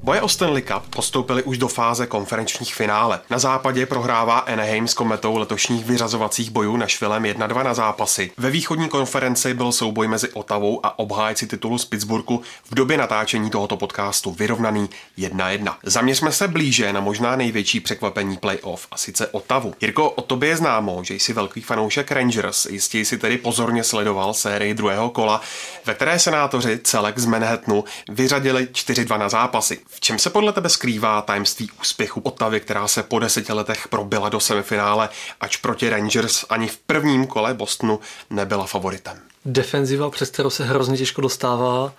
Boje 0.06 0.22
o 0.22 0.30
Stanley 0.30 0.62
Cup 0.62 0.96
postoupili 0.96 1.44
už 1.44 1.58
do 1.58 1.68
fáze 1.68 2.08
konferenčních 2.08 2.76
finále. 2.76 3.22
Na 3.30 3.40
západě 3.40 3.86
prohrává 3.86 4.38
Anaheim 4.38 4.88
s 4.88 4.94
kometou 4.94 5.38
letošních 5.38 5.86
vyřazovacích 5.86 6.50
bojů 6.50 6.78
na 6.78 6.88
švilem 6.88 7.24
1-2 7.24 7.64
na 7.64 7.74
zápasy. 7.74 8.32
Ve 8.38 8.50
východní 8.50 8.90
konferenci 8.90 9.54
byl 9.54 9.72
souboj 9.72 10.08
mezi 10.08 10.30
Otavou 10.30 10.86
a 10.86 11.00
obhájci 11.00 11.48
titulu 11.48 11.78
z 11.78 11.86
Pittsburghu 11.86 12.42
v 12.72 12.76
době 12.76 12.98
natáčení 12.98 13.50
tohoto 13.50 13.78
podcastu 13.78 14.32
vyrovnaný 14.32 14.90
1-1. 15.18 15.76
Zaměřme 15.84 16.32
se 16.32 16.48
blíže 16.48 16.94
na 16.94 17.00
možná 17.00 17.36
největší 17.36 17.80
překvapení 17.80 18.38
playoff, 18.38 18.88
a 18.92 18.98
sice 18.98 19.28
Otavu. 19.28 19.74
Jirko, 19.82 20.10
o 20.10 20.22
tobě 20.22 20.50
je 20.50 20.58
známo, 20.58 21.04
že 21.04 21.14
jsi 21.14 21.34
velký 21.34 21.62
fanoušek 21.62 22.12
Rangers, 22.12 22.66
jistě 22.66 23.00
jsi 23.00 23.18
tedy 23.18 23.38
pozorně 23.38 23.84
sledoval 23.84 24.34
sérii 24.34 24.74
druhého 24.74 25.10
kola, 25.10 25.42
ve 25.86 25.94
které 25.94 26.20
senátoři 26.20 26.80
celek 26.84 27.20
z 27.20 27.26
Manhattanu 27.26 27.84
vyřadili 28.10 28.68
4-2 28.72 29.18
na 29.18 29.30
zápasy. 29.30 29.80
V 29.96 30.00
čem 30.00 30.20
se 30.20 30.30
podle 30.30 30.54
tebe 30.54 30.70
skrývá 30.70 31.22
tajemství 31.22 31.70
úspěchu 31.82 32.20
Otavy, 32.20 32.60
která 32.60 32.88
se 32.88 33.04
po 33.04 33.20
deseti 33.20 33.54
letech 33.54 33.88
probila 33.88 34.30
do 34.30 34.40
semifinále, 34.40 35.10
ač 35.42 35.58
proti 35.58 35.90
Rangers 35.90 36.46
ani 36.50 36.68
v 36.68 36.78
prvním 36.78 37.28
kole 37.28 37.54
Bostonu 37.54 38.00
nebyla 38.30 38.66
favoritem? 38.66 39.22
Defenziva, 39.46 40.10
přes 40.10 40.30
kterou 40.30 40.50
se 40.50 40.66
hrozně 40.66 40.98
těžko 40.98 41.22
dostává, 41.22 41.94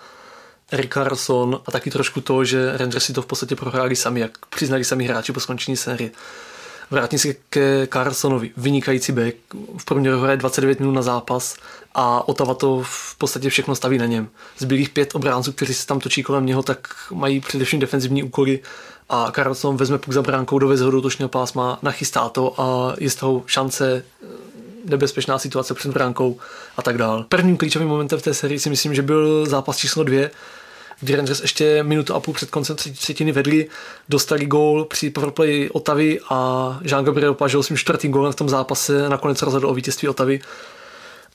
Eric 0.70 0.92
Carlson 0.92 1.61
a 1.66 1.70
taky 1.70 1.90
trošku 1.90 2.20
to, 2.20 2.44
že 2.44 2.76
Rangers 2.76 3.04
si 3.04 3.12
to 3.12 3.22
v 3.22 3.26
podstatě 3.26 3.56
prohráli 3.56 3.96
sami, 3.96 4.20
jak 4.20 4.46
přiznali 4.46 4.85
sami 4.85 5.04
hráči 5.04 5.32
po 5.32 5.40
skončení 5.40 5.76
série. 5.76 6.11
Vrátím 6.90 7.18
se 7.18 7.35
ke 7.35 7.87
Carlsonovi. 7.87 8.51
Vynikající 8.57 9.12
back. 9.12 9.37
V 9.79 9.85
průměru 9.85 10.20
hraje 10.20 10.37
29 10.37 10.81
minut 10.81 10.92
na 10.92 11.03
zápas 11.03 11.57
a 11.94 12.29
Otava 12.29 12.55
to 12.55 12.83
v 12.85 13.16
podstatě 13.18 13.51
všechno 13.51 13.75
staví 13.75 13.99
na 13.99 14.07
něm. 14.07 14.29
Zbylých 14.59 14.90
pět 14.90 15.14
obránců, 15.14 15.53
kteří 15.53 15.75
se 15.75 15.87
tam 15.87 16.01
točí 16.01 16.22
kolem 16.22 16.46
něho, 16.46 16.62
tak 16.62 16.88
mají 17.12 17.40
především 17.40 17.81
defenzivní 17.81 18.22
úkoly 18.22 18.61
a 19.09 19.33
Carlson 19.35 19.77
vezme 19.77 19.99
puk 19.99 20.14
za 20.14 20.22
bránkou, 20.22 20.59
doveze 20.59 20.85
ho 20.85 20.90
do 20.90 21.03
točního 21.03 21.29
pásma, 21.29 21.79
nachystá 21.83 22.29
to 22.29 22.61
a 22.61 22.94
je 22.99 23.11
z 23.11 23.14
toho 23.14 23.42
šance 23.46 24.05
eh, 24.22 24.27
nebezpečná 24.85 25.38
situace 25.38 25.75
před 25.75 25.92
bránkou 25.92 26.38
a 26.77 26.83
tak 26.83 26.99
dál. 26.99 27.27
Prvním 27.29 27.57
klíčovým 27.57 27.88
momentem 27.88 28.18
v 28.18 28.22
té 28.22 28.35
sérii 28.35 28.59
si 28.59 28.70
myslím, 28.70 28.94
že 28.94 29.03
byl 29.03 29.46
zápas 29.46 29.77
číslo 29.77 30.05
dvě, 30.05 30.31
kdy 31.00 31.16
Rangers 31.16 31.40
ještě 31.40 31.82
minutu 31.82 32.14
a 32.14 32.20
půl 32.20 32.35
před 32.35 32.50
koncem 32.50 32.76
třetiny 32.76 33.32
vedli, 33.32 33.68
dostali 34.09 34.46
gól 34.46 34.85
při 34.85 35.11
powerplay 35.11 35.68
Otavy 35.72 36.20
a 36.28 36.78
Jean-Gabriel 36.82 37.35
Pažel 37.35 37.62
svým 37.62 37.76
čtvrtým 37.76 38.12
gólem 38.12 38.32
v 38.32 38.37
tom 38.37 38.48
zápase 38.48 39.09
nakonec 39.09 39.42
rozhodl 39.42 39.68
o 39.68 39.74
vítězství 39.74 40.09
Otavy. 40.09 40.40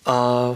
A 0.05 0.55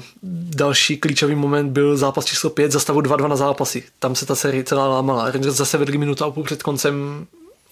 další 0.55 0.97
klíčový 0.97 1.35
moment 1.35 1.71
byl 1.71 1.97
zápas 1.97 2.25
číslo 2.25 2.49
5 2.49 2.71
za 2.71 2.79
stavu 2.79 3.01
2-2 3.01 3.27
na 3.27 3.35
zápasy. 3.35 3.83
Tam 3.99 4.15
se 4.15 4.25
ta 4.25 4.35
série 4.35 4.63
celá 4.63 4.87
lámala. 4.87 5.31
Rangers 5.31 5.55
zase 5.55 5.77
vedli 5.77 5.97
minutu 5.97 6.23
a 6.23 6.31
půl 6.31 6.43
před 6.43 6.63
koncem 6.63 7.25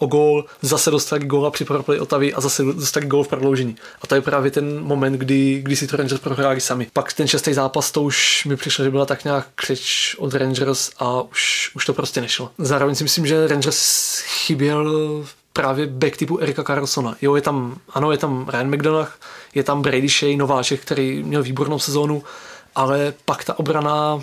o 0.04 0.08
gól, 0.08 0.46
zase 0.62 0.92
dostali 0.92 1.26
gól 1.26 1.52
při 1.52 1.66
powerplay 1.66 2.00
Otavy 2.00 2.34
a 2.34 2.42
zase 2.42 2.64
dostali 2.64 3.06
gól 3.06 3.24
v 3.24 3.28
prodloužení. 3.28 3.76
A 4.02 4.08
to 4.08 4.16
je 4.16 4.22
právě 4.22 4.52
ten 4.52 4.84
moment, 4.84 5.14
kdy, 5.14 5.62
kdy 5.64 5.76
si 5.76 5.88
to 5.88 5.98
Rangers 5.98 6.22
prohráli 6.22 6.62
sami. 6.62 6.88
Pak 6.94 7.14
ten 7.14 7.28
šestý 7.28 7.54
zápas, 7.54 7.92
to 7.92 8.02
už 8.02 8.46
mi 8.46 8.56
přišlo, 8.56 8.84
že 8.84 8.92
byla 8.92 9.06
tak 9.06 9.24
nějak 9.24 9.48
křič 9.56 10.16
od 10.20 10.34
Rangers 10.34 10.92
a 11.00 11.22
už, 11.22 11.72
už 11.76 11.86
to 11.86 11.94
prostě 11.94 12.22
nešlo. 12.22 12.52
Zároveň 12.58 12.96
si 12.96 13.04
myslím, 13.04 13.28
že 13.28 13.48
Rangers 13.48 14.20
chyběl 14.20 14.94
právě 15.54 15.88
back 15.88 16.18
typu 16.18 16.40
Erika 16.40 16.64
Carlsona. 16.64 17.16
Jo, 17.22 17.36
je 17.36 17.42
tam, 17.42 17.78
ano, 17.94 18.12
je 18.12 18.18
tam 18.18 18.50
Ryan 18.50 18.76
McDonough, 18.76 19.20
je 19.56 19.64
tam 19.64 19.82
Brady 19.82 20.10
Shea, 20.10 20.38
nováček, 20.38 20.82
který 20.82 21.24
měl 21.24 21.44
výbornou 21.44 21.80
sezónu, 21.80 22.24
ale 22.76 23.14
pak 23.26 23.44
ta 23.44 23.60
obrana 23.60 24.22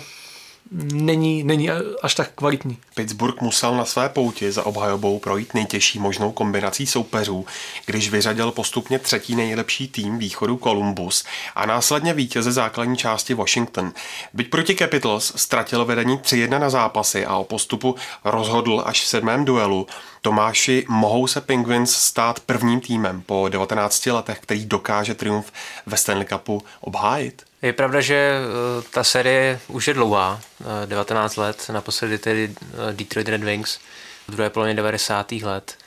není, 0.71 1.43
není 1.43 1.69
až 2.01 2.15
tak 2.15 2.31
kvalitní. 2.35 2.77
Pittsburgh 2.95 3.41
musel 3.41 3.77
na 3.77 3.85
své 3.85 4.09
pouti 4.09 4.51
za 4.51 4.65
obhajobou 4.65 5.19
projít 5.19 5.53
nejtěžší 5.53 5.99
možnou 5.99 6.31
kombinací 6.31 6.87
soupeřů, 6.87 7.45
když 7.85 8.09
vyřadil 8.09 8.51
postupně 8.51 8.99
třetí 8.99 9.35
nejlepší 9.35 9.87
tým 9.87 10.17
východu 10.17 10.57
Columbus 10.63 11.25
a 11.55 11.65
následně 11.65 12.13
vítěze 12.13 12.51
základní 12.51 12.97
části 12.97 13.33
Washington. 13.33 13.93
Byť 14.33 14.49
proti 14.49 14.75
Capitals 14.75 15.33
ztratil 15.35 15.85
vedení 15.85 16.17
3-1 16.17 16.59
na 16.59 16.69
zápasy 16.69 17.25
a 17.25 17.37
o 17.37 17.43
postupu 17.43 17.95
rozhodl 18.23 18.83
až 18.85 19.01
v 19.03 19.07
sedmém 19.07 19.45
duelu, 19.45 19.87
Tomáši, 20.21 20.85
mohou 20.89 21.27
se 21.27 21.41
Penguins 21.41 21.95
stát 21.95 22.39
prvním 22.39 22.81
týmem 22.81 23.21
po 23.21 23.49
19 23.49 24.05
letech, 24.05 24.39
který 24.39 24.65
dokáže 24.65 25.15
triumf 25.15 25.51
ve 25.85 25.97
Stanley 25.97 26.25
Cupu 26.25 26.63
obhájit? 26.81 27.43
Je 27.61 27.73
pravda, 27.73 28.01
že 28.01 28.15
eh, 28.15 28.83
ta 28.91 29.03
série 29.03 29.59
už 29.67 29.87
je 29.87 29.93
dlouhá, 29.93 30.41
19 30.85 31.37
eh, 31.37 31.41
let, 31.41 31.65
naposledy 31.71 32.17
tedy 32.17 32.51
eh, 32.51 32.93
Detroit 32.93 33.29
Red 33.29 33.43
Wings 33.43 33.79
v 34.27 34.31
druhé 34.31 34.49
polovině 34.49 34.75
90. 34.75 35.31
let. 35.31 35.77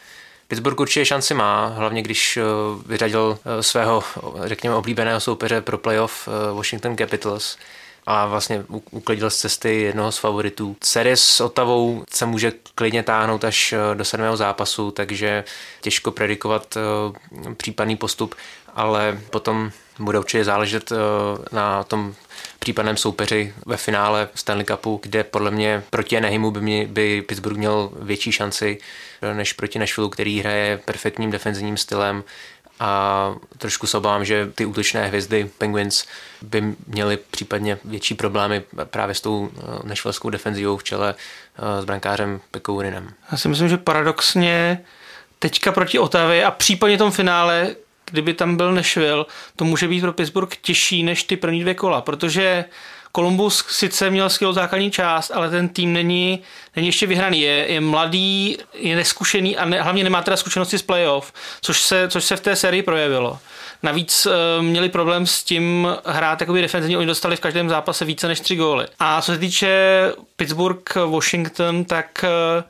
Pittsburgh 0.49 0.80
určitě 0.80 1.05
šanci 1.05 1.35
má, 1.35 1.66
hlavně 1.66 2.03
když 2.03 2.39
vyřadil 2.87 3.39
svého, 3.61 4.05
řekněme, 4.45 4.74
oblíbeného 4.74 5.20
soupeře 5.20 5.61
pro 5.61 5.78
playoff 5.78 6.28
Washington 6.55 6.97
Capitals 6.97 7.57
a 8.07 8.27
vlastně 8.27 8.65
uklidil 8.91 9.31
z 9.31 9.37
cesty 9.37 9.81
jednoho 9.81 10.13
z 10.13 10.19
favoritů. 10.19 10.77
Série 10.85 11.17
s 11.17 11.41
Otavou 11.41 12.05
se 12.11 12.27
může 12.27 12.53
klidně 12.75 13.03
táhnout 13.03 13.45
až 13.45 13.75
do 13.95 14.05
sedmého 14.05 14.37
zápasu, 14.37 14.91
takže 14.91 15.45
těžko 15.81 16.11
predikovat 16.11 16.77
případný 17.57 17.97
postup, 17.97 18.35
ale 18.75 19.19
potom 19.31 19.71
bude 19.99 20.19
určitě 20.19 20.45
záležet 20.45 20.93
eh, 20.93 20.97
na 21.53 21.85
tom 21.85 22.15
případném 22.59 22.97
soupeři 22.97 23.55
ve 23.67 23.77
finále 23.77 24.29
Stanley 24.35 24.65
Cupu, 24.65 25.01
kde 25.03 25.25
podle 25.25 25.51
mě 25.51 25.83
proti 25.91 26.17
Anahimu 26.17 26.51
by, 26.51 26.61
mě, 26.61 26.87
by 26.87 27.23
Pittsburgh 27.23 27.57
měl 27.57 27.91
větší 28.01 28.33
šanci 28.33 28.79
eh, 29.23 29.35
než 29.35 29.53
proti 29.53 29.79
Nashville, 29.79 30.11
který 30.11 30.41
hraje 30.41 30.81
perfektním 30.85 31.31
defenzivním 31.31 31.77
stylem 31.77 32.25
a 32.81 33.35
trošku 33.59 33.87
se 33.87 33.99
obávám, 33.99 34.25
že 34.25 34.51
ty 34.55 34.66
útočné 34.66 35.07
hvězdy 35.07 35.51
Penguins 35.59 36.05
by 36.43 36.75
měly 36.87 37.16
případně 37.16 37.79
větší 37.85 38.14
problémy 38.14 38.62
právě 38.85 39.14
s 39.14 39.20
tou 39.20 39.51
eh, 39.57 39.62
nešvelskou 39.89 40.31
defenzivou 40.31 40.77
v 40.77 40.85
čele 40.85 41.14
s 41.81 41.85
brankářem 41.85 42.41
Pekourinem. 42.51 43.11
Já 43.33 43.39
si 43.39 43.49
myslím, 43.49 43.68
že 43.68 43.77
paradoxně 43.77 44.81
teďka 45.39 45.72
proti 45.72 45.99
Otavě 45.99 46.45
a 46.45 46.51
případně 46.51 46.99
tom 46.99 47.11
finále 47.11 47.75
kdyby 48.11 48.35
tam 48.35 48.57
byl 48.57 48.75
Nashville, 48.75 49.25
to 49.57 49.64
může 49.64 49.89
být 49.89 50.01
pro 50.01 50.12
Pittsburgh 50.12 50.57
těžší 50.62 51.03
než 51.03 51.25
ty 51.25 51.37
první 51.37 51.61
dvě 51.61 51.75
kola, 51.75 52.01
protože 52.01 52.64
Columbus 53.17 53.65
sice 53.69 54.11
měl 54.11 54.31
skvělou 54.31 54.53
základní 54.53 54.91
část, 54.91 55.31
ale 55.31 55.51
ten 55.51 55.69
tým 55.69 55.93
není, 55.93 56.43
není 56.77 56.89
ještě 56.89 57.07
vyhraný. 57.07 57.41
Je, 57.41 57.73
je 57.73 57.81
mladý, 57.81 58.59
je 58.75 58.97
neskušený 58.97 59.57
a 59.57 59.65
ne, 59.65 59.83
hlavně 59.83 60.05
nemá 60.05 60.23
teda 60.23 60.37
zkušenosti 60.37 60.79
z 60.79 60.83
playoff, 60.83 61.33
což 61.61 61.83
se, 61.83 62.09
což 62.09 62.25
se 62.25 62.37
v 62.37 62.41
té 62.41 62.57
sérii 62.57 62.83
projevilo. 62.83 63.39
Navíc 63.83 64.27
uh, 64.27 64.33
měli 64.65 64.89
problém 64.89 65.27
s 65.27 65.45
tím 65.45 65.89
hrát 66.05 66.41
jakoby 66.41 66.62
defenzivně, 66.62 66.99
oni 66.99 67.07
dostali 67.07 67.37
v 67.37 67.41
každém 67.41 67.69
zápase 67.69 68.05
více 68.05 68.29
než 68.29 68.41
tři 68.41 68.57
góly. 68.57 68.87
A 68.99 69.23
co 69.23 69.33
se 69.33 69.39
týče 69.39 70.01
Pittsburgh, 70.37 70.95
Washington, 71.07 71.85
tak 71.85 72.25
uh, 72.57 72.65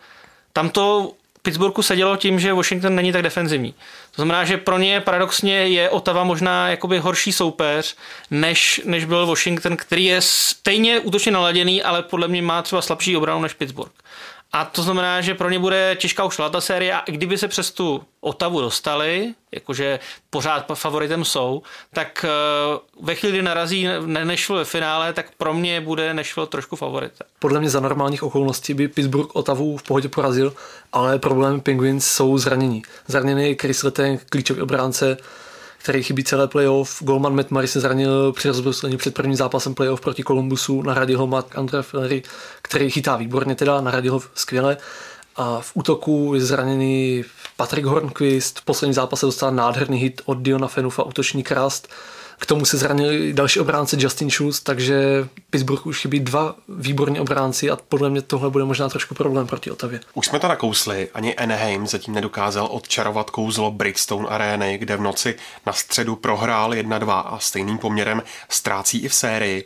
tam 0.53 0.71
to 0.71 1.13
Pittsburghu 1.43 1.83
sedělo 1.83 2.17
tím, 2.17 2.41
že 2.41 2.53
Washington 2.53 2.95
není 2.95 3.13
tak 3.13 3.23
defenzivní. 3.23 3.75
To 4.17 4.23
znamená, 4.23 4.45
že 4.45 4.57
pro 4.57 4.79
ně 4.79 5.01
paradoxně 5.01 5.55
je 5.55 5.91
Otava 5.91 6.25
možná 6.25 6.69
jakoby 6.69 6.99
horší 6.99 7.33
soupeř, 7.33 7.97
než, 8.31 8.81
než 8.85 9.05
byl 9.05 9.27
Washington, 9.27 9.77
který 9.77 10.05
je 10.05 10.21
stejně 10.21 11.01
útočně 11.01 11.33
naladěný, 11.33 11.83
ale 11.83 12.03
podle 12.03 12.29
mě 12.29 12.43
má 12.43 12.63
třeba 12.63 12.83
slabší 12.83 13.17
obranu 13.17 13.43
než 13.43 13.55
Pittsburgh. 13.55 13.93
A 14.55 14.65
to 14.65 14.83
znamená, 14.83 15.21
že 15.21 15.35
pro 15.35 15.51
ně 15.51 15.59
bude 15.59 15.97
těžká 16.01 16.25
už 16.25 16.41
ta 16.51 16.61
série 16.61 16.95
a 16.95 17.03
kdyby 17.07 17.39
se 17.39 17.49
přes 17.49 17.71
tu 17.71 18.05
Otavu 18.21 18.61
dostali, 18.61 19.35
jakože 19.53 19.99
pořád 20.31 20.67
favoritem 20.75 21.25
jsou, 21.25 21.63
tak 21.93 22.25
eh, 22.25 22.79
ve 23.03 23.15
chvíli, 23.15 23.33
kdy 23.33 23.43
narazí 23.43 23.87
Nashville 24.07 24.61
ve 24.61 24.65
finále, 24.65 25.13
tak 25.13 25.27
pro 25.39 25.55
mě 25.55 25.81
bude 25.81 26.15
Nashville 26.15 26.47
trošku 26.47 26.77
favoritem. 26.77 27.27
Podle 27.39 27.61
mě 27.61 27.71
za 27.71 27.81
normálních 27.81 28.23
okolností 28.23 28.75
by 28.75 28.89
Pittsburgh 28.89 29.37
Otavu 29.37 29.77
v 29.77 29.83
pohodě 29.83 30.09
porazil, 30.09 30.55
ale 30.93 31.19
problém 31.19 31.61
Penguins 31.61 32.07
jsou 32.07 32.39
zranění. 32.39 32.83
Zraněný 33.07 33.57
Chris 33.61 33.83
Letang, 33.83 34.25
klíčový 34.25 34.63
obránce, 34.63 35.17
který 35.85 36.03
chybí 36.03 36.25
celé 36.25 36.49
playoff. 36.49 37.03
Golman 37.03 37.35
Matt 37.35 37.51
Murray 37.51 37.69
se 37.69 37.81
zranil 37.81 38.33
při 38.33 38.49
rozbruslení 38.49 38.97
před 38.97 39.15
prvním 39.15 39.37
zápasem 39.37 39.75
playoff 39.75 40.01
proti 40.01 40.25
Columbusu, 40.25 40.83
nahradil 40.83 41.19
ho 41.19 41.27
Mark 41.27 41.59
Andre 41.59 41.83
Fillery, 41.83 42.23
který 42.63 42.91
chytá 42.91 43.17
výborně 43.17 43.55
teda, 43.55 43.81
nahradil 43.81 44.13
ho 44.13 44.23
skvěle. 44.35 44.77
A 45.37 45.61
v 45.61 45.71
útoku 45.75 46.33
je 46.35 46.41
zraněný 46.41 47.25
Patrick 47.57 47.87
Hornquist, 47.87 48.59
v 48.59 48.65
posledním 48.65 48.95
zápase 48.95 49.27
dostal 49.27 49.53
nádherný 49.53 49.99
hit 49.99 50.23
od 50.25 50.39
Diona 50.39 50.69
Fenufa, 50.69 51.03
útoční 51.03 51.43
krast. 51.43 51.89
K 52.39 52.47
tomu 52.47 52.65
se 52.65 52.77
zranil 52.77 53.33
další 53.33 53.61
obránce 53.61 53.97
Justin 54.01 54.31
Schultz, 54.31 54.61
takže 54.61 55.29
Pittsburgh 55.51 55.87
už 55.87 56.01
chybí 56.01 56.21
dva 56.21 56.55
výborní 56.69 57.21
obránci 57.21 57.71
a 57.71 57.77
podle 57.89 58.11
mě 58.11 58.23
tohle 58.23 58.51
bude 58.51 58.65
možná 58.65 58.89
trošku 58.89 59.15
problém 59.15 59.47
proti 59.47 59.71
Otavě. 59.71 60.01
Už 60.15 60.27
jsme 60.27 60.39
to 60.39 60.49
nakousli, 60.49 61.09
ani 61.15 61.35
Anaheim 61.35 61.87
zatím 61.87 62.15
nedokázal 62.15 62.69
odčarovat 62.71 63.31
kouzlo 63.31 63.71
Bridgestone 63.71 64.29
Areny, 64.29 64.79
kde 64.79 64.97
v 64.97 65.01
noci 65.01 65.35
na 65.67 65.73
středu 65.73 66.17
prohrál 66.17 66.71
1-2 66.71 67.23
a 67.27 67.39
stejným 67.39 67.79
poměrem 67.79 68.23
ztrácí 68.49 69.05
i 69.05 69.09
v 69.09 69.15
sérii. 69.15 69.65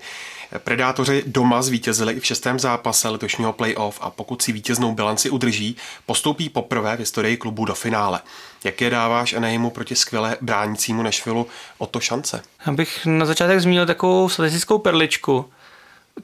Predátoři 0.58 1.22
doma 1.26 1.62
zvítězili 1.62 2.12
i 2.12 2.20
v 2.20 2.26
šestém 2.26 2.58
zápase 2.58 3.08
letošního 3.08 3.52
playoff 3.52 3.98
a 4.00 4.10
pokud 4.10 4.42
si 4.42 4.52
vítěznou 4.52 4.94
bilanci 4.94 5.30
udrží, 5.30 5.76
postoupí 6.06 6.48
poprvé 6.48 6.96
v 6.96 6.98
historii 6.98 7.36
klubu 7.36 7.64
do 7.64 7.74
finále. 7.74 8.20
Jak 8.64 8.80
je 8.80 8.90
dáváš 8.90 9.32
Anaheimu 9.32 9.70
proti 9.70 9.96
skvěle 9.96 10.36
bránícímu 10.40 11.02
Nešvilu 11.02 11.46
o 11.78 11.86
to 11.86 12.00
šance? 12.00 12.42
Já 12.66 12.72
bych 12.72 13.06
na 13.06 13.26
začátek 13.26 13.60
zmínil 13.60 13.86
takovou 13.86 14.28
statistickou 14.28 14.78
perličku. 14.78 15.50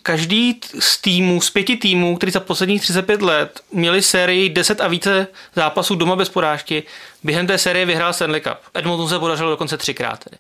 Každý 0.02 0.60
z 0.78 1.00
týmů, 1.00 1.40
z 1.40 1.50
pěti 1.50 1.76
týmů, 1.76 2.16
který 2.16 2.32
za 2.32 2.40
posledních 2.40 2.82
35 2.82 3.22
let 3.22 3.60
měli 3.72 4.02
sérii 4.02 4.48
10 4.48 4.80
a 4.80 4.88
více 4.88 5.26
zápasů 5.54 5.94
doma 5.94 6.16
bez 6.16 6.28
porážky, 6.28 6.82
během 7.22 7.46
té 7.46 7.58
série 7.58 7.86
vyhrál 7.86 8.12
Stanley 8.12 8.40
Cup. 8.40 8.58
Edmonton 8.74 9.08
se 9.08 9.18
podařilo 9.18 9.50
dokonce 9.50 9.76
třikrát. 9.76 10.24
Tedy. 10.24 10.36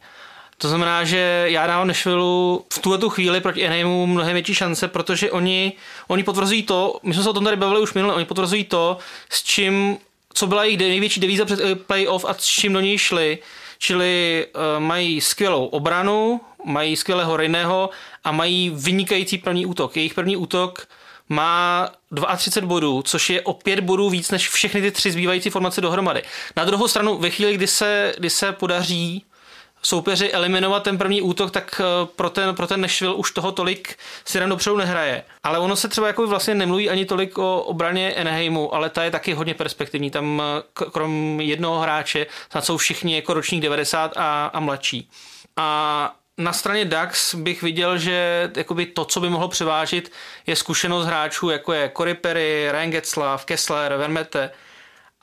To 0.58 0.68
znamená, 0.68 1.04
že 1.04 1.44
já 1.48 1.66
dávám 1.66 1.88
Nashville 1.88 2.58
v 2.72 2.78
tuhle 2.80 2.98
tu 2.98 3.10
chvíli 3.10 3.40
proti 3.40 3.66
Anaheimu 3.66 4.06
mnohem 4.06 4.32
větší 4.32 4.54
šance, 4.54 4.88
protože 4.88 5.30
oni, 5.30 5.72
oni 6.08 6.22
potvrzují 6.22 6.62
to, 6.62 7.00
my 7.02 7.14
jsme 7.14 7.22
se 7.22 7.30
o 7.30 7.32
tom 7.32 7.44
tady 7.44 7.56
bavili 7.56 7.80
už 7.80 7.94
minule, 7.94 8.14
oni 8.14 8.24
potvrzují 8.24 8.64
to, 8.64 8.98
s 9.30 9.42
čím, 9.42 9.98
co 10.34 10.46
byla 10.46 10.64
jejich 10.64 10.78
největší 10.78 11.20
devíza 11.20 11.44
před 11.44 11.60
eh, 11.60 11.74
playoff 11.74 12.24
a 12.24 12.34
s 12.34 12.46
čím 12.46 12.72
do 12.72 12.80
něj 12.80 12.98
šli. 12.98 13.38
Čili 13.78 14.46
uh, 14.54 14.82
mají 14.82 15.20
skvělou 15.20 15.66
obranu, 15.66 16.40
mají 16.64 16.96
skvělého 16.96 17.36
Rejného 17.36 17.90
a 18.24 18.32
mají 18.32 18.70
vynikající 18.74 19.38
první 19.38 19.66
útok. 19.66 19.96
Jejich 19.96 20.14
první 20.14 20.36
útok 20.36 20.88
má 21.28 21.88
32 22.36 22.68
bodů, 22.68 23.02
což 23.02 23.30
je 23.30 23.42
o 23.42 23.52
5 23.52 23.80
bodů 23.80 24.10
víc 24.10 24.30
než 24.30 24.48
všechny 24.48 24.82
ty 24.82 24.90
tři 24.90 25.12
zbývající 25.12 25.50
formace 25.50 25.80
dohromady. 25.80 26.22
Na 26.56 26.64
druhou 26.64 26.88
stranu, 26.88 27.18
ve 27.18 27.30
chvíli, 27.30 27.54
kdy 27.54 27.66
se, 27.66 28.14
kdy 28.18 28.30
se 28.30 28.52
podaří 28.52 29.24
soupeři 29.84 30.32
eliminovat 30.32 30.82
ten 30.82 30.98
první 30.98 31.22
útok, 31.22 31.50
tak 31.50 31.80
eh, 31.80 32.06
pro 32.16 32.30
ten, 32.30 32.54
pro 32.54 32.66
ten 32.66 32.80
Nashville 32.80 33.14
už 33.14 33.30
toho 33.30 33.52
tolik 33.52 33.98
si 34.24 34.38
jen 34.38 34.50
dopředu 34.50 34.76
nehraje. 34.76 35.24
Ale 35.42 35.58
ono 35.58 35.76
se 35.76 35.88
třeba 35.88 36.06
jako 36.06 36.26
vlastně 36.26 36.54
nemluví 36.54 36.90
ani 36.90 37.06
tolik 37.06 37.38
o 37.38 37.62
obraně 37.62 38.14
Anaheimu, 38.14 38.74
ale 38.74 38.90
ta 38.90 39.04
je 39.04 39.10
taky 39.10 39.34
hodně 39.34 39.54
perspektivní. 39.54 40.10
Tam 40.10 40.42
eh, 40.42 40.84
krom 40.90 41.40
jednoho 41.40 41.80
hráče, 41.80 42.26
tam 42.48 42.62
jsou 42.62 42.76
všichni 42.76 43.14
jako 43.14 43.34
ročník 43.34 43.62
90 43.62 44.16
a, 44.16 44.46
a 44.46 44.60
mladší. 44.60 45.10
A 45.56 46.14
na 46.38 46.52
straně 46.52 46.84
DAX 46.84 47.34
bych 47.34 47.62
viděl, 47.62 47.98
že 47.98 48.50
jakoby 48.56 48.86
to, 48.86 49.04
co 49.04 49.20
by 49.20 49.30
mohlo 49.30 49.48
převážit, 49.48 50.12
je 50.46 50.56
zkušenost 50.56 51.06
hráčů, 51.06 51.50
jako 51.50 51.72
je 51.72 51.92
Cory 51.96 52.14
Perry, 52.14 52.68
Ryan 52.72 52.90
Getzlav, 52.90 53.44
Kessler, 53.44 53.96
Vermete, 53.96 54.50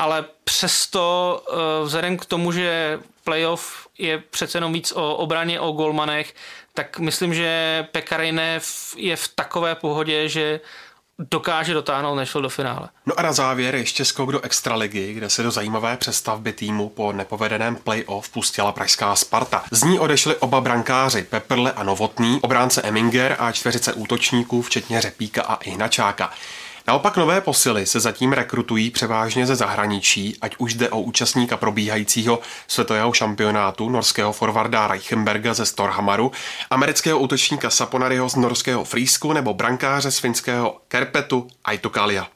ale 0.02 0.26
přesto 0.44 1.44
eh, 1.50 1.86
vzhledem 1.86 2.18
k 2.18 2.26
tomu, 2.26 2.52
že 2.52 3.00
playoff 3.24 3.88
je 3.98 4.18
přece 4.18 4.58
jenom 4.58 4.74
víc 4.74 4.92
o 4.92 5.16
obraně, 5.16 5.60
o 5.60 5.72
golmanech, 5.72 6.34
tak 6.74 7.00
myslím, 7.00 7.34
že 7.34 7.88
Pekarine 7.92 8.60
je 8.96 9.16
v 9.16 9.28
takové 9.28 9.76
pohodě, 9.76 10.30
že 10.30 10.60
dokáže 11.20 11.74
dotáhnout 11.74 12.16
Nashville 12.16 12.44
do 12.44 12.50
finále. 12.50 12.90
No 13.06 13.20
a 13.20 13.22
na 13.22 13.34
závěr 13.34 13.76
ještě 13.76 14.06
skok 14.06 14.32
do 14.32 14.42
extraligy, 14.42 15.14
kde 15.14 15.30
se 15.30 15.44
do 15.44 15.52
zajímavé 15.52 15.98
přestavby 15.98 16.54
týmu 16.54 16.90
po 16.90 17.14
nepovedeném 17.14 17.76
playoff 17.76 18.30
pustila 18.30 18.72
pražská 18.72 19.16
Sparta. 19.16 19.64
Z 19.72 19.84
ní 19.84 20.00
odešli 20.00 20.36
oba 20.36 20.62
brankáři 20.62 21.24
Peprle 21.24 21.72
a 21.72 21.84
Novotný, 21.84 22.40
obránce 22.42 22.82
Eminger 22.82 23.36
a 23.40 23.52
čtveřice 23.52 23.94
útočníků, 23.94 24.62
včetně 24.62 25.02
Řepíka 25.02 25.42
a 25.42 25.56
Ihnačáka. 25.56 26.32
Naopak 26.88 27.18
nové 27.18 27.42
posily 27.42 27.86
se 27.86 28.00
zatím 28.00 28.34
rekrutují 28.34 28.92
převážně 28.92 29.46
ze 29.46 29.56
zahraničí, 29.56 30.38
ať 30.42 30.56
už 30.58 30.74
jde 30.74 30.90
o 30.90 31.02
účastníka 31.02 31.58
probíhajícího 31.58 32.40
světového 32.68 33.14
šampionátu 33.14 33.90
norského 33.90 34.34
forwarda 34.34 34.88
Reichenberga 34.88 35.54
ze 35.54 35.66
Storhamaru, 35.66 36.32
amerického 36.70 37.20
útočníka 37.20 37.70
Saponaryho 37.70 38.30
z 38.30 38.36
norského 38.36 38.84
Frýsku 38.84 39.34
nebo 39.34 39.54
brankáře 39.54 40.12
z 40.12 40.20
finského 40.20 40.78
Kerpetu 40.88 41.48
Aitokalia. 41.66 42.28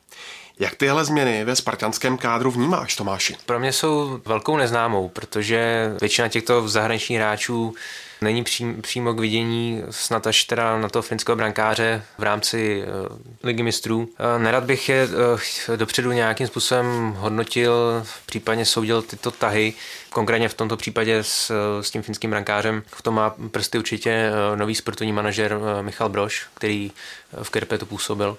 Jak 0.60 0.76
tyhle 0.76 1.06
změny 1.06 1.46
ve 1.46 1.56
spartanském 1.56 2.18
kádru 2.18 2.52
vnímáš, 2.52 2.96
Tomáši? 2.96 3.36
Pro 3.46 3.60
mě 3.60 3.74
jsou 3.74 4.22
velkou 4.26 4.58
neznámou, 4.58 5.10
protože 5.10 5.92
většina 6.02 6.28
těchto 6.28 6.68
zahraničních 6.68 7.18
hráčů 7.18 7.76
není 8.22 8.44
přím, 8.44 8.82
přímo 8.82 9.14
k 9.14 9.20
vidění, 9.20 9.84
snad 9.90 10.28
až 10.28 10.44
teda 10.44 10.78
na 10.78 10.90
toho 10.90 11.04
finského 11.04 11.36
brankáře 11.36 12.04
v 12.18 12.24
rámci 12.24 12.84
uh, 12.84 13.18
ligy 13.44 13.64
mistrů. 13.64 13.98
Uh, 14.00 14.42
nerad 14.44 14.64
bych 14.64 14.90
je 14.90 15.08
uh, 15.08 15.76
dopředu 15.76 16.12
nějakým 16.12 16.48
způsobem 16.48 17.16
hodnotil, 17.18 18.06
případně 18.26 18.66
soudil 18.66 19.02
tyto 19.02 19.32
tahy, 19.32 19.74
konkrétně 20.10 20.50
v 20.50 20.54
tomto 20.54 20.78
případě 20.78 21.24
s, 21.24 21.52
s 21.82 21.92
tím 21.92 22.02
finským 22.02 22.30
brankářem. 22.30 22.84
V 22.88 23.02
tom 23.02 23.16
má 23.16 23.36
prsty 23.52 23.78
určitě 23.78 24.30
uh, 24.52 24.58
nový 24.58 24.76
sportovní 24.76 25.14
manažer 25.14 25.58
uh, 25.58 25.82
Michal 25.82 26.10
Broš, 26.10 26.46
který 26.54 26.92
v 27.44 27.50
Kerpetu 27.50 27.86
působil. 27.86 28.38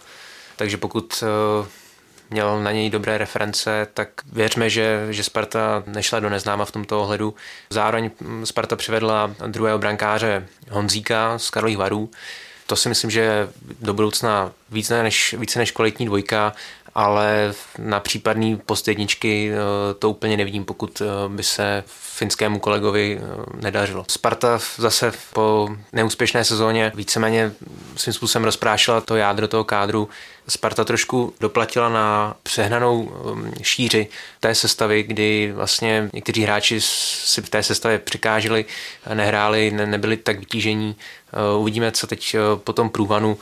Takže 0.57 0.77
pokud 0.77 1.23
uh, 1.23 1.67
měl 2.31 2.63
na 2.63 2.73
něj 2.73 2.91
dobré 2.91 3.19
reference, 3.19 3.87
tak 3.95 4.09
věřme, 4.33 4.71
že, 4.71 5.07
že 5.11 5.25
Sparta 5.25 5.83
nešla 5.87 6.21
do 6.21 6.31
neznáma 6.31 6.65
v 6.65 6.71
tomto 6.71 7.03
ohledu. 7.03 7.35
Zároveň 7.71 8.11
Sparta 8.45 8.77
přivedla 8.77 9.35
druhého 9.47 9.79
brankáře 9.79 10.47
Honzíka 10.71 11.39
z 11.39 11.51
Karlových 11.51 11.79
varů. 11.79 12.11
To 12.67 12.77
si 12.77 12.89
myslím, 12.89 13.11
že 13.11 13.49
do 13.81 13.95
budoucna 13.95 14.53
více 14.71 15.03
než, 15.03 15.35
více 15.39 15.59
než 15.59 15.71
kvalitní 15.71 16.07
dvojka 16.07 16.53
ale 16.97 17.55
na 17.79 18.01
případný 18.01 18.57
post 18.57 18.89
jedničky 18.89 19.51
eh, 19.53 19.95
to 19.95 20.11
úplně 20.11 20.37
nevidím, 20.37 20.65
pokud 20.65 21.03
eh, 21.03 21.29
by 21.29 21.43
se 21.43 21.85
finskému 21.87 22.59
kolegovi 22.59 23.21
eh, 23.21 23.63
nedařilo. 23.63 24.05
Sparta 24.09 24.59
zase 24.77 25.13
po 25.33 25.69
neúspěšné 25.93 26.45
sezóně 26.45 26.93
víceméně 26.95 27.53
svým 27.97 28.13
způsobem 28.13 28.45
rozprášila 28.45 29.01
to 29.01 29.17
jádro 29.17 29.49
toho 29.49 29.65
kádru. 29.65 30.09
Sparta 30.49 30.85
trošku 30.85 31.35
doplatila 31.41 31.89
na 31.89 32.37
přehnanou 32.43 33.13
šíři 33.63 34.09
té 34.41 34.55
sestavy, 34.55 35.03
kdy 35.03 35.53
vlastně 35.55 36.11
někteří 36.13 36.43
hráči 36.43 36.81
si 36.81 37.43
v 37.43 37.49
té 37.49 37.63
sestavě 37.63 37.99
přikážili, 37.99 38.65
nehráli, 39.15 39.71
nebyli 39.71 40.17
tak 40.17 40.39
vytížení. 40.39 40.97
Uvidíme, 41.59 41.93
co 41.93 42.07
teď 42.07 42.37
po 42.57 42.73
tom 42.73 42.91
průvanu 42.91 43.39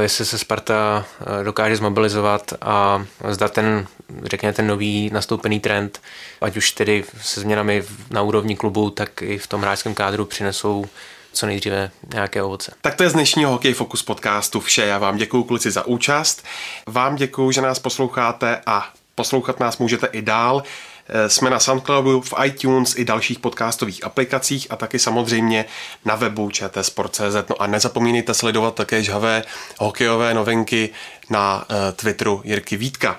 jestli 0.00 0.24
se 0.24 0.38
Sparta 0.38 1.06
eh, 1.20 1.44
dokáže 1.44 1.76
zmobilizovat 1.76 2.52
a 2.62 3.04
zda 3.28 3.48
ten, 3.48 3.86
řekněme, 4.24 4.52
ten 4.52 4.66
nový 4.66 5.10
nastoupený 5.12 5.60
trend, 5.60 6.00
ať 6.40 6.56
už 6.56 6.70
tedy 6.72 7.04
se 7.22 7.40
změnami 7.40 7.84
na 8.10 8.22
úrovni 8.22 8.56
klubu, 8.56 8.90
tak 8.90 9.22
i 9.22 9.38
v 9.38 9.46
tom 9.46 9.60
hráčském 9.60 9.94
kádru 9.94 10.24
přinesou 10.24 10.86
co 11.32 11.46
nejdříve 11.46 11.90
nějaké 12.14 12.42
ovoce. 12.42 12.72
Tak 12.80 12.94
to 12.94 13.02
je 13.02 13.10
z 13.10 13.12
dnešního 13.12 13.50
Hokej 13.50 13.74
Focus 13.74 14.02
podcastu 14.02 14.60
vše. 14.60 14.86
Já 14.86 14.98
vám 14.98 15.16
děkuji 15.16 15.44
kluci 15.44 15.70
za 15.70 15.86
účast. 15.86 16.44
Vám 16.86 17.16
děkuji, 17.16 17.52
že 17.52 17.60
nás 17.60 17.78
posloucháte 17.78 18.60
a 18.66 18.88
poslouchat 19.14 19.60
nás 19.60 19.78
můžete 19.78 20.06
i 20.06 20.22
dál. 20.22 20.62
Eh, 21.08 21.28
jsme 21.28 21.50
na 21.50 21.58
Soundcloudu, 21.58 22.20
v 22.20 22.34
iTunes 22.44 22.96
i 22.96 23.04
dalších 23.04 23.38
podcastových 23.38 24.04
aplikacích 24.04 24.66
a 24.70 24.76
taky 24.76 24.98
samozřejmě 24.98 25.64
na 26.04 26.14
webu 26.14 26.50
čtsport.cz. 26.50 27.48
No 27.50 27.62
a 27.62 27.66
nezapomínejte 27.66 28.34
sledovat 28.34 28.74
také 28.74 29.02
žhavé 29.02 29.44
hokejové 29.78 30.34
novinky 30.34 30.90
na 31.30 31.64
eh, 31.70 31.92
Twitteru 31.92 32.40
Jirky 32.44 32.76
Vítka. 32.76 33.18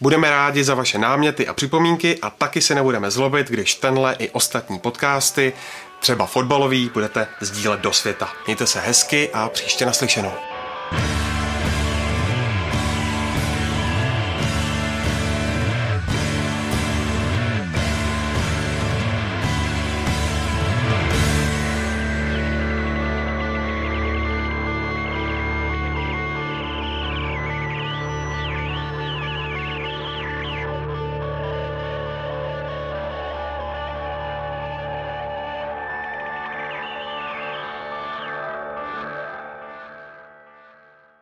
Budeme 0.00 0.30
rádi 0.30 0.64
za 0.64 0.74
vaše 0.74 0.98
náměty 0.98 1.46
a 1.46 1.54
připomínky 1.54 2.18
a 2.22 2.30
taky 2.30 2.60
se 2.60 2.74
nebudeme 2.74 3.10
zlobit, 3.10 3.48
když 3.48 3.74
tenhle 3.74 4.16
i 4.18 4.30
ostatní 4.30 4.78
podcasty, 4.78 5.52
třeba 6.00 6.26
fotbalový, 6.26 6.90
budete 6.94 7.26
sdílet 7.40 7.80
do 7.80 7.92
světa. 7.92 8.32
Mějte 8.46 8.66
se 8.66 8.80
hezky 8.80 9.30
a 9.32 9.48
příště 9.48 9.86
naslyšenou. 9.86 10.32